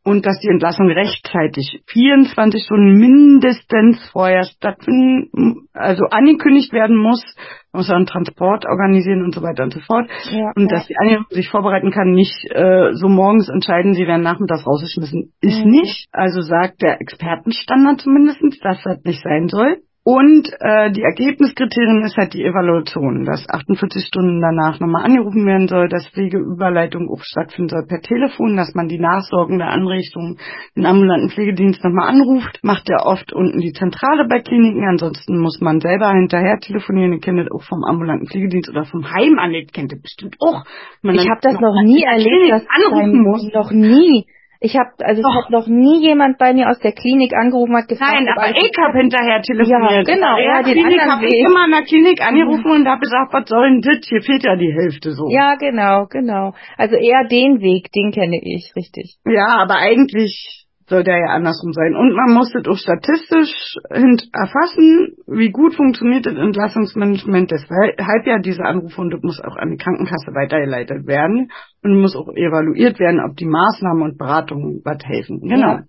und 0.06 0.24
dass 0.24 0.38
die 0.38 0.48
Entlassung 0.48 0.88
rechtzeitig 0.88 1.82
24 1.88 2.62
Stunden 2.62 2.96
mindestens 2.96 4.08
vorher 4.12 4.44
stattfinden, 4.44 5.66
also 5.72 6.04
angekündigt 6.10 6.72
werden 6.72 6.96
muss, 6.96 7.24
man 7.72 7.80
muss 7.80 7.90
einen 7.90 8.06
Transport 8.06 8.66
organisieren 8.66 9.24
und 9.24 9.34
so 9.34 9.42
weiter 9.42 9.64
und 9.64 9.72
so 9.72 9.80
fort. 9.80 10.08
Ja, 10.30 10.52
und 10.54 10.70
dass 10.70 10.86
die 10.86 10.96
Angehörige 10.96 11.34
sich 11.34 11.48
vorbereiten 11.48 11.90
kann, 11.90 12.12
nicht 12.12 12.36
äh, 12.52 12.92
so 12.92 13.08
morgens 13.08 13.48
entscheiden, 13.48 13.94
sie 13.94 14.06
werden 14.06 14.22
nachmittags 14.22 14.64
rausgeschmissen, 14.64 15.32
ist 15.40 15.64
mhm. 15.64 15.72
nicht. 15.72 16.06
Also 16.12 16.40
sagt 16.40 16.82
der 16.82 17.00
Expertenstandard 17.00 18.00
zumindest, 18.00 18.40
dass 18.62 18.80
das 18.84 19.02
nicht 19.02 19.22
sein 19.24 19.48
soll. 19.48 19.78
Und 20.08 20.48
äh, 20.60 20.92
die 20.92 21.02
Ergebniskriterien 21.02 22.04
ist 22.04 22.16
halt 22.16 22.32
die 22.32 22.44
Evaluation, 22.44 23.24
dass 23.24 23.44
48 23.48 24.04
Stunden 24.04 24.40
danach 24.40 24.78
nochmal 24.78 25.04
angerufen 25.04 25.44
werden 25.44 25.66
soll, 25.66 25.88
dass 25.88 26.06
Pflegeüberleitung 26.10 27.10
auch 27.10 27.24
stattfinden 27.24 27.70
soll 27.70 27.86
per 27.88 28.00
Telefon, 28.02 28.56
dass 28.56 28.72
man 28.76 28.86
die 28.86 29.00
nachsorgende 29.00 29.64
Anrichtung, 29.64 30.38
den 30.76 30.86
ambulanten 30.86 31.30
Pflegedienst 31.30 31.82
nochmal 31.82 32.10
anruft, 32.10 32.60
macht 32.62 32.88
ja 32.88 33.04
oft 33.04 33.32
unten 33.32 33.58
die 33.58 33.72
Zentrale 33.72 34.28
bei 34.28 34.38
Kliniken, 34.42 34.86
ansonsten 34.88 35.40
muss 35.40 35.60
man 35.60 35.80
selber 35.80 36.12
hinterher 36.12 36.60
telefonieren, 36.60 37.14
ihr 37.14 37.20
kennt 37.20 37.40
das 37.40 37.50
auch 37.50 37.64
vom 37.64 37.82
ambulanten 37.82 38.28
Pflegedienst 38.28 38.70
oder 38.70 38.84
vom 38.84 39.10
Heim 39.10 39.40
an, 39.40 39.54
kennt 39.72 39.90
ihr 39.90 40.00
bestimmt 40.00 40.36
auch. 40.38 40.62
Man 41.02 41.16
ich 41.16 41.28
habe 41.28 41.40
das 41.42 41.58
noch 41.58 41.82
nie 41.82 42.04
erlebt, 42.04 42.52
dass 42.52 42.64
anrufen 42.70 43.24
muss. 43.24 43.52
Noch 43.52 43.72
nie. 43.72 44.24
Ich 44.60 44.76
habe 44.76 44.90
also 45.00 45.20
es 45.20 45.34
hat 45.34 45.50
noch 45.50 45.66
nie 45.66 46.00
jemand 46.00 46.38
bei 46.38 46.52
mir 46.52 46.68
aus 46.68 46.78
der 46.80 46.92
Klinik 46.92 47.34
angerufen 47.34 47.76
hat 47.76 47.88
gefragt. 47.88 48.12
Nein, 48.14 48.28
aber 48.28 48.50
ich 48.50 48.72
habe 48.78 48.98
hinterher 48.98 49.42
telefoniert. 49.42 50.08
Ja, 50.08 50.14
genau. 50.14 50.38
Ja, 50.38 50.62
den 50.62 50.72
Klinik 50.72 51.00
habe 51.00 51.26
ich 51.26 51.38
immer 51.38 51.64
in 51.66 51.70
der 51.72 51.82
Klinik 51.82 52.20
angerufen 52.26 52.64
mhm. 52.64 52.80
und 52.80 52.88
habe 52.88 53.00
gesagt, 53.00 53.32
was 53.32 53.48
soll 53.48 53.70
denn 53.70 53.80
das? 53.82 54.06
Hier 54.08 54.22
fehlt 54.22 54.44
ja 54.44 54.56
die 54.56 54.72
Hälfte 54.72 55.12
so. 55.12 55.28
Ja, 55.30 55.54
genau, 55.56 56.06
genau. 56.08 56.54
Also 56.76 56.96
eher 56.96 57.24
den 57.28 57.60
Weg, 57.60 57.92
den 57.92 58.12
kenne 58.12 58.40
ich, 58.42 58.72
richtig. 58.76 59.16
Ja, 59.24 59.60
aber 59.62 59.76
eigentlich 59.76 60.65
soll 60.88 61.02
der 61.02 61.18
ja 61.18 61.26
andersrum 61.34 61.72
sein. 61.72 61.94
Und 61.96 62.14
man 62.14 62.32
muss 62.32 62.52
das 62.52 62.66
auch 62.66 62.78
statistisch 62.78 63.76
erfassen, 63.90 65.16
wie 65.26 65.50
gut 65.50 65.74
funktioniert 65.74 66.26
das 66.26 66.36
Entlassungsmanagement. 66.36 67.50
Deshalb 67.50 68.26
ja 68.26 68.38
diese 68.38 68.62
Anrufe 68.62 69.00
und 69.00 69.12
das 69.12 69.22
muss 69.22 69.40
auch 69.40 69.56
an 69.56 69.70
die 69.70 69.76
Krankenkasse 69.78 70.32
weitergeleitet 70.32 71.06
werden 71.06 71.50
und 71.82 72.00
muss 72.00 72.14
auch 72.14 72.28
evaluiert 72.28 73.00
werden, 73.00 73.20
ob 73.20 73.36
die 73.36 73.46
Maßnahmen 73.46 74.02
und 74.02 74.18
Beratungen 74.18 74.80
was 74.84 75.04
helfen. 75.04 75.40
Genau. 75.40 75.72
Ja. 75.72 75.82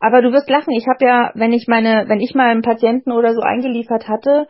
Aber 0.00 0.22
du 0.22 0.32
wirst 0.32 0.48
lachen. 0.48 0.72
Ich 0.72 0.86
habe 0.86 1.04
ja, 1.04 1.32
wenn 1.34 1.52
ich 1.52 1.66
meine, 1.66 2.04
wenn 2.08 2.20
ich 2.20 2.34
mal 2.34 2.50
einen 2.50 2.62
Patienten 2.62 3.12
oder 3.12 3.34
so 3.34 3.40
eingeliefert 3.40 4.08
hatte, 4.08 4.46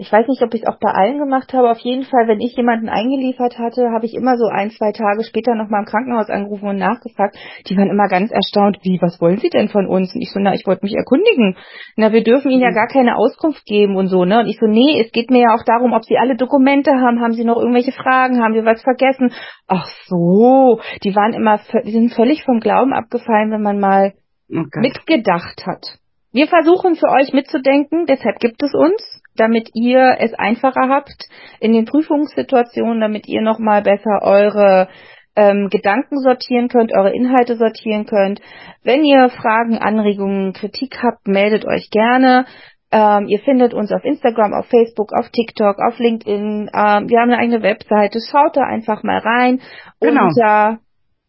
ich 0.00 0.10
weiß 0.10 0.26
nicht, 0.28 0.40
ob 0.42 0.54
ich 0.54 0.62
es 0.62 0.66
auch 0.66 0.78
bei 0.80 0.90
allen 0.90 1.18
gemacht 1.18 1.52
habe. 1.52 1.70
Auf 1.70 1.78
jeden 1.80 2.04
Fall, 2.04 2.26
wenn 2.26 2.40
ich 2.40 2.56
jemanden 2.56 2.88
eingeliefert 2.88 3.58
hatte, 3.58 3.90
habe 3.92 4.06
ich 4.06 4.14
immer 4.14 4.38
so 4.38 4.46
ein, 4.46 4.70
zwei 4.70 4.92
Tage 4.92 5.24
später 5.24 5.54
nochmal 5.54 5.80
im 5.80 5.86
Krankenhaus 5.86 6.30
angerufen 6.30 6.70
und 6.70 6.78
nachgefragt. 6.78 7.36
Die 7.68 7.76
waren 7.76 7.90
immer 7.90 8.08
ganz 8.08 8.30
erstaunt, 8.30 8.78
wie, 8.82 8.98
was 9.02 9.20
wollen 9.20 9.36
Sie 9.36 9.50
denn 9.50 9.68
von 9.68 9.86
uns? 9.86 10.14
Und 10.14 10.22
ich 10.22 10.30
so, 10.32 10.40
na, 10.40 10.54
ich 10.54 10.66
wollte 10.66 10.86
mich 10.86 10.94
erkundigen. 10.94 11.54
Na, 11.96 12.12
wir 12.12 12.24
dürfen 12.24 12.50
Ihnen 12.50 12.62
ja 12.62 12.70
mhm. 12.70 12.76
gar 12.76 12.88
keine 12.88 13.16
Auskunft 13.16 13.66
geben 13.66 13.96
und 13.96 14.08
so, 14.08 14.24
ne? 14.24 14.40
Und 14.40 14.46
ich 14.46 14.58
so, 14.58 14.66
nee, 14.66 14.98
es 15.04 15.12
geht 15.12 15.30
mir 15.30 15.42
ja 15.42 15.54
auch 15.54 15.64
darum, 15.66 15.92
ob 15.92 16.04
Sie 16.04 16.16
alle 16.16 16.34
Dokumente 16.34 16.92
haben. 16.92 17.20
Haben 17.20 17.34
Sie 17.34 17.44
noch 17.44 17.58
irgendwelche 17.58 17.92
Fragen? 17.92 18.42
Haben 18.42 18.54
wir 18.54 18.64
was 18.64 18.82
vergessen? 18.82 19.32
Ach 19.68 19.86
so, 20.06 20.80
die 21.04 21.14
waren 21.14 21.34
immer, 21.34 21.60
die 21.84 21.92
sind 21.92 22.14
völlig 22.14 22.42
vom 22.44 22.60
Glauben 22.60 22.94
abgefallen, 22.94 23.50
wenn 23.50 23.62
man 23.62 23.78
mal 23.78 24.14
okay. 24.48 24.80
mitgedacht 24.80 25.66
hat. 25.66 25.98
Wir 26.32 26.46
versuchen 26.46 26.94
für 26.94 27.08
euch 27.08 27.34
mitzudenken, 27.34 28.06
deshalb 28.06 28.38
gibt 28.38 28.62
es 28.62 28.72
uns 28.72 29.09
damit 29.36 29.70
ihr 29.74 30.16
es 30.18 30.34
einfacher 30.34 30.88
habt 30.88 31.28
in 31.60 31.72
den 31.72 31.84
Prüfungssituationen, 31.84 33.00
damit 33.00 33.28
ihr 33.28 33.42
nochmal 33.42 33.82
besser 33.82 34.20
eure 34.22 34.88
ähm, 35.36 35.68
Gedanken 35.70 36.18
sortieren 36.18 36.68
könnt, 36.68 36.92
eure 36.92 37.14
Inhalte 37.14 37.56
sortieren 37.56 38.06
könnt. 38.06 38.40
Wenn 38.82 39.04
ihr 39.04 39.28
Fragen, 39.30 39.78
Anregungen, 39.78 40.52
Kritik 40.52 41.02
habt, 41.02 41.26
meldet 41.28 41.64
euch 41.66 41.90
gerne. 41.90 42.46
Ähm, 42.92 43.28
ihr 43.28 43.38
findet 43.38 43.72
uns 43.72 43.92
auf 43.92 44.04
Instagram, 44.04 44.52
auf 44.52 44.66
Facebook, 44.66 45.12
auf 45.12 45.28
TikTok, 45.30 45.78
auf 45.78 45.98
LinkedIn. 45.98 46.70
Ähm, 46.74 47.08
wir 47.08 47.20
haben 47.20 47.30
eine 47.30 47.38
eigene 47.38 47.62
Webseite. 47.62 48.18
Schaut 48.30 48.56
da 48.56 48.64
einfach 48.64 49.02
mal 49.04 49.18
rein. 49.18 49.60
Genau. 50.00 50.26
Unter 50.26 50.80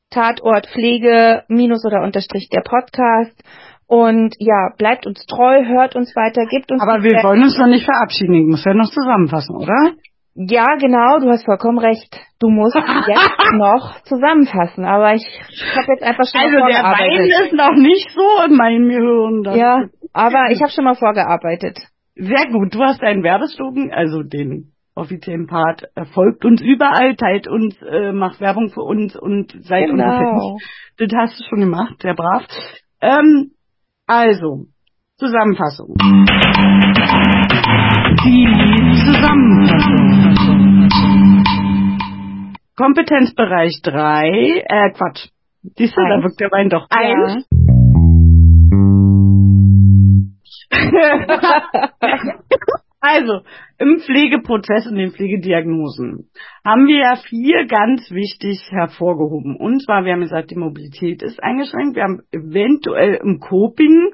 Tatort 0.10 0.68
Pflege 0.68 1.44
minus 1.48 1.86
oder 1.86 2.02
unterstrich 2.02 2.50
der 2.50 2.62
Podcast. 2.62 3.44
Und 3.92 4.36
ja, 4.40 4.70
bleibt 4.78 5.06
uns 5.06 5.26
treu, 5.26 5.66
hört 5.66 5.98
uns 5.98 6.16
weiter, 6.16 6.46
gibt 6.50 6.72
uns. 6.72 6.82
Aber 6.82 7.04
wir 7.04 7.12
wollen 7.26 7.44
uns 7.44 7.58
noch 7.58 7.68
nicht 7.68 7.84
verabschieden. 7.84 8.36
Ich 8.36 8.48
muss 8.48 8.64
ja 8.64 8.74
noch 8.74 8.90
zusammenfassen, 8.90 9.54
oder? 9.58 9.76
Ja, 10.34 10.78
genau, 10.80 11.20
du 11.20 11.30
hast 11.30 11.44
vollkommen 11.44 11.78
recht. 11.78 12.16
Du 12.40 12.48
musst 12.48 12.74
jetzt 13.08 13.52
noch 13.58 14.00
zusammenfassen, 14.04 14.86
aber 14.86 15.16
ich, 15.16 15.28
habe 15.76 15.88
jetzt 15.92 16.04
einfach 16.04 16.24
schon 16.24 16.40
also 16.40 16.56
mal 16.56 16.72
vorgearbeitet. 16.72 17.20
Also 17.20 17.28
der 17.28 17.36
Wein 17.36 17.48
ist 17.48 17.54
noch 17.54 17.76
nicht 17.76 18.10
so 18.12 18.46
in 18.48 18.56
meinem 18.56 18.88
Gehirn. 18.88 19.60
Ja, 19.60 19.84
aber 20.14 20.52
ich 20.52 20.62
habe 20.62 20.72
schon 20.72 20.86
mal 20.86 20.96
vorgearbeitet. 20.96 21.80
Sehr 22.16 22.48
gut, 22.50 22.74
du 22.74 22.80
hast 22.80 23.04
deinen 23.04 23.24
Werbeslogan, 23.24 23.92
also 23.92 24.24
den 24.24 24.72
offiziellen 24.96 25.48
Part, 25.48 25.90
folgt 26.14 26.46
uns 26.46 26.62
überall, 26.62 27.18
teilt 27.18 27.50
uns, 27.50 27.76
äh, 27.82 28.14
macht 28.14 28.40
Werbung 28.40 28.70
für 28.70 28.84
uns 28.84 29.18
und 29.18 29.52
seid 29.66 29.88
genau. 29.88 30.54
nicht. 30.56 30.66
Das 30.98 31.10
hast 31.14 31.42
du 31.42 31.44
schon 31.50 31.60
gemacht, 31.60 32.02
sehr 32.02 32.16
brav. 32.16 32.44
Ähm, 33.02 33.52
also, 34.12 34.66
Zusammenfassung. 35.18 35.96
Die 38.26 38.46
Zusammenfassung. 39.06 40.90
Kompetenzbereich 42.76 43.82
3, 43.82 44.66
äh, 44.68 44.92
Quatsch. 44.92 45.30
Siehst 45.78 45.96
du, 45.96 46.02
da 46.02 46.22
wirkt 46.24 46.42
der 46.42 46.52
Wein 46.52 46.68
doch 46.68 46.88
eins. 46.90 47.48
also, 53.02 53.42
im 53.80 54.00
Pflegeprozess 54.00 54.86
und 54.86 54.96
den 54.96 55.12
Pflegediagnosen 55.12 56.30
haben 56.64 56.86
wir 56.86 57.00
ja 57.00 57.16
vier 57.16 57.66
ganz 57.66 58.12
wichtig 58.12 58.62
hervorgehoben. 58.70 59.56
Und 59.56 59.82
zwar, 59.82 60.06
wir 60.06 60.14
haben 60.14 60.22
gesagt, 60.22 60.52
die 60.52 60.56
Mobilität 60.56 61.24
ist 61.24 61.42
eingeschränkt. 61.42 61.96
Wir 61.96 62.04
haben 62.04 62.22
eventuell 62.32 63.16
im 63.24 63.40
Coping 63.40 64.14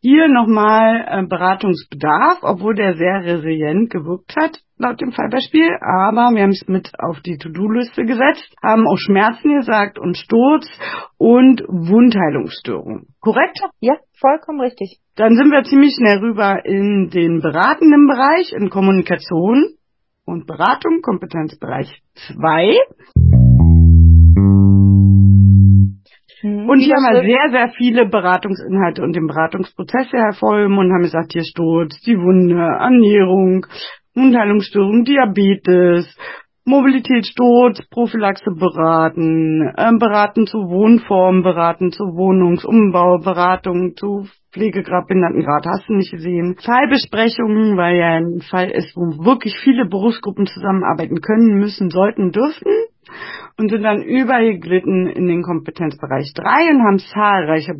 hier 0.00 0.26
nochmal 0.26 1.04
äh, 1.06 1.26
Beratungsbedarf, 1.28 2.38
obwohl 2.42 2.74
der 2.74 2.94
sehr 2.94 3.22
resilient 3.22 3.90
gewirkt 3.90 4.34
hat, 4.34 4.58
laut 4.78 5.00
dem 5.00 5.12
Fallbeispiel. 5.12 5.78
Aber 5.80 6.34
wir 6.34 6.42
haben 6.42 6.50
es 6.50 6.66
mit 6.66 6.90
auf 6.98 7.20
die 7.20 7.38
To-Do-Liste 7.38 8.02
gesetzt, 8.02 8.52
haben 8.64 8.88
auch 8.88 8.98
Schmerzen 8.98 9.58
gesagt 9.58 9.96
und 9.96 10.16
Sturz 10.16 10.66
und 11.18 11.62
Wundheilungsstörung. 11.68 13.06
Korrekt? 13.20 13.60
Ja, 13.78 13.94
vollkommen 14.18 14.60
richtig. 14.60 15.03
Dann 15.16 15.36
sind 15.36 15.52
wir 15.52 15.62
ziemlich 15.62 15.94
schnell 15.94 16.18
rüber 16.18 16.64
in 16.64 17.08
den 17.08 17.40
beratenden 17.40 18.08
Bereich, 18.08 18.52
in 18.52 18.68
Kommunikation 18.68 19.74
und 20.24 20.44
Beratung, 20.46 21.02
Kompetenzbereich 21.02 22.02
2. 22.34 22.74
Hm, 26.40 26.68
und 26.68 26.80
hier 26.80 26.96
haben 26.96 27.14
wir 27.14 27.22
sehr, 27.22 27.50
sehr 27.52 27.68
viele 27.76 28.06
Beratungsinhalte 28.06 29.02
und 29.02 29.14
den 29.14 29.28
Beratungsprozess 29.28 30.10
hervorheben 30.10 30.76
und 30.78 30.92
haben 30.92 31.02
gesagt, 31.02 31.32
hier 31.32 31.44
Sturz, 31.44 32.00
die 32.00 32.18
Wunde, 32.18 32.56
Ernährung, 32.56 33.66
Wundheilungsstörung, 34.16 35.04
Diabetes, 35.04 36.12
Mobilitätssturz, 36.66 37.82
Prophylaxe 37.90 38.50
beraten, 38.50 39.60
äh, 39.76 39.92
beraten 39.98 40.46
zu 40.46 40.56
Wohnformen, 40.70 41.42
beraten 41.42 41.92
zu 41.92 42.04
Wohnungsumbau, 42.04 43.18
Beratung 43.18 43.96
zu 43.96 44.26
Pflegegrad, 44.50 45.06
Behindertengrad, 45.06 45.66
hast 45.66 45.88
du 45.90 45.92
nicht 45.92 46.10
gesehen. 46.10 46.56
Fallbesprechungen, 46.64 47.76
weil 47.76 47.96
ja 47.96 48.14
ein 48.14 48.40
Fall 48.40 48.70
ist, 48.70 48.96
wo 48.96 49.26
wirklich 49.26 49.54
viele 49.62 49.84
Berufsgruppen 49.84 50.46
zusammenarbeiten 50.46 51.20
können, 51.20 51.58
müssen, 51.58 51.90
sollten, 51.90 52.30
dürfen 52.30 52.72
und 53.58 53.70
sind 53.70 53.82
dann 53.82 54.02
übergeglitten 54.02 55.06
in 55.08 55.26
den 55.26 55.42
Kompetenzbereich 55.42 56.32
3 56.34 56.70
und 56.70 56.82
haben 56.82 56.98
zahlreiche 56.98 57.74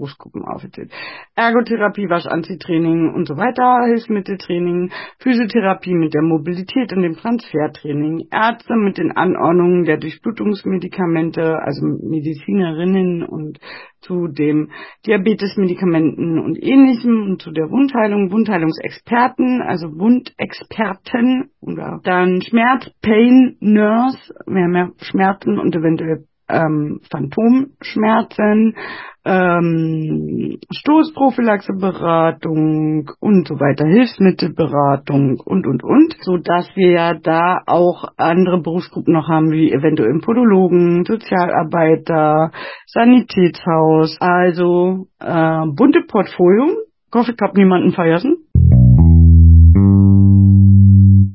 Berufsgruppen 0.00 0.42
aufgezählt. 0.44 0.90
Ergotherapie, 1.36 2.08
Waschanziehtraining 2.08 3.12
und 3.14 3.28
so 3.28 3.36
weiter, 3.36 3.84
Hilfsmitteltraining, 3.86 4.90
Physiotherapie 5.18 5.94
mit 5.94 6.14
der 6.14 6.22
Mobilität 6.22 6.92
und 6.94 7.02
dem 7.02 7.16
Transfertraining, 7.16 8.28
Ärzte 8.32 8.74
mit 8.76 8.96
den 8.96 9.12
Anordnungen 9.12 9.84
der 9.84 9.98
Durchblutungsmedikamente, 9.98 11.58
also 11.60 11.84
Medizinerinnen 11.84 13.22
und 13.22 13.58
zu 14.00 14.28
dem 14.28 14.70
Diabetesmedikamenten 15.06 16.38
und 16.38 16.56
ähnlichem 16.62 17.22
und 17.24 17.42
zu 17.42 17.50
der 17.50 17.70
Wundheilung, 17.70 18.32
Wundheilungsexperten, 18.32 19.60
also 19.60 19.88
Wundexperten 19.88 21.50
oder 21.60 22.00
dann 22.02 22.40
Schmerz, 22.40 22.90
Pain 23.02 23.56
Nurse, 23.60 24.32
mehr 24.46 24.68
mehr 24.68 24.92
Schmerzen 25.02 25.58
und 25.58 25.76
eventuell 25.76 26.24
ähm, 26.50 27.00
Phantomschmerzen, 27.10 28.76
ähm, 29.24 30.58
Stoßprophylaxeberatung 30.70 33.10
und 33.20 33.46
so 33.46 33.60
weiter, 33.60 33.86
Hilfsmittelberatung 33.86 35.38
und, 35.40 35.66
und, 35.66 35.84
und, 35.84 36.16
so 36.22 36.38
dass 36.38 36.74
wir 36.74 36.92
ja 36.92 37.12
da 37.14 37.60
auch 37.66 38.04
andere 38.16 38.62
Berufsgruppen 38.62 39.12
noch 39.12 39.28
haben, 39.28 39.50
wie 39.50 39.70
eventuell 39.72 40.18
Podologen, 40.20 41.04
Sozialarbeiter, 41.04 42.52
Sanitätshaus, 42.86 44.16
also 44.20 45.08
äh, 45.20 45.66
bunte 45.74 46.00
Portfolio. 46.08 46.70
Ich 47.08 47.14
hoffe, 47.14 47.32
ich 47.32 47.38
habe 47.42 47.58
niemanden 47.58 47.92
vergessen. 47.92 48.39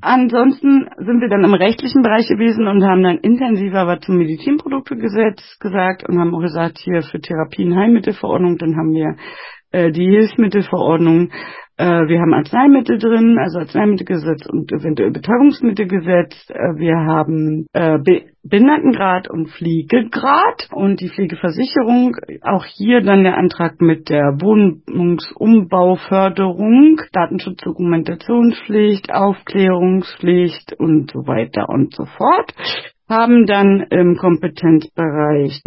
Ansonsten 0.05 0.87
sind 0.97 1.19
wir 1.19 1.29
dann 1.29 1.43
im 1.43 1.55
rechtlichen 1.55 2.03
Bereich 2.03 2.27
gewesen 2.27 2.67
und 2.67 2.83
haben 2.83 3.01
dann 3.01 3.17
intensiver 3.17 3.87
was 3.87 4.01
zum 4.01 4.17
Medizinproduktegesetz 4.17 5.57
gesagt 5.59 6.07
und 6.07 6.19
haben 6.19 6.35
auch 6.35 6.41
gesagt, 6.41 6.77
hier 6.77 7.01
für 7.01 7.19
Therapien 7.19 7.75
Heilmittelverordnung, 7.75 8.59
dann 8.59 8.75
haben 8.75 8.91
wir 8.93 9.15
äh, 9.71 9.91
die 9.91 10.05
Hilfsmittelverordnung 10.05 11.31
äh, 11.77 12.07
wir 12.07 12.21
haben 12.21 12.33
Arzneimittel 12.33 12.99
drin, 12.99 13.37
also 13.37 13.59
Arzneimittelgesetz 13.59 14.45
und 14.45 14.71
eventuell 14.71 15.11
Betäubungsmittelgesetz. 15.11 16.49
Äh, 16.49 16.77
wir 16.77 16.95
haben 16.95 17.65
äh, 17.73 17.99
Behindertengrad 18.47 19.27
und 19.27 19.49
Pflegegrad 19.49 20.69
und 20.71 21.01
die 21.01 21.09
Pflegeversicherung. 21.09 22.15
Auch 22.43 22.65
hier 22.65 23.01
dann 23.01 23.23
der 23.23 23.37
Antrag 23.37 23.81
mit 23.81 24.09
der 24.09 24.37
Wohnungsumbau-Förderung, 24.39 27.01
Datenschutzdokumentationspflicht, 27.11 29.11
Aufklärungspflicht 29.11 30.73
und 30.77 31.09
so 31.11 31.25
weiter 31.25 31.69
und 31.69 31.95
so 31.95 32.05
fort. 32.05 32.53
Haben 33.09 33.47
dann 33.47 33.87
im 33.89 34.15
Kompetenzbereich 34.15 35.63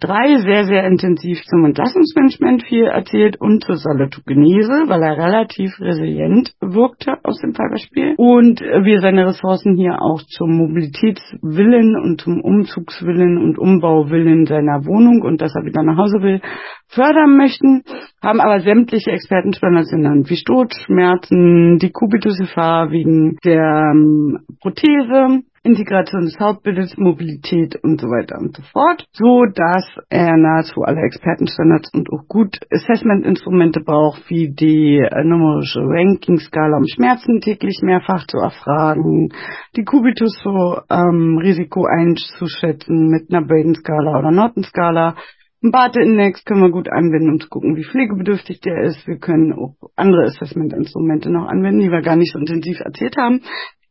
drei 0.00 0.38
sehr, 0.38 0.64
sehr 0.64 0.86
intensiv 0.86 1.42
zum 1.44 1.64
Entlassungsmanagement 1.64 2.62
viel 2.64 2.84
erzählt 2.84 3.40
und 3.40 3.64
zur 3.64 3.76
Salutogenese, 3.76 4.84
weil 4.86 5.02
er 5.02 5.18
relativ 5.18 5.78
resilient 5.80 6.54
wirkte 6.60 7.18
aus 7.24 7.40
dem 7.40 7.54
Fallbeispiel. 7.54 8.14
Und 8.16 8.60
wir 8.60 9.00
seine 9.00 9.26
Ressourcen 9.26 9.76
hier 9.76 10.00
auch 10.00 10.22
zum 10.22 10.56
Mobilitätswillen 10.56 11.96
und 11.96 12.20
zum 12.20 12.40
Umzugswillen 12.40 13.38
und 13.38 13.58
Umbauwillen 13.58 14.46
seiner 14.46 14.84
Wohnung 14.86 15.22
und 15.22 15.40
dass 15.40 15.54
er 15.54 15.64
wieder 15.64 15.82
nach 15.82 15.96
Hause 15.96 16.22
will, 16.22 16.40
fördern 16.88 17.36
möchten, 17.36 17.82
haben 18.22 18.40
aber 18.40 18.60
sämtliche 18.60 19.10
Expertenstandards 19.10 19.90
genannt, 19.90 20.30
wie 20.30 20.36
Sturzschmerzen, 20.36 21.78
die 21.78 21.90
Kubitusgefahr 21.90 22.90
wegen 22.90 23.36
der 23.44 23.92
ähm, 23.92 24.40
Prothese, 24.60 25.42
Integration 25.62 26.24
des 26.24 26.38
Hauptbildes, 26.38 26.96
Mobilität 26.96 27.76
und 27.82 28.00
so 28.00 28.06
weiter 28.08 28.38
und 28.38 28.56
so 28.56 28.62
fort, 28.72 29.04
so 29.12 29.44
dass 29.44 29.84
er 30.08 30.36
nahezu 30.36 30.82
alle 30.82 31.02
Expertenstandards 31.02 31.90
und 31.92 32.08
auch 32.10 32.26
gut 32.28 32.58
Assessment-Instrumente 32.70 33.80
braucht, 33.80 34.28
wie 34.28 34.54
die 34.54 34.98
äh, 34.98 35.24
numerische 35.24 35.80
Ranking-Skala, 35.80 36.76
um 36.76 36.86
Schmerzen 36.86 37.40
täglich 37.40 37.80
mehrfach 37.82 38.26
zu 38.26 38.38
erfragen, 38.38 39.30
die 39.76 39.84
Kubitus 39.84 40.38
so 40.42 40.80
ähm, 40.90 41.38
Risiko 41.38 41.86
einzuschätzen 41.86 43.08
mit 43.08 43.30
einer 43.30 43.46
Braden-Skala 43.46 44.18
oder 44.18 44.30
Norton-Skala, 44.30 45.16
ein 45.60 45.72
Barte-Index 45.72 46.44
können 46.44 46.62
wir 46.62 46.70
gut 46.70 46.88
anwenden, 46.88 47.30
um 47.30 47.40
zu 47.40 47.48
gucken, 47.48 47.74
wie 47.74 47.82
pflegebedürftig 47.82 48.60
der 48.60 48.80
ist. 48.84 49.04
Wir 49.08 49.18
können 49.18 49.52
auch 49.52 49.74
andere 49.96 50.26
Assessment-Instrumente 50.26 51.32
noch 51.32 51.48
anwenden, 51.48 51.80
die 51.80 51.90
wir 51.90 52.00
gar 52.00 52.14
nicht 52.14 52.32
so 52.32 52.38
intensiv 52.38 52.78
erzählt 52.78 53.16
haben 53.16 53.40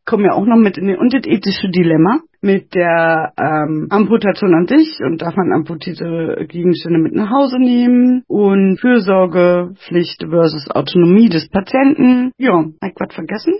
kommen 0.07 0.25
ja 0.25 0.31
auch 0.33 0.45
noch 0.45 0.57
mit 0.57 0.77
in 0.77 0.87
den, 0.87 0.97
und 0.97 1.13
das 1.13 1.25
ethische 1.25 1.69
Dilemma 1.69 2.21
mit 2.41 2.73
der 2.73 3.33
ähm, 3.37 3.87
Amputation 3.89 4.55
an 4.55 4.65
sich 4.65 4.99
und 5.01 5.21
darf 5.21 5.35
man 5.35 5.51
amputierte 5.51 6.47
Gegenstände 6.47 6.97
mit 6.97 7.13
nach 7.13 7.29
Hause 7.29 7.59
nehmen 7.59 8.23
und 8.27 8.79
Fürsorgepflicht 8.79 10.25
versus 10.29 10.71
Autonomie 10.71 11.29
des 11.29 11.49
Patienten. 11.49 12.31
Ja, 12.37 12.53
hab 12.53 12.89
ich 12.89 12.95
was 12.97 13.13
vergessen? 13.13 13.53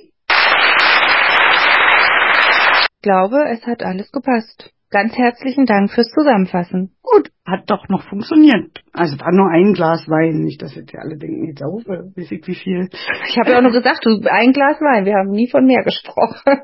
Ich 2.92 3.02
glaube, 3.02 3.44
es 3.52 3.66
hat 3.68 3.84
alles 3.84 4.12
gepasst. 4.12 4.72
Ganz 4.90 5.18
herzlichen 5.18 5.66
Dank 5.66 5.92
fürs 5.92 6.10
Zusammenfassen. 6.12 6.96
Gut, 7.04 7.30
hat 7.46 7.70
doch 7.70 7.90
noch 7.90 8.04
funktioniert. 8.08 8.84
Also 8.94 9.20
war 9.20 9.34
nur 9.34 9.50
ein 9.50 9.74
Glas 9.74 10.08
Wein, 10.08 10.44
nicht, 10.44 10.62
dass 10.62 10.76
jetzt 10.76 10.94
ja 10.94 11.02
alle 11.02 11.18
denken, 11.18 11.46
jetzt 11.46 11.62
auf, 11.62 11.84
weiß 11.86 12.32
ich 12.32 12.48
wie 12.48 12.56
viel. 12.56 12.88
Ich 13.28 13.38
habe 13.38 13.52
ja 13.52 13.58
auch 13.58 13.64
nur 13.64 13.74
gesagt, 13.74 14.06
du, 14.06 14.22
ein 14.30 14.54
Glas 14.54 14.80
Wein, 14.80 15.04
wir 15.04 15.16
haben 15.16 15.32
nie 15.32 15.50
von 15.50 15.66
mehr 15.66 15.84
gesprochen. 15.84 16.40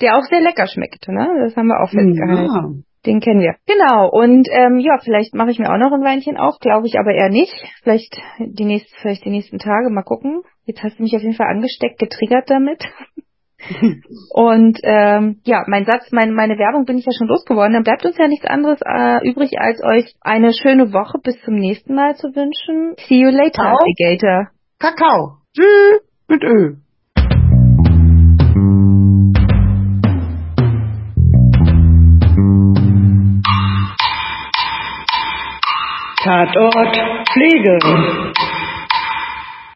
Der 0.00 0.16
auch 0.16 0.24
sehr 0.24 0.40
lecker 0.40 0.66
schmeckt, 0.66 1.08
ne? 1.08 1.28
Das 1.44 1.56
haben 1.56 1.66
wir 1.66 1.80
auch 1.82 1.90
festgehalten. 1.90 2.44
Ja. 2.46 2.70
Den 3.06 3.20
kennen 3.20 3.40
wir. 3.40 3.56
Genau. 3.66 4.08
Und 4.08 4.48
ähm, 4.52 4.78
ja, 4.78 4.98
vielleicht 5.02 5.34
mache 5.34 5.50
ich 5.50 5.58
mir 5.58 5.72
auch 5.72 5.78
noch 5.78 5.92
ein 5.92 6.04
Weinchen 6.04 6.36
auf, 6.36 6.58
glaube 6.60 6.86
ich 6.86 6.98
aber 6.98 7.12
eher 7.12 7.30
nicht. 7.30 7.52
Vielleicht 7.82 8.20
die 8.38 8.64
nächsten, 8.64 8.94
vielleicht 9.00 9.24
die 9.24 9.30
nächsten 9.30 9.58
Tage, 9.58 9.90
mal 9.90 10.02
gucken. 10.02 10.42
Jetzt 10.66 10.84
hast 10.84 10.98
du 10.98 11.02
mich 11.02 11.16
auf 11.16 11.22
jeden 11.22 11.34
Fall 11.34 11.48
angesteckt, 11.48 11.98
getriggert 11.98 12.48
damit. 12.48 12.84
Und 14.30 14.78
ähm, 14.82 15.40
ja, 15.44 15.64
mein 15.66 15.84
Satz, 15.84 16.10
meine, 16.12 16.32
meine 16.32 16.58
Werbung 16.58 16.84
bin 16.84 16.98
ich 16.98 17.06
ja 17.06 17.12
schon 17.16 17.28
losgeworden. 17.28 17.72
Dann 17.72 17.84
bleibt 17.84 18.04
uns 18.04 18.16
ja 18.18 18.28
nichts 18.28 18.46
anderes 18.46 18.80
äh, 18.84 19.28
übrig, 19.28 19.52
als 19.58 19.82
euch 19.82 20.14
eine 20.20 20.52
schöne 20.52 20.92
Woche 20.92 21.18
bis 21.22 21.40
zum 21.42 21.54
nächsten 21.54 21.94
Mal 21.94 22.16
zu 22.16 22.28
wünschen. 22.34 22.94
See 23.06 23.20
you 23.20 23.30
later, 23.30 23.62
Kakao. 23.62 23.78
Alligator. 23.80 24.48
Kakao. 24.78 25.36
Tschüss 25.54 26.02
mit 26.28 26.42
Ö. 26.42 26.76
Tatort 36.24 36.96
Pflege. 37.32 38.32